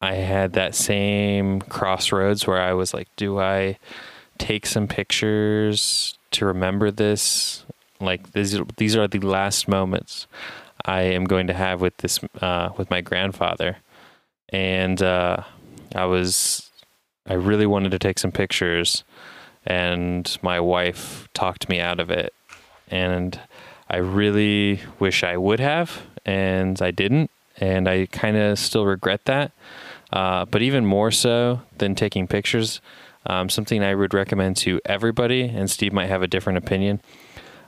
I 0.00 0.14
had 0.14 0.52
that 0.54 0.74
same 0.74 1.60
crossroads 1.60 2.46
where 2.46 2.60
I 2.60 2.72
was 2.72 2.94
like, 2.94 3.08
do 3.16 3.38
I 3.38 3.78
take 4.38 4.66
some 4.66 4.86
pictures 4.86 6.16
to 6.32 6.46
remember 6.46 6.90
this? 6.90 7.64
Like 8.00 8.32
these, 8.32 8.60
these 8.76 8.96
are 8.96 9.08
the 9.08 9.18
last 9.20 9.66
moments 9.66 10.26
I 10.84 11.02
am 11.02 11.24
going 11.24 11.48
to 11.48 11.54
have 11.54 11.80
with 11.80 11.96
this 11.98 12.20
uh, 12.40 12.70
with 12.76 12.90
my 12.90 13.00
grandfather, 13.00 13.78
and 14.50 15.02
uh, 15.02 15.42
I 15.94 16.04
was 16.04 16.67
I 17.28 17.34
really 17.34 17.66
wanted 17.66 17.90
to 17.90 17.98
take 17.98 18.18
some 18.18 18.32
pictures, 18.32 19.04
and 19.66 20.36
my 20.42 20.60
wife 20.60 21.28
talked 21.34 21.68
me 21.68 21.78
out 21.78 22.00
of 22.00 22.10
it, 22.10 22.32
and 22.90 23.38
I 23.90 23.98
really 23.98 24.80
wish 24.98 25.22
I 25.22 25.36
would 25.36 25.60
have, 25.60 26.02
and 26.24 26.80
I 26.80 26.90
didn't, 26.90 27.30
and 27.58 27.88
I 27.88 28.06
kind 28.06 28.36
of 28.36 28.58
still 28.58 28.86
regret 28.86 29.26
that. 29.26 29.52
Uh, 30.12 30.46
but 30.46 30.62
even 30.62 30.86
more 30.86 31.10
so 31.10 31.60
than 31.76 31.94
taking 31.94 32.26
pictures, 32.26 32.80
um, 33.26 33.50
something 33.50 33.82
I 33.82 33.94
would 33.94 34.14
recommend 34.14 34.56
to 34.58 34.80
everybody, 34.86 35.42
and 35.42 35.70
Steve 35.70 35.92
might 35.92 36.08
have 36.08 36.22
a 36.22 36.26
different 36.26 36.58
opinion. 36.58 37.02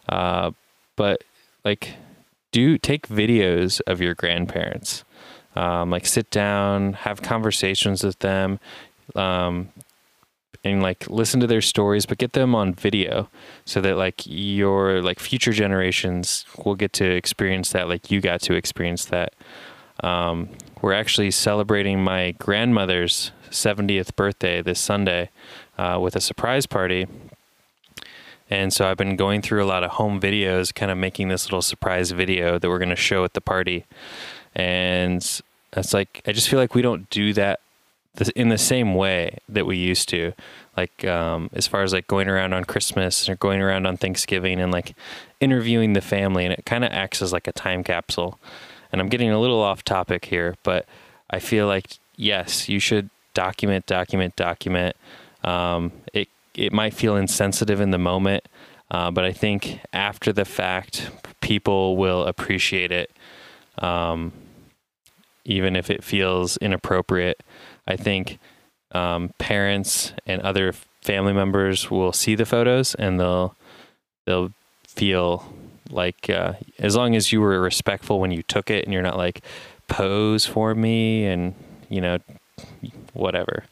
Uh, 0.09 0.53
but 0.97 1.23
like, 1.65 1.95
do 2.51 2.79
take 2.79 3.09
videos 3.09 3.81
of 3.87 4.01
your 4.01 4.15
grandparents. 4.15 5.05
Um, 5.57 5.91
like, 5.91 6.07
sit 6.07 6.31
down, 6.31 6.93
have 6.93 7.23
conversations 7.23 8.05
with 8.05 8.21
them, 8.21 8.61
um, 9.17 9.71
and 10.65 10.83
like 10.83 11.09
listen 11.09 11.41
to 11.41 11.47
their 11.47 11.63
stories, 11.63 12.07
but 12.07 12.19
get 12.19 12.33
them 12.33 12.55
on 12.55 12.75
video 12.75 13.29
so 13.65 13.81
that 13.81 13.97
like 13.97 14.23
your 14.27 15.03
like 15.03 15.19
future 15.19 15.53
generations 15.53 16.45
will 16.65 16.75
get 16.75 16.93
to 16.95 17.05
experience 17.05 17.71
that, 17.71 17.89
like 17.89 18.11
you 18.11 18.21
got 18.21 18.41
to 18.43 18.55
experience 18.55 19.05
that. 19.07 19.35
Um, 20.03 20.51
we're 20.81 20.95
actually 20.95 21.31
celebrating 21.31 22.03
my 22.03 22.33
grandmother's 22.33 23.33
70th 23.51 24.17
birthday 24.17 24.63
this 24.63 24.81
Sunday 24.81 25.31
uh, 25.77 25.99
with 26.01 26.17
a 26.17 26.21
surprise 26.21 26.67
party. 26.67 27.07
And 28.49 28.73
so 28.73 28.89
I've 28.89 28.97
been 28.97 29.17
going 29.17 29.43
through 29.43 29.63
a 29.63 29.67
lot 29.67 29.85
of 29.85 29.93
home 29.93 30.21
videos, 30.21 30.75
kind 30.75 30.91
of 30.91 30.99
making 30.99 31.29
this 31.29 31.47
little 31.47 31.63
surprise 31.63 32.11
video 32.11 32.59
that 32.59 32.69
we're 32.69 32.79
going 32.79 32.89
to 32.89 32.97
show 32.97 33.25
at 33.25 33.35
the 33.35 33.41
party. 33.41 33.85
And 34.55 35.23
it's 35.73 35.95
like, 35.95 36.23
I 36.27 36.33
just 36.33 36.49
feel 36.49 36.59
like 36.59 36.75
we 36.75 36.83
don't 36.83 37.09
do 37.11 37.33
that 37.35 37.61
in 38.37 38.49
the 38.49 38.59
same 38.59 38.95
way 38.95 39.39
that 39.49 39.67
we 39.67 39.77
used 39.77 40.09
to. 40.11 40.33
Like, 40.77 41.05
um, 41.05 41.51
as 41.53 41.67
far 41.67 41.83
as 41.83 41.93
like 41.93 42.07
going 42.07 42.29
around 42.29 42.53
on 42.53 42.65
Christmas 42.65 43.29
or 43.29 43.37
going 43.37 43.61
around 43.61 43.87
on 43.87 43.97
Thanksgiving 43.97 44.61
and 44.61 44.73
like 44.73 44.95
interviewing 45.41 45.93
the 45.93 46.01
family, 46.01 46.45
and 46.45 46.53
it 46.53 46.65
kind 46.65 46.85
of 46.85 46.93
acts 46.93 47.23
as 47.23 47.33
like 47.33 47.47
a 47.47 47.53
time 47.53 47.85
capsule. 47.85 48.39
And 48.93 49.01
I'm 49.01 49.09
getting 49.09 49.31
a 49.31 49.41
little 49.41 49.61
off 49.61 49.85
topic 49.85 50.27
here, 50.27 50.57
but 50.63 50.87
I 51.31 51.39
feel 51.39 51.67
like, 51.67 51.99
yes, 52.17 52.69
you 52.69 52.81
should 52.81 53.11
document, 53.35 53.87
document, 53.87 54.37
document. 54.37 54.97
Um, 55.45 55.93
it 56.13 56.29
it 56.55 56.73
might 56.73 56.95
feel 56.95 57.17
insensitive 57.17 57.81
in 57.81 57.91
the 57.91 57.99
moment, 57.99 58.45
uh, 58.91 59.11
but 59.11 59.25
I 59.25 59.33
think 59.33 59.81
after 59.93 60.33
the 60.33 60.45
fact, 60.45 61.11
people 61.41 61.97
will 61.97 62.25
appreciate 62.25 62.91
it, 62.91 63.11
um, 63.79 64.33
even 65.45 65.77
if 65.77 65.91
it 65.91 66.03
feels 66.03 66.57
inappropriate. 66.57 67.41
I 67.91 67.97
think 67.97 68.39
um, 68.93 69.31
parents 69.39 70.13
and 70.27 70.41
other 70.43 70.73
family 71.03 71.33
members 71.33 71.91
will 71.91 72.13
see 72.13 72.35
the 72.35 72.47
photos 72.47 72.95
and 72.95 73.19
they'll 73.19 73.57
they'll 74.27 74.53
feel 74.87 75.53
like 75.91 76.31
uh, 76.31 76.55
as 76.79 76.97
long 76.97 77.17
as 77.17 77.33
you 77.33 77.41
were 77.41 77.61
respectful 77.61 78.21
when 78.21 78.31
you 78.31 78.43
took 78.43 78.71
it 78.71 78.85
and 78.85 78.93
you're 78.93 79.03
not 79.03 79.17
like 79.17 79.43
pose 79.89 80.47
for 80.47 80.75
me 80.75 81.27
and 81.27 81.55
you 81.89 82.01
know 82.01 82.19
whatever 83.13 83.65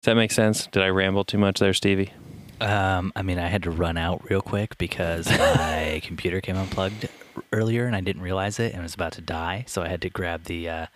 does 0.00 0.06
that 0.06 0.14
make 0.14 0.32
sense? 0.32 0.66
Did 0.68 0.82
I 0.82 0.88
ramble 0.88 1.24
too 1.24 1.36
much 1.36 1.60
there, 1.60 1.74
Stevie? 1.74 2.14
Um, 2.60 3.12
I 3.16 3.22
mean, 3.22 3.38
I 3.38 3.48
had 3.48 3.62
to 3.64 3.70
run 3.70 3.96
out 3.96 4.28
real 4.30 4.42
quick 4.42 4.78
because 4.78 5.28
my 5.28 6.00
computer 6.04 6.40
came 6.40 6.56
unplugged 6.56 7.08
earlier 7.52 7.86
and 7.86 7.96
I 7.96 8.00
didn't 8.00 8.22
realize 8.22 8.58
it 8.58 8.72
and 8.72 8.82
was 8.82 8.94
about 8.94 9.12
to 9.12 9.20
die. 9.20 9.64
So 9.66 9.82
I 9.82 9.88
had 9.88 10.02
to 10.02 10.10
grab 10.10 10.44
the 10.44 10.68
uh, 10.68 10.86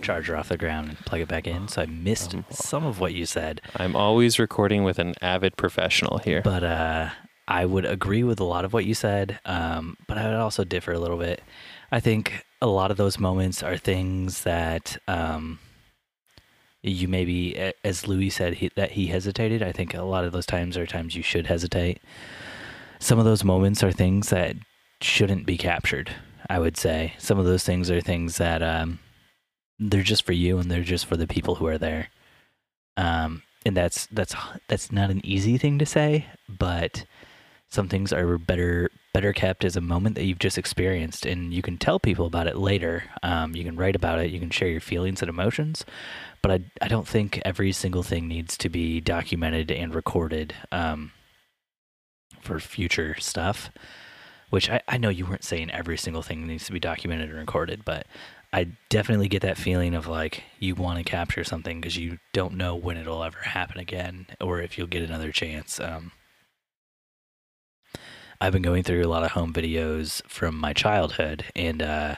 charger 0.00 0.36
off 0.36 0.48
the 0.48 0.56
ground 0.56 0.88
and 0.88 0.98
plug 0.98 1.20
it 1.20 1.28
back 1.28 1.46
in. 1.46 1.68
So 1.68 1.82
I 1.82 1.86
missed 1.86 2.34
um, 2.34 2.44
some 2.50 2.84
of 2.84 3.00
what 3.00 3.14
you 3.14 3.26
said. 3.26 3.60
I'm 3.76 3.96
always 3.96 4.38
recording 4.38 4.84
with 4.84 4.98
an 4.98 5.14
avid 5.22 5.56
professional 5.56 6.18
here. 6.18 6.42
But 6.42 6.64
uh, 6.64 7.10
I 7.48 7.64
would 7.64 7.84
agree 7.84 8.24
with 8.24 8.40
a 8.40 8.44
lot 8.44 8.64
of 8.64 8.72
what 8.72 8.84
you 8.84 8.94
said, 8.94 9.40
um, 9.44 9.96
but 10.06 10.18
I 10.18 10.28
would 10.28 10.36
also 10.36 10.64
differ 10.64 10.92
a 10.92 10.98
little 10.98 11.18
bit. 11.18 11.42
I 11.90 12.00
think 12.00 12.44
a 12.60 12.66
lot 12.66 12.90
of 12.90 12.96
those 12.96 13.18
moments 13.18 13.62
are 13.62 13.76
things 13.76 14.42
that. 14.42 14.96
Um, 15.08 15.58
you 16.82 17.08
maybe, 17.08 17.72
as 17.84 18.08
Louis 18.08 18.30
said, 18.30 18.54
he, 18.54 18.70
that 18.74 18.92
he 18.92 19.06
hesitated. 19.06 19.62
I 19.62 19.72
think 19.72 19.94
a 19.94 20.02
lot 20.02 20.24
of 20.24 20.32
those 20.32 20.46
times 20.46 20.76
are 20.76 20.86
times 20.86 21.14
you 21.14 21.22
should 21.22 21.46
hesitate. 21.46 22.00
Some 22.98 23.18
of 23.18 23.24
those 23.24 23.44
moments 23.44 23.82
are 23.82 23.92
things 23.92 24.30
that 24.30 24.56
shouldn't 25.00 25.46
be 25.46 25.56
captured. 25.56 26.14
I 26.48 26.58
would 26.58 26.76
say 26.76 27.14
some 27.18 27.38
of 27.38 27.44
those 27.44 27.64
things 27.64 27.90
are 27.90 28.00
things 28.00 28.38
that 28.38 28.62
um, 28.62 28.98
they're 29.78 30.02
just 30.02 30.24
for 30.24 30.32
you 30.32 30.58
and 30.58 30.70
they're 30.70 30.82
just 30.82 31.06
for 31.06 31.16
the 31.16 31.26
people 31.26 31.56
who 31.56 31.66
are 31.66 31.78
there. 31.78 32.08
Um, 32.96 33.42
and 33.64 33.76
that's 33.76 34.06
that's 34.06 34.34
that's 34.68 34.90
not 34.90 35.10
an 35.10 35.24
easy 35.24 35.56
thing 35.56 35.78
to 35.78 35.86
say, 35.86 36.26
but 36.48 37.04
some 37.68 37.88
things 37.88 38.12
are 38.12 38.38
better 38.38 38.90
better 39.12 39.32
kept 39.32 39.64
as 39.64 39.76
a 39.76 39.80
moment 39.80 40.14
that 40.14 40.24
you've 40.24 40.38
just 40.38 40.58
experienced, 40.58 41.26
and 41.26 41.52
you 41.52 41.62
can 41.62 41.76
tell 41.76 41.98
people 41.98 42.26
about 42.26 42.46
it 42.46 42.56
later. 42.56 43.04
Um, 43.22 43.54
you 43.54 43.64
can 43.64 43.76
write 43.76 43.96
about 43.96 44.20
it. 44.20 44.30
You 44.30 44.40
can 44.40 44.50
share 44.50 44.68
your 44.68 44.80
feelings 44.80 45.22
and 45.22 45.28
emotions, 45.28 45.84
but 46.40 46.50
I 46.50 46.60
I 46.80 46.88
don't 46.88 47.06
think 47.06 47.40
every 47.44 47.72
single 47.72 48.02
thing 48.02 48.28
needs 48.28 48.56
to 48.58 48.68
be 48.68 49.00
documented 49.00 49.70
and 49.70 49.94
recorded 49.94 50.54
um, 50.70 51.12
for 52.40 52.58
future 52.58 53.16
stuff. 53.18 53.70
Which 54.50 54.68
I, 54.68 54.82
I 54.86 54.98
know 54.98 55.08
you 55.08 55.24
weren't 55.24 55.44
saying 55.44 55.70
every 55.70 55.96
single 55.96 56.20
thing 56.20 56.46
needs 56.46 56.66
to 56.66 56.72
be 56.72 56.80
documented 56.80 57.30
and 57.30 57.38
recorded, 57.38 57.86
but 57.86 58.06
I 58.52 58.68
definitely 58.90 59.28
get 59.28 59.40
that 59.42 59.56
feeling 59.56 59.94
of 59.94 60.06
like 60.06 60.44
you 60.58 60.74
want 60.74 60.98
to 60.98 61.04
capture 61.04 61.42
something 61.42 61.80
because 61.80 61.96
you 61.96 62.18
don't 62.34 62.54
know 62.54 62.76
when 62.76 62.98
it'll 62.98 63.24
ever 63.24 63.38
happen 63.38 63.78
again 63.78 64.26
or 64.42 64.60
if 64.60 64.76
you'll 64.76 64.88
get 64.88 65.02
another 65.02 65.32
chance. 65.32 65.80
Um, 65.80 66.12
I've 68.42 68.52
been 68.52 68.62
going 68.62 68.82
through 68.82 69.04
a 69.04 69.06
lot 69.06 69.22
of 69.22 69.30
home 69.30 69.52
videos 69.52 70.20
from 70.26 70.58
my 70.58 70.72
childhood, 70.72 71.44
and 71.54 71.80
uh, 71.80 72.16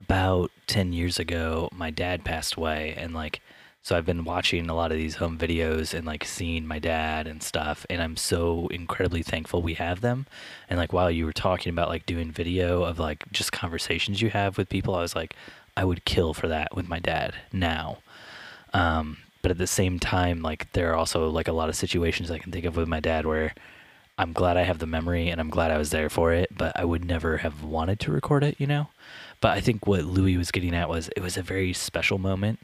about 0.00 0.50
10 0.66 0.92
years 0.92 1.20
ago, 1.20 1.68
my 1.70 1.92
dad 1.92 2.24
passed 2.24 2.56
away. 2.56 2.96
And 2.98 3.14
like, 3.14 3.40
so 3.80 3.96
I've 3.96 4.04
been 4.04 4.24
watching 4.24 4.68
a 4.68 4.74
lot 4.74 4.90
of 4.90 4.98
these 4.98 5.14
home 5.14 5.38
videos 5.38 5.94
and 5.94 6.04
like 6.04 6.24
seeing 6.24 6.66
my 6.66 6.80
dad 6.80 7.28
and 7.28 7.44
stuff. 7.44 7.86
And 7.88 8.02
I'm 8.02 8.16
so 8.16 8.66
incredibly 8.72 9.22
thankful 9.22 9.62
we 9.62 9.74
have 9.74 10.00
them. 10.00 10.26
And 10.68 10.80
like, 10.80 10.92
while 10.92 11.12
you 11.12 11.24
were 11.24 11.32
talking 11.32 11.70
about 11.70 11.90
like 11.90 12.06
doing 12.06 12.32
video 12.32 12.82
of 12.82 12.98
like 12.98 13.22
just 13.30 13.52
conversations 13.52 14.20
you 14.20 14.30
have 14.30 14.58
with 14.58 14.68
people, 14.68 14.96
I 14.96 15.00
was 15.00 15.14
like, 15.14 15.36
I 15.76 15.84
would 15.84 16.04
kill 16.04 16.34
for 16.34 16.48
that 16.48 16.74
with 16.74 16.88
my 16.88 16.98
dad 16.98 17.36
now. 17.52 17.98
Um, 18.74 19.18
but 19.42 19.52
at 19.52 19.58
the 19.58 19.68
same 19.68 20.00
time, 20.00 20.42
like, 20.42 20.72
there 20.72 20.90
are 20.90 20.96
also 20.96 21.30
like 21.30 21.46
a 21.46 21.52
lot 21.52 21.68
of 21.68 21.76
situations 21.76 22.32
I 22.32 22.38
can 22.38 22.50
think 22.50 22.64
of 22.64 22.76
with 22.76 22.88
my 22.88 22.98
dad 22.98 23.26
where 23.26 23.54
I'm 24.18 24.32
glad 24.32 24.56
I 24.56 24.62
have 24.62 24.78
the 24.78 24.86
memory 24.86 25.28
and 25.28 25.40
I'm 25.40 25.50
glad 25.50 25.70
I 25.70 25.78
was 25.78 25.90
there 25.90 26.08
for 26.08 26.32
it, 26.32 26.56
but 26.56 26.72
I 26.74 26.84
would 26.84 27.04
never 27.04 27.38
have 27.38 27.62
wanted 27.62 28.00
to 28.00 28.12
record 28.12 28.42
it, 28.44 28.56
you 28.58 28.66
know? 28.66 28.88
But 29.40 29.56
I 29.56 29.60
think 29.60 29.86
what 29.86 30.04
Louis 30.04 30.38
was 30.38 30.50
getting 30.50 30.74
at 30.74 30.88
was 30.88 31.10
it 31.14 31.20
was 31.20 31.36
a 31.36 31.42
very 31.42 31.72
special 31.72 32.18
moment 32.18 32.60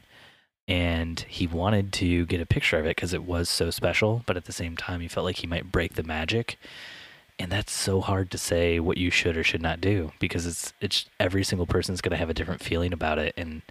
and 0.67 1.19
he 1.21 1.45
wanted 1.45 1.93
to 1.93 2.25
get 2.25 2.41
a 2.41 2.45
picture 2.45 2.79
of 2.79 2.85
it 2.85 2.95
because 2.95 3.13
it 3.13 3.23
was 3.23 3.49
so 3.49 3.69
special, 3.69 4.23
but 4.25 4.37
at 4.37 4.45
the 4.45 4.51
same 4.51 4.77
time, 4.77 5.01
he 5.01 5.07
felt 5.07 5.25
like 5.25 5.37
he 5.37 5.47
might 5.47 5.71
break 5.71 5.93
the 5.93 6.03
magic. 6.03 6.57
And 7.37 7.51
that's 7.51 7.73
so 7.73 7.99
hard 8.01 8.31
to 8.31 8.37
say 8.37 8.79
what 8.79 8.97
you 8.97 9.09
should 9.11 9.35
or 9.35 9.43
should 9.43 9.61
not 9.61 9.81
do 9.81 10.11
because 10.19 10.45
it's 10.45 10.73
it's 10.79 11.05
every 11.19 11.43
single 11.43 11.65
person's 11.65 11.99
going 11.99 12.11
to 12.11 12.17
have 12.17 12.29
a 12.29 12.33
different 12.33 12.63
feeling 12.63 12.93
about 12.93 13.17
it 13.17 13.33
and 13.35 13.63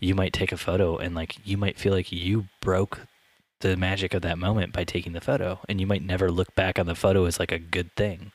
you 0.00 0.14
might 0.14 0.32
take 0.32 0.50
a 0.50 0.56
photo 0.56 0.96
and 0.96 1.14
like 1.14 1.36
you 1.44 1.56
might 1.56 1.78
feel 1.78 1.92
like 1.92 2.10
you 2.10 2.46
broke 2.60 3.00
the 3.62 3.76
magic 3.76 4.12
of 4.14 4.22
that 4.22 4.38
moment 4.38 4.72
by 4.72 4.84
taking 4.84 5.12
the 5.12 5.20
photo 5.20 5.58
and 5.68 5.80
you 5.80 5.86
might 5.86 6.04
never 6.04 6.30
look 6.30 6.54
back 6.54 6.78
on 6.78 6.86
the 6.86 6.94
photo 6.94 7.24
as 7.24 7.40
like 7.40 7.50
a 7.50 7.58
good 7.58 7.94
thing. 7.96 8.32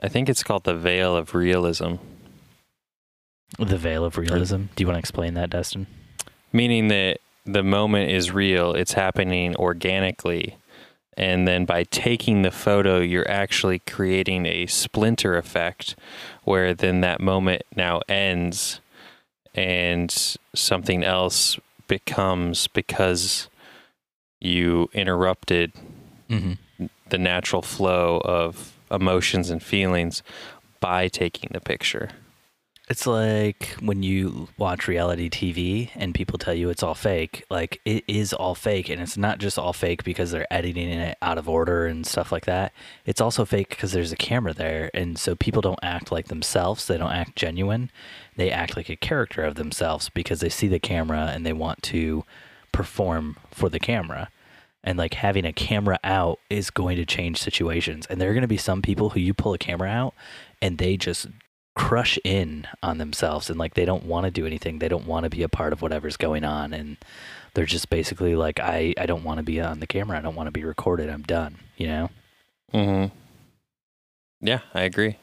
I 0.00 0.08
think 0.08 0.28
it's 0.28 0.42
called 0.42 0.64
the 0.64 0.74
veil 0.74 1.16
of 1.16 1.34
realism. 1.34 1.96
The 3.58 3.76
veil 3.76 4.04
of 4.04 4.16
realism. 4.16 4.64
Do 4.76 4.82
you 4.82 4.86
want 4.86 4.96
to 4.96 5.00
explain 5.00 5.34
that, 5.34 5.50
Dustin? 5.50 5.86
Meaning 6.52 6.88
that 6.88 7.18
the 7.44 7.62
moment 7.62 8.10
is 8.10 8.30
real, 8.30 8.74
it's 8.74 8.92
happening 8.92 9.56
organically. 9.56 10.56
And 11.16 11.48
then 11.48 11.64
by 11.64 11.82
taking 11.84 12.42
the 12.42 12.50
photo, 12.52 13.00
you're 13.00 13.28
actually 13.28 13.80
creating 13.80 14.46
a 14.46 14.66
splinter 14.66 15.36
effect 15.36 15.96
where 16.44 16.74
then 16.74 17.00
that 17.00 17.20
moment 17.20 17.62
now 17.74 18.02
ends 18.08 18.80
and 19.54 20.14
something 20.54 21.02
else 21.02 21.58
becomes 21.88 22.68
because 22.68 23.48
you 24.40 24.88
interrupted 24.92 25.72
mm-hmm. 26.28 26.86
the 27.08 27.18
natural 27.18 27.62
flow 27.62 28.20
of 28.24 28.72
emotions 28.90 29.50
and 29.50 29.62
feelings 29.62 30.22
by 30.80 31.08
taking 31.08 31.50
the 31.52 31.60
picture. 31.60 32.10
It's 32.90 33.06
like 33.06 33.76
when 33.80 34.02
you 34.02 34.48
watch 34.56 34.88
reality 34.88 35.28
TV 35.28 35.90
and 35.94 36.14
people 36.14 36.38
tell 36.38 36.54
you 36.54 36.70
it's 36.70 36.82
all 36.82 36.94
fake. 36.94 37.44
Like 37.50 37.82
it 37.84 38.02
is 38.08 38.32
all 38.32 38.54
fake, 38.54 38.88
and 38.88 39.02
it's 39.02 39.18
not 39.18 39.38
just 39.38 39.58
all 39.58 39.74
fake 39.74 40.04
because 40.04 40.30
they're 40.30 40.50
editing 40.50 40.88
it 40.88 41.18
out 41.20 41.36
of 41.36 41.50
order 41.50 41.86
and 41.86 42.06
stuff 42.06 42.32
like 42.32 42.46
that. 42.46 42.72
It's 43.04 43.20
also 43.20 43.44
fake 43.44 43.68
because 43.68 43.92
there's 43.92 44.12
a 44.12 44.16
camera 44.16 44.54
there, 44.54 44.90
and 44.94 45.18
so 45.18 45.36
people 45.36 45.60
don't 45.60 45.78
act 45.82 46.10
like 46.10 46.28
themselves. 46.28 46.86
They 46.86 46.96
don't 46.96 47.12
act 47.12 47.36
genuine. 47.36 47.90
They 48.36 48.50
act 48.50 48.74
like 48.74 48.88
a 48.88 48.96
character 48.96 49.42
of 49.42 49.56
themselves 49.56 50.08
because 50.08 50.40
they 50.40 50.48
see 50.48 50.68
the 50.68 50.80
camera 50.80 51.30
and 51.34 51.44
they 51.44 51.52
want 51.52 51.82
to 51.84 52.24
perform 52.78 53.36
for 53.50 53.68
the 53.68 53.80
camera. 53.80 54.30
And 54.84 54.96
like 54.96 55.14
having 55.14 55.44
a 55.44 55.52
camera 55.52 55.98
out 56.04 56.38
is 56.48 56.70
going 56.70 56.96
to 56.96 57.04
change 57.04 57.42
situations. 57.42 58.06
And 58.06 58.20
there 58.20 58.30
are 58.30 58.32
going 58.34 58.42
to 58.42 58.46
be 58.46 58.56
some 58.56 58.82
people 58.82 59.10
who 59.10 59.18
you 59.18 59.34
pull 59.34 59.52
a 59.52 59.58
camera 59.58 59.88
out 59.88 60.14
and 60.62 60.78
they 60.78 60.96
just 60.96 61.26
crush 61.74 62.20
in 62.22 62.68
on 62.80 62.98
themselves 62.98 63.50
and 63.50 63.58
like 63.58 63.74
they 63.74 63.84
don't 63.84 64.04
want 64.04 64.26
to 64.26 64.30
do 64.30 64.46
anything. 64.46 64.78
They 64.78 64.86
don't 64.86 65.08
want 65.08 65.24
to 65.24 65.30
be 65.30 65.42
a 65.42 65.48
part 65.48 65.72
of 65.72 65.82
whatever's 65.82 66.16
going 66.16 66.44
on. 66.44 66.72
And 66.72 66.98
they're 67.54 67.66
just 67.66 67.90
basically 67.90 68.36
like, 68.36 68.60
I, 68.60 68.94
I 68.96 69.06
don't 69.06 69.24
want 69.24 69.38
to 69.38 69.42
be 69.42 69.60
on 69.60 69.80
the 69.80 69.88
camera. 69.88 70.16
I 70.16 70.20
don't 70.20 70.36
want 70.36 70.46
to 70.46 70.52
be 70.52 70.62
recorded. 70.62 71.10
I'm 71.10 71.24
done, 71.24 71.56
you 71.76 71.88
know? 71.88 72.10
Mm-hmm. 72.72 73.16
Yeah, 74.40 74.60
I 74.72 74.82
agree. 74.82 75.16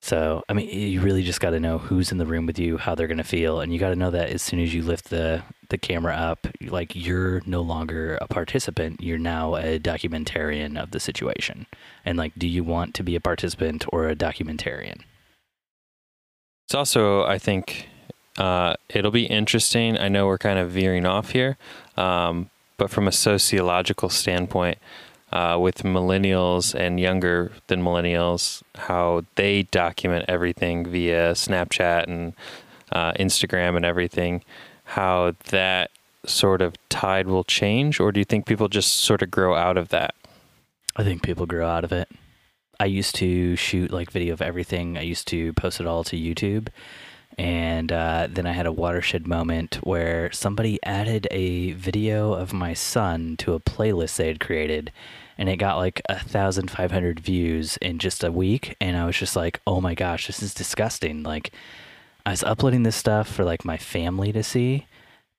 So, 0.00 0.44
I 0.48 0.52
mean, 0.52 0.68
you 0.68 1.00
really 1.00 1.24
just 1.24 1.40
got 1.40 1.50
to 1.50 1.60
know 1.60 1.78
who's 1.78 2.12
in 2.12 2.18
the 2.18 2.26
room 2.26 2.46
with 2.46 2.58
you, 2.58 2.78
how 2.78 2.94
they're 2.94 3.08
going 3.08 3.18
to 3.18 3.24
feel, 3.24 3.60
and 3.60 3.72
you 3.72 3.78
got 3.78 3.90
to 3.90 3.96
know 3.96 4.10
that 4.10 4.30
as 4.30 4.42
soon 4.42 4.60
as 4.60 4.72
you 4.72 4.82
lift 4.82 5.10
the 5.10 5.42
the 5.70 5.78
camera 5.78 6.14
up, 6.14 6.46
like 6.62 6.96
you're 6.96 7.42
no 7.44 7.60
longer 7.60 8.16
a 8.22 8.26
participant, 8.26 9.02
you're 9.02 9.18
now 9.18 9.54
a 9.56 9.78
documentarian 9.78 10.82
of 10.82 10.92
the 10.92 11.00
situation. 11.00 11.66
And 12.06 12.16
like, 12.16 12.32
do 12.38 12.48
you 12.48 12.64
want 12.64 12.94
to 12.94 13.02
be 13.02 13.14
a 13.16 13.20
participant 13.20 13.84
or 13.92 14.08
a 14.08 14.16
documentarian? 14.16 15.02
It's 16.64 16.74
also, 16.74 17.24
I 17.24 17.38
think, 17.38 17.88
uh, 18.38 18.76
it'll 18.88 19.10
be 19.10 19.26
interesting. 19.26 19.98
I 19.98 20.08
know 20.08 20.26
we're 20.26 20.38
kind 20.38 20.58
of 20.58 20.70
veering 20.70 21.04
off 21.04 21.32
here, 21.32 21.58
um, 21.98 22.48
but 22.78 22.88
from 22.88 23.06
a 23.06 23.12
sociological 23.12 24.08
standpoint, 24.08 24.78
uh, 25.32 25.58
with 25.60 25.82
millennials 25.82 26.74
and 26.74 26.98
younger 26.98 27.52
than 27.66 27.82
millennials, 27.82 28.62
how 28.76 29.24
they 29.34 29.64
document 29.64 30.24
everything 30.28 30.86
via 30.86 31.32
Snapchat 31.32 32.04
and 32.04 32.34
uh, 32.92 33.12
Instagram 33.12 33.76
and 33.76 33.84
everything, 33.84 34.42
how 34.84 35.34
that 35.50 35.90
sort 36.26 36.62
of 36.62 36.74
tide 36.88 37.26
will 37.26 37.44
change, 37.44 38.00
or 38.00 38.12
do 38.12 38.20
you 38.20 38.24
think 38.24 38.46
people 38.46 38.68
just 38.68 38.98
sort 38.98 39.22
of 39.22 39.30
grow 39.30 39.54
out 39.54 39.76
of 39.76 39.88
that? 39.88 40.14
I 40.96 41.04
think 41.04 41.22
people 41.22 41.46
grow 41.46 41.68
out 41.68 41.84
of 41.84 41.92
it. 41.92 42.08
I 42.80 42.86
used 42.86 43.14
to 43.16 43.56
shoot 43.56 43.90
like 43.90 44.10
video 44.10 44.32
of 44.32 44.42
everything. 44.42 44.96
I 44.96 45.02
used 45.02 45.26
to 45.28 45.52
post 45.54 45.80
it 45.80 45.86
all 45.86 46.04
to 46.04 46.16
YouTube. 46.16 46.68
And 47.38 47.92
uh, 47.92 48.26
then 48.28 48.46
I 48.46 48.52
had 48.52 48.66
a 48.66 48.72
watershed 48.72 49.26
moment 49.28 49.76
where 49.84 50.30
somebody 50.32 50.78
added 50.82 51.28
a 51.30 51.72
video 51.72 52.32
of 52.32 52.52
my 52.52 52.74
son 52.74 53.36
to 53.38 53.54
a 53.54 53.60
playlist 53.60 54.16
they 54.16 54.26
had 54.26 54.40
created. 54.40 54.90
And 55.38 55.48
it 55.48 55.58
got 55.58 55.76
like 55.76 56.02
a 56.08 56.18
thousand 56.18 56.68
five 56.70 56.90
hundred 56.90 57.20
views 57.20 57.76
in 57.76 58.00
just 58.00 58.24
a 58.24 58.32
week. 58.32 58.76
And 58.80 58.96
I 58.96 59.06
was 59.06 59.16
just 59.16 59.36
like, 59.36 59.60
oh 59.68 59.80
my 59.80 59.94
gosh, 59.94 60.26
this 60.26 60.42
is 60.42 60.52
disgusting. 60.52 61.22
Like, 61.22 61.52
I 62.26 62.30
was 62.30 62.42
uploading 62.42 62.82
this 62.82 62.96
stuff 62.96 63.28
for 63.28 63.44
like 63.44 63.64
my 63.64 63.76
family 63.76 64.32
to 64.32 64.42
see. 64.42 64.86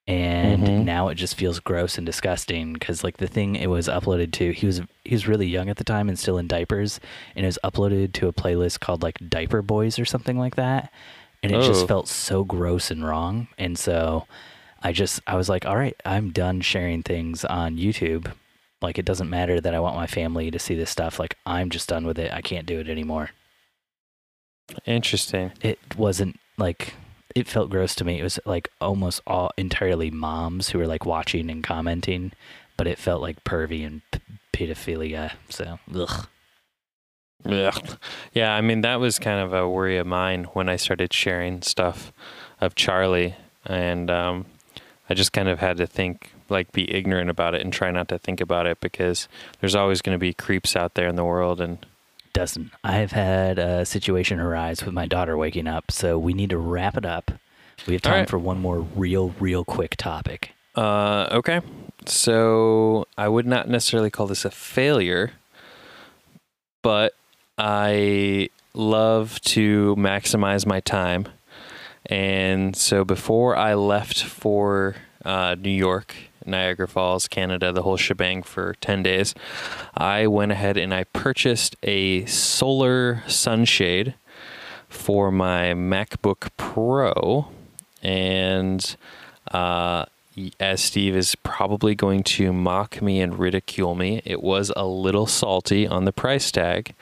And 0.07 0.63
Mhm. 0.65 0.85
now 0.85 1.09
it 1.09 1.15
just 1.15 1.35
feels 1.35 1.59
gross 1.59 1.97
and 1.97 2.05
disgusting 2.05 2.73
because 2.73 3.03
like 3.03 3.17
the 3.17 3.27
thing 3.27 3.55
it 3.55 3.67
was 3.69 3.87
uploaded 3.87 4.31
to, 4.33 4.51
he 4.53 4.65
was 4.65 4.81
he 5.05 5.13
was 5.13 5.27
really 5.27 5.45
young 5.45 5.69
at 5.69 5.77
the 5.77 5.83
time 5.83 6.09
and 6.09 6.17
still 6.17 6.37
in 6.39 6.47
diapers, 6.47 6.99
and 7.35 7.45
it 7.45 7.47
was 7.47 7.59
uploaded 7.63 8.13
to 8.13 8.27
a 8.27 8.33
playlist 8.33 8.79
called 8.79 9.03
like 9.03 9.19
Diaper 9.29 9.61
Boys 9.61 9.99
or 9.99 10.05
something 10.05 10.37
like 10.39 10.55
that, 10.55 10.91
and 11.43 11.51
it 11.51 11.55
Oh. 11.55 11.61
just 11.67 11.87
felt 11.87 12.07
so 12.07 12.43
gross 12.43 12.91
and 12.91 13.05
wrong. 13.05 13.47
And 13.57 13.77
so 13.77 14.27
I 14.81 14.91
just 14.91 15.21
I 15.27 15.35
was 15.35 15.49
like, 15.49 15.65
all 15.65 15.77
right, 15.77 15.95
I'm 16.05 16.31
done 16.31 16.61
sharing 16.61 17.03
things 17.03 17.43
on 17.45 17.77
YouTube. 17.77 18.31
Like 18.81 18.97
it 18.97 19.05
doesn't 19.05 19.29
matter 19.29 19.59
that 19.59 19.73
I 19.75 19.79
want 19.79 19.95
my 19.97 20.07
family 20.07 20.49
to 20.51 20.59
see 20.59 20.75
this 20.75 20.89
stuff. 20.89 21.19
Like 21.19 21.35
I'm 21.45 21.69
just 21.69 21.89
done 21.89 22.05
with 22.05 22.17
it. 22.19 22.31
I 22.31 22.41
can't 22.41 22.65
do 22.65 22.79
it 22.79 22.87
anymore. 22.89 23.31
Interesting. 24.85 25.51
It 25.61 25.79
wasn't 25.97 26.39
like 26.57 26.93
it 27.35 27.47
felt 27.47 27.69
gross 27.69 27.95
to 27.95 28.05
me. 28.05 28.19
It 28.19 28.23
was 28.23 28.39
like 28.45 28.69
almost 28.81 29.21
all 29.27 29.51
entirely 29.57 30.11
moms 30.11 30.69
who 30.69 30.79
were 30.79 30.87
like 30.87 31.05
watching 31.05 31.49
and 31.49 31.63
commenting, 31.63 32.31
but 32.77 32.87
it 32.87 32.97
felt 32.97 33.21
like 33.21 33.43
pervy 33.43 33.85
and 33.85 34.01
p- 34.11 34.19
pedophilia. 34.53 35.33
So, 35.49 35.79
ugh. 35.93 36.27
Ugh. 37.45 37.97
Yeah, 38.33 38.53
I 38.53 38.61
mean 38.61 38.81
that 38.81 38.99
was 38.99 39.19
kind 39.19 39.39
of 39.39 39.53
a 39.53 39.67
worry 39.67 39.97
of 39.97 40.07
mine 40.07 40.45
when 40.53 40.69
I 40.69 40.75
started 40.75 41.13
sharing 41.13 41.61
stuff 41.61 42.11
of 42.61 42.75
Charlie, 42.75 43.35
and 43.65 44.09
um, 44.11 44.45
I 45.09 45.13
just 45.13 45.33
kind 45.33 45.47
of 45.47 45.59
had 45.59 45.77
to 45.77 45.87
think, 45.87 46.31
like, 46.49 46.71
be 46.71 46.93
ignorant 46.93 47.29
about 47.29 47.55
it 47.55 47.61
and 47.61 47.71
try 47.71 47.91
not 47.91 48.09
to 48.09 48.19
think 48.19 48.41
about 48.41 48.67
it 48.67 48.81
because 48.81 49.27
there's 49.59 49.75
always 49.75 50.01
going 50.01 50.15
to 50.15 50.19
be 50.19 50.33
creeps 50.33 50.75
out 50.75 50.95
there 50.95 51.07
in 51.07 51.15
the 51.15 51.23
world, 51.25 51.61
and 51.61 51.85
Dustin, 52.33 52.71
I've 52.83 53.11
had 53.11 53.57
a 53.57 53.85
situation 53.85 54.39
arise 54.39 54.83
with 54.83 54.93
my 54.93 55.05
daughter 55.05 55.37
waking 55.37 55.67
up, 55.67 55.91
so 55.91 56.17
we 56.17 56.33
need 56.33 56.51
to 56.51 56.57
wrap 56.57 56.95
it 56.97 57.05
up. 57.05 57.31
We 57.87 57.93
have 57.93 58.01
time 58.01 58.13
right. 58.13 58.29
for 58.29 58.37
one 58.37 58.59
more 58.59 58.79
real, 58.79 59.33
real 59.39 59.63
quick 59.63 59.95
topic. 59.95 60.51
Uh, 60.75 61.27
okay. 61.31 61.61
So 62.05 63.07
I 63.17 63.27
would 63.27 63.45
not 63.45 63.67
necessarily 63.67 64.09
call 64.09 64.27
this 64.27 64.45
a 64.45 64.51
failure, 64.51 65.31
but 66.81 67.13
I 67.61 68.49
love 68.73 69.41
to 69.41 69.93
maximize 69.97 70.65
my 70.65 70.79
time. 70.79 71.27
And 72.05 72.73
so 72.73 73.03
before 73.03 73.57
I 73.57 73.73
left 73.73 74.23
for 74.23 74.95
uh, 75.25 75.57
New 75.59 75.69
York, 75.69 76.15
Niagara 76.45 76.87
Falls, 76.87 77.27
Canada, 77.27 77.73
the 77.73 77.81
whole 77.81 77.97
shebang 77.97 78.43
for 78.43 78.75
10 78.79 79.03
days, 79.03 79.35
I 79.93 80.25
went 80.25 80.53
ahead 80.53 80.77
and 80.77 80.93
I 80.93 81.03
purchased 81.03 81.75
a 81.83 82.25
solar 82.27 83.23
sunshade 83.27 84.13
for 84.87 85.29
my 85.29 85.73
MacBook 85.73 86.51
Pro. 86.55 87.49
And 88.01 88.95
uh, 89.51 90.05
as 90.61 90.81
Steve 90.81 91.13
is 91.13 91.35
probably 91.35 91.93
going 91.93 92.23
to 92.23 92.53
mock 92.53 93.01
me 93.01 93.19
and 93.19 93.37
ridicule 93.37 93.95
me, 93.95 94.21
it 94.23 94.41
was 94.41 94.71
a 94.77 94.85
little 94.85 95.27
salty 95.27 95.85
on 95.85 96.05
the 96.05 96.13
price 96.13 96.51
tag. 96.51 96.95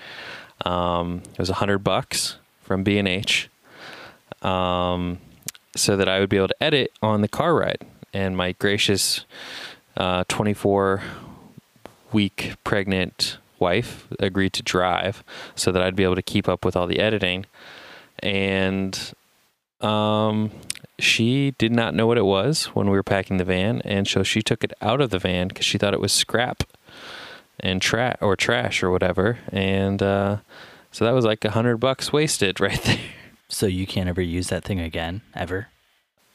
Um, 0.66 1.22
it 1.34 1.40
was 1.40 1.50
a 1.50 1.56
hundred 1.56 1.80
bucks 1.80 2.38
from 2.62 2.84
B 2.84 2.98
and 2.98 3.08
H, 3.08 3.50
um, 4.42 5.20
so 5.76 5.96
that 5.96 6.10
I 6.10 6.20
would 6.20 6.30
be 6.30 6.38
able 6.38 6.50
to 6.50 6.64
edit 6.64 6.92
on 7.02 7.22
the 7.22 7.28
car 7.28 7.56
ride. 7.56 7.86
And 8.14 8.36
my 8.36 8.54
gracious, 8.54 9.26
uh, 9.96 10.24
twenty-four 10.28 11.04
week 12.12 12.56
pregnant 12.64 13.38
wife 13.60 14.08
agreed 14.20 14.54
to 14.54 14.64
drive, 14.64 15.24
so 15.56 15.72
that 15.72 15.82
I'd 15.82 15.96
be 15.96 16.04
able 16.04 16.16
to 16.16 16.22
keep 16.22 16.48
up 16.50 16.66
with 16.66 16.76
all 16.76 16.88
the 16.88 17.00
editing. 17.00 17.46
And 18.20 19.14
um, 19.82 20.52
she 20.98 21.52
did 21.60 21.72
not 21.72 21.94
know 21.94 22.08
what 22.08 22.18
it 22.18 22.26
was 22.26 22.66
when 22.68 22.90
we 22.90 22.98
were 22.98 23.04
packing 23.04 23.38
the 23.38 23.46
van, 23.46 23.82
and 23.82 24.08
so 24.08 24.24
she 24.24 24.42
took 24.42 24.64
it 24.64 24.74
out 24.82 25.02
of 25.02 25.12
the 25.12 25.20
van 25.20 25.50
because 25.50 25.66
she 25.66 25.78
thought 25.78 25.94
it 25.94 26.02
was 26.02 26.12
scrap 26.12 26.64
and 27.60 27.82
tra- 27.82 28.18
or 28.22 28.36
trash 28.36 28.84
or 28.84 28.92
whatever, 28.92 29.40
and 29.52 30.02
uh, 30.02 30.38
so 30.92 31.06
that 31.06 31.14
was 31.14 31.26
like 31.26 31.44
a 31.46 31.52
hundred 31.52 31.78
bucks 31.78 32.12
wasted 32.14 32.60
right 32.62 32.82
there. 32.84 33.00
So 33.50 33.66
you 33.66 33.88
can't 33.88 34.10
ever 34.10 34.22
use 34.22 34.50
that 34.50 34.64
thing 34.64 34.80
again, 34.80 35.22
ever? 35.34 35.68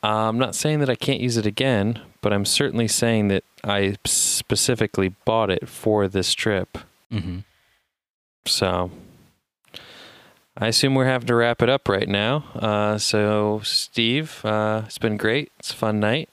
I'm 0.03 0.39
not 0.39 0.55
saying 0.55 0.81
that 0.81 0.91
I 0.91 0.97
can't 0.97 1.21
use 1.21 1.37
it 1.37 1.47
again, 1.47 2.01
but 2.23 2.33
I'm 2.33 2.45
certainly 2.45 2.89
saying 2.89 3.29
that 3.29 3.45
I 3.63 3.97
specifically 4.05 5.15
bought 5.25 5.51
it 5.51 5.69
for 5.69 6.09
this 6.09 6.35
trip. 6.35 6.79
Mm-hmm. 7.13 7.41
So 8.47 8.91
I 10.57 10.69
assume 10.69 10.95
we're 10.95 11.07
having 11.07 11.29
to 11.29 11.35
wrap 11.35 11.63
it 11.63 11.69
up 11.69 11.89
right 11.89 12.09
now. 12.09 12.45
Uh, 12.55 12.99
so, 12.99 13.61
Steve, 13.65 14.45
uh, 14.45 14.83
it's 14.87 14.99
been 14.99 15.17
great. 15.17 15.51
It's 15.59 15.73
a 15.73 15.77
fun 15.77 16.01
night. 16.01 16.29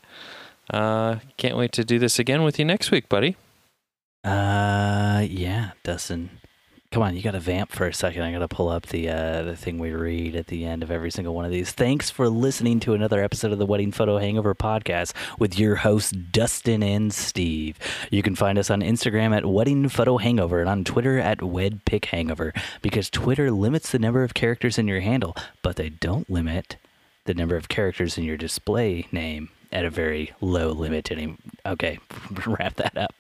Uh, 0.70 1.18
can't 1.38 1.58
wait 1.58 1.72
to 1.74 1.84
do 1.84 2.00
this 2.00 2.20
again 2.20 2.44
with 2.44 2.60
you 2.60 2.66
next 2.66 2.92
week, 2.92 3.08
buddy. 3.08 3.38
Uh, 4.24 5.26
yeah, 5.30 5.72
Dustin. 5.84 6.30
Come 6.91 7.03
on, 7.03 7.15
you 7.15 7.22
got 7.22 7.32
to 7.32 7.39
vamp 7.39 7.72
for 7.72 7.86
a 7.86 7.93
second. 7.93 8.24
I 8.24 8.32
got 8.32 8.39
to 8.39 8.47
pull 8.47 8.67
up 8.67 8.88
the 8.88 9.09
uh, 9.09 9.43
the 9.43 9.55
thing 9.55 9.78
we 9.78 9.91
read 9.91 10.36
at 10.36 10.47
the 10.47 10.65
end 10.65 10.82
of 10.82 10.89
every 10.89 11.11
single 11.11 11.36
one 11.36 11.45
of 11.45 11.51
these. 11.51 11.72
Thanks 11.72 12.09
for 12.09 12.28
listening 12.30 12.80
to 12.80 12.95
another 12.95 13.24
episode 13.24 13.51
of 13.51 13.59
the 13.59 13.65
Wedding 13.67 13.91
Photo 13.91 14.17
Hangover 14.17 14.55
podcast 14.55 15.13
with 15.38 15.59
your 15.59 15.76
hosts 15.76 16.11
Dustin 16.11 16.82
and 16.82 17.13
Steve. 17.13 17.78
You 18.09 18.24
can 18.24 18.36
find 18.36 18.57
us 18.57 18.72
on 18.72 18.82
Instagram 18.82 19.38
at 19.38 19.45
Wedding 19.45 19.88
Photo 19.88 20.17
Hangover 20.17 20.61
and 20.61 20.70
on 20.70 20.84
Twitter 20.84 21.20
at 21.20 21.43
Wed 21.43 21.86
Pick 21.86 22.05
Hangover 22.05 22.53
because 22.82 23.07
Twitter 23.11 23.51
limits 23.51 23.91
the 23.91 23.99
number 23.99 24.24
of 24.24 24.34
characters 24.34 24.80
in 24.80 24.88
your 24.88 25.01
handle, 25.01 25.36
but 25.61 25.76
they 25.76 25.89
don't 25.89 26.28
limit 26.28 26.78
the 27.26 27.36
number 27.36 27.55
of 27.55 27.70
characters 27.70 28.17
in 28.17 28.24
your 28.24 28.38
display 28.38 29.05
name 29.11 29.49
at 29.72 29.86
a 29.86 29.89
very 29.89 30.32
low 30.41 30.72
limit. 30.72 31.11
Any 31.11 31.36
okay, 31.65 31.99
wrap 32.47 32.76
that 32.76 32.97
up. 32.97 33.15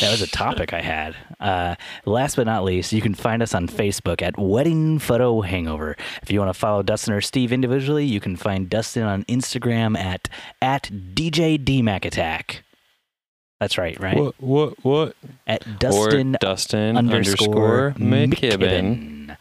That 0.00 0.10
was 0.10 0.22
a 0.22 0.26
topic 0.26 0.72
I 0.72 0.80
had. 0.80 1.16
Uh, 1.40 1.74
last 2.04 2.36
but 2.36 2.46
not 2.46 2.64
least, 2.64 2.92
you 2.92 3.00
can 3.00 3.14
find 3.14 3.42
us 3.42 3.54
on 3.54 3.68
Facebook 3.68 4.22
at 4.22 4.38
Wedding 4.38 4.98
Photo 4.98 5.40
Hangover. 5.40 5.96
If 6.22 6.30
you 6.30 6.38
want 6.38 6.50
to 6.52 6.58
follow 6.58 6.82
Dustin 6.82 7.14
or 7.14 7.20
Steve 7.20 7.52
individually, 7.52 8.04
you 8.04 8.20
can 8.20 8.36
find 8.36 8.70
Dustin 8.70 9.02
on 9.02 9.24
Instagram 9.24 9.96
at 9.96 10.28
at 10.62 10.84
DJ 10.84 11.62
DMAC 11.62 12.04
Attack. 12.04 12.64
That's 13.60 13.76
right, 13.76 13.98
right? 13.98 14.16
What? 14.16 14.34
What? 14.40 14.84
What? 14.84 15.16
At 15.46 15.80
Dustin 15.80 16.36
or 16.36 16.38
Dustin 16.38 16.96
underscore 16.96 17.88
underscore 17.88 17.94
McKibben. 17.98 19.26
McKibben. 19.26 19.36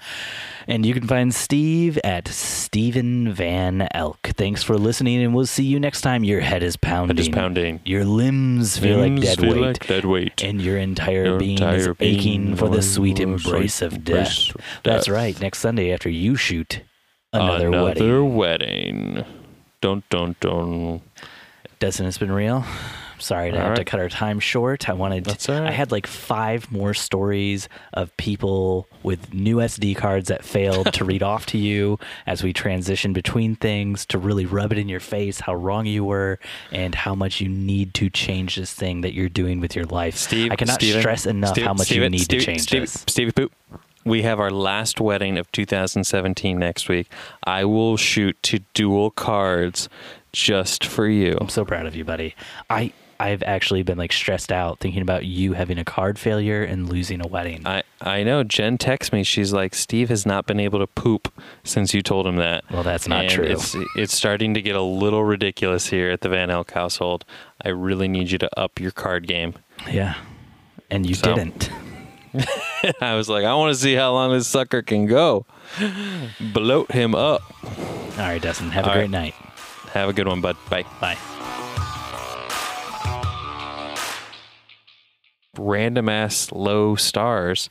And 0.69 0.85
you 0.85 0.93
can 0.93 1.07
find 1.07 1.33
Steve 1.33 1.97
at 2.03 2.27
Stephen 2.27 3.31
Van 3.31 3.87
Elk. 3.93 4.19
Thanks 4.35 4.63
for 4.63 4.77
listening, 4.77 5.23
and 5.23 5.33
we'll 5.33 5.45
see 5.45 5.63
you 5.63 5.79
next 5.79 6.01
time. 6.01 6.25
Your 6.25 6.41
head 6.41 6.61
is 6.61 6.75
pounding. 6.75 7.15
Head 7.15 7.21
is 7.21 7.29
pounding. 7.29 7.79
Your 7.85 8.03
limbs 8.03 8.77
feel 8.77 8.99
like 8.99 9.21
dead 9.21 9.39
feel 9.39 9.51
weight. 9.53 9.61
like 9.61 9.87
dead 9.87 10.05
weight. 10.05 10.43
and 10.43 10.61
your 10.61 10.77
entire 10.77 11.25
Your 11.25 11.39
being 11.39 11.57
entire 11.57 11.91
is 11.91 11.97
aching 12.01 12.55
for 12.57 12.67
the 12.67 12.81
sweet 12.81 13.19
embrace 13.19 13.81
of 13.81 13.93
embrace 13.93 14.47
death. 14.49 14.57
That's 14.83 15.07
right. 15.07 15.39
Next 15.39 15.59
Sunday 15.59 15.93
after 15.93 16.09
you 16.09 16.35
shoot 16.35 16.81
another, 17.31 17.71
wedding. 17.71 18.03
Another 18.03 18.23
wedding. 18.23 19.25
Don't 19.79 20.09
don't 20.09 20.37
don't. 20.41 21.01
Dustin, 21.79 22.07
it's 22.07 22.17
been 22.17 22.31
real. 22.31 22.65
Sorry 23.19 23.51
to 23.51 23.57
All 23.57 23.69
have 23.69 23.77
to 23.77 23.83
cut 23.85 23.99
our 23.99 24.09
time 24.09 24.39
short. 24.39 24.87
I 24.89 24.93
wanted 24.93 25.25
That's 25.25 25.49
right. 25.49 25.63
I 25.67 25.71
had 25.71 25.91
like 25.91 26.05
five 26.07 26.71
more 26.71 26.93
stories 26.93 27.67
of 27.93 28.15
people 28.17 28.87
with 29.03 29.33
new 29.33 29.57
SD 29.57 29.95
cards 29.95 30.27
that 30.29 30.43
failed 30.43 30.93
to 30.93 31.03
read 31.11 31.23
off 31.23 31.45
to 31.47 31.57
you 31.57 31.97
as 32.25 32.43
we 32.43 32.53
transition 32.53 33.13
between 33.13 33.55
things 33.55 34.05
to 34.07 34.17
really 34.17 34.45
rub 34.45 34.71
it 34.71 34.77
in 34.77 34.87
your 34.89 34.99
face 34.99 35.39
how 35.41 35.55
wrong 35.55 35.85
you 35.85 36.03
were 36.05 36.39
and 36.71 36.93
how 36.95 37.15
much 37.15 37.41
you 37.41 37.49
need 37.49 37.93
to 37.95 38.09
change 38.09 38.55
this 38.55 38.73
thing 38.73 39.01
that 39.01 39.13
you're 39.13 39.29
doing 39.29 39.59
with 39.59 39.75
your 39.75 39.85
life. 39.85 40.15
Steve, 40.15 40.51
I 40.51 40.55
cannot 40.55 40.75
Steven, 40.75 41.01
stress 41.01 41.25
enough 41.25 41.51
Steve- 41.51 41.65
how 41.65 41.73
much 41.73 41.91
you 41.91 42.07
need 42.09 42.19
Steve- 42.19 42.39
to 42.41 42.45
change 42.45 42.61
Steve- 42.61 42.81
this. 42.81 43.03
Stevie 43.07 43.31
Poop. 43.31 43.51
We 44.05 44.21
have 44.21 44.39
our 44.39 44.51
last 44.51 45.01
wedding 45.01 45.37
of 45.37 45.51
2017 45.51 46.57
next 46.57 46.87
week. 46.87 47.09
I 47.43 47.65
will 47.65 47.97
shoot 47.97 48.41
to 48.43 48.59
dual 48.73 49.11
cards 49.11 49.89
just 50.31 50.85
for 50.85 51.07
you. 51.09 51.37
I'm 51.41 51.49
so 51.49 51.65
proud 51.65 51.85
of 51.87 51.95
you, 51.95 52.05
buddy. 52.05 52.33
I 52.69 52.93
I've 53.19 53.41
actually 53.43 53.83
been 53.83 53.97
like 53.97 54.11
stressed 54.13 54.51
out 54.51 54.79
thinking 54.79 55.01
about 55.01 55.25
you 55.25 55.53
having 55.53 55.77
a 55.77 55.83
card 55.85 56.19
failure 56.19 56.63
and 56.63 56.87
losing 56.89 57.19
a 57.23 57.27
wedding. 57.27 57.65
I, 57.65 57.83
I 58.01 58.23
know. 58.23 58.43
Jen 58.43 58.77
texts 58.77 59.11
me. 59.11 59.23
She's 59.23 59.51
like, 59.53 59.73
Steve 59.73 60.09
has 60.09 60.25
not 60.25 60.45
been 60.45 60.59
able 60.59 60.79
to 60.79 60.87
poop 60.87 61.33
since 61.63 61.93
you 61.93 62.01
told 62.01 62.27
him 62.27 62.35
that. 62.37 62.63
Well, 62.71 62.83
that's 62.83 63.07
not 63.07 63.23
And 63.25 63.31
true. 63.33 63.45
It's, 63.45 63.75
it's 63.95 64.15
starting 64.15 64.53
to 64.53 64.61
get 64.61 64.75
a 64.75 64.81
little 64.81 65.23
ridiculous 65.23 65.87
here 65.87 66.11
at 66.11 66.21
the 66.21 66.29
Van 66.29 66.49
Elk 66.51 66.71
household. 66.71 67.25
I 67.65 67.69
really 67.69 68.07
need 68.07 68.29
you 68.31 68.37
to 68.37 68.59
up 68.59 68.79
your 68.79 68.91
card 68.91 69.27
game. 69.27 69.53
yeah. 69.91 70.15
And 70.89 71.05
you 71.07 71.15
So- 71.15 71.35
didn't. 71.35 71.69
I 73.01 73.15
was 73.15 73.27
like, 73.29 73.45
I 73.45 73.55
want 73.55 73.73
to 73.73 73.79
see 73.81 73.95
how 73.95 74.11
long 74.13 74.31
this 74.31 74.47
sucker 74.47 74.81
can 74.83 75.07
go. 75.07 75.45
Bloat 76.53 76.91
him 76.91 77.15
up. 77.15 77.41
All 77.63 78.17
right, 78.17 78.41
Dustin. 78.41 78.69
Have 78.69 78.85
a 78.85 78.89
great 78.91 79.01
right. 79.01 79.09
night. 79.09 79.33
Have 79.93 80.09
a 80.09 80.13
good 80.13 80.27
one, 80.27 80.41
bud. 80.41 80.55
Bye. 80.69 80.85
Bye. 81.01 81.17
Random 85.57 86.09
ass 86.09 86.51
low 86.51 86.95
stars 86.95 87.69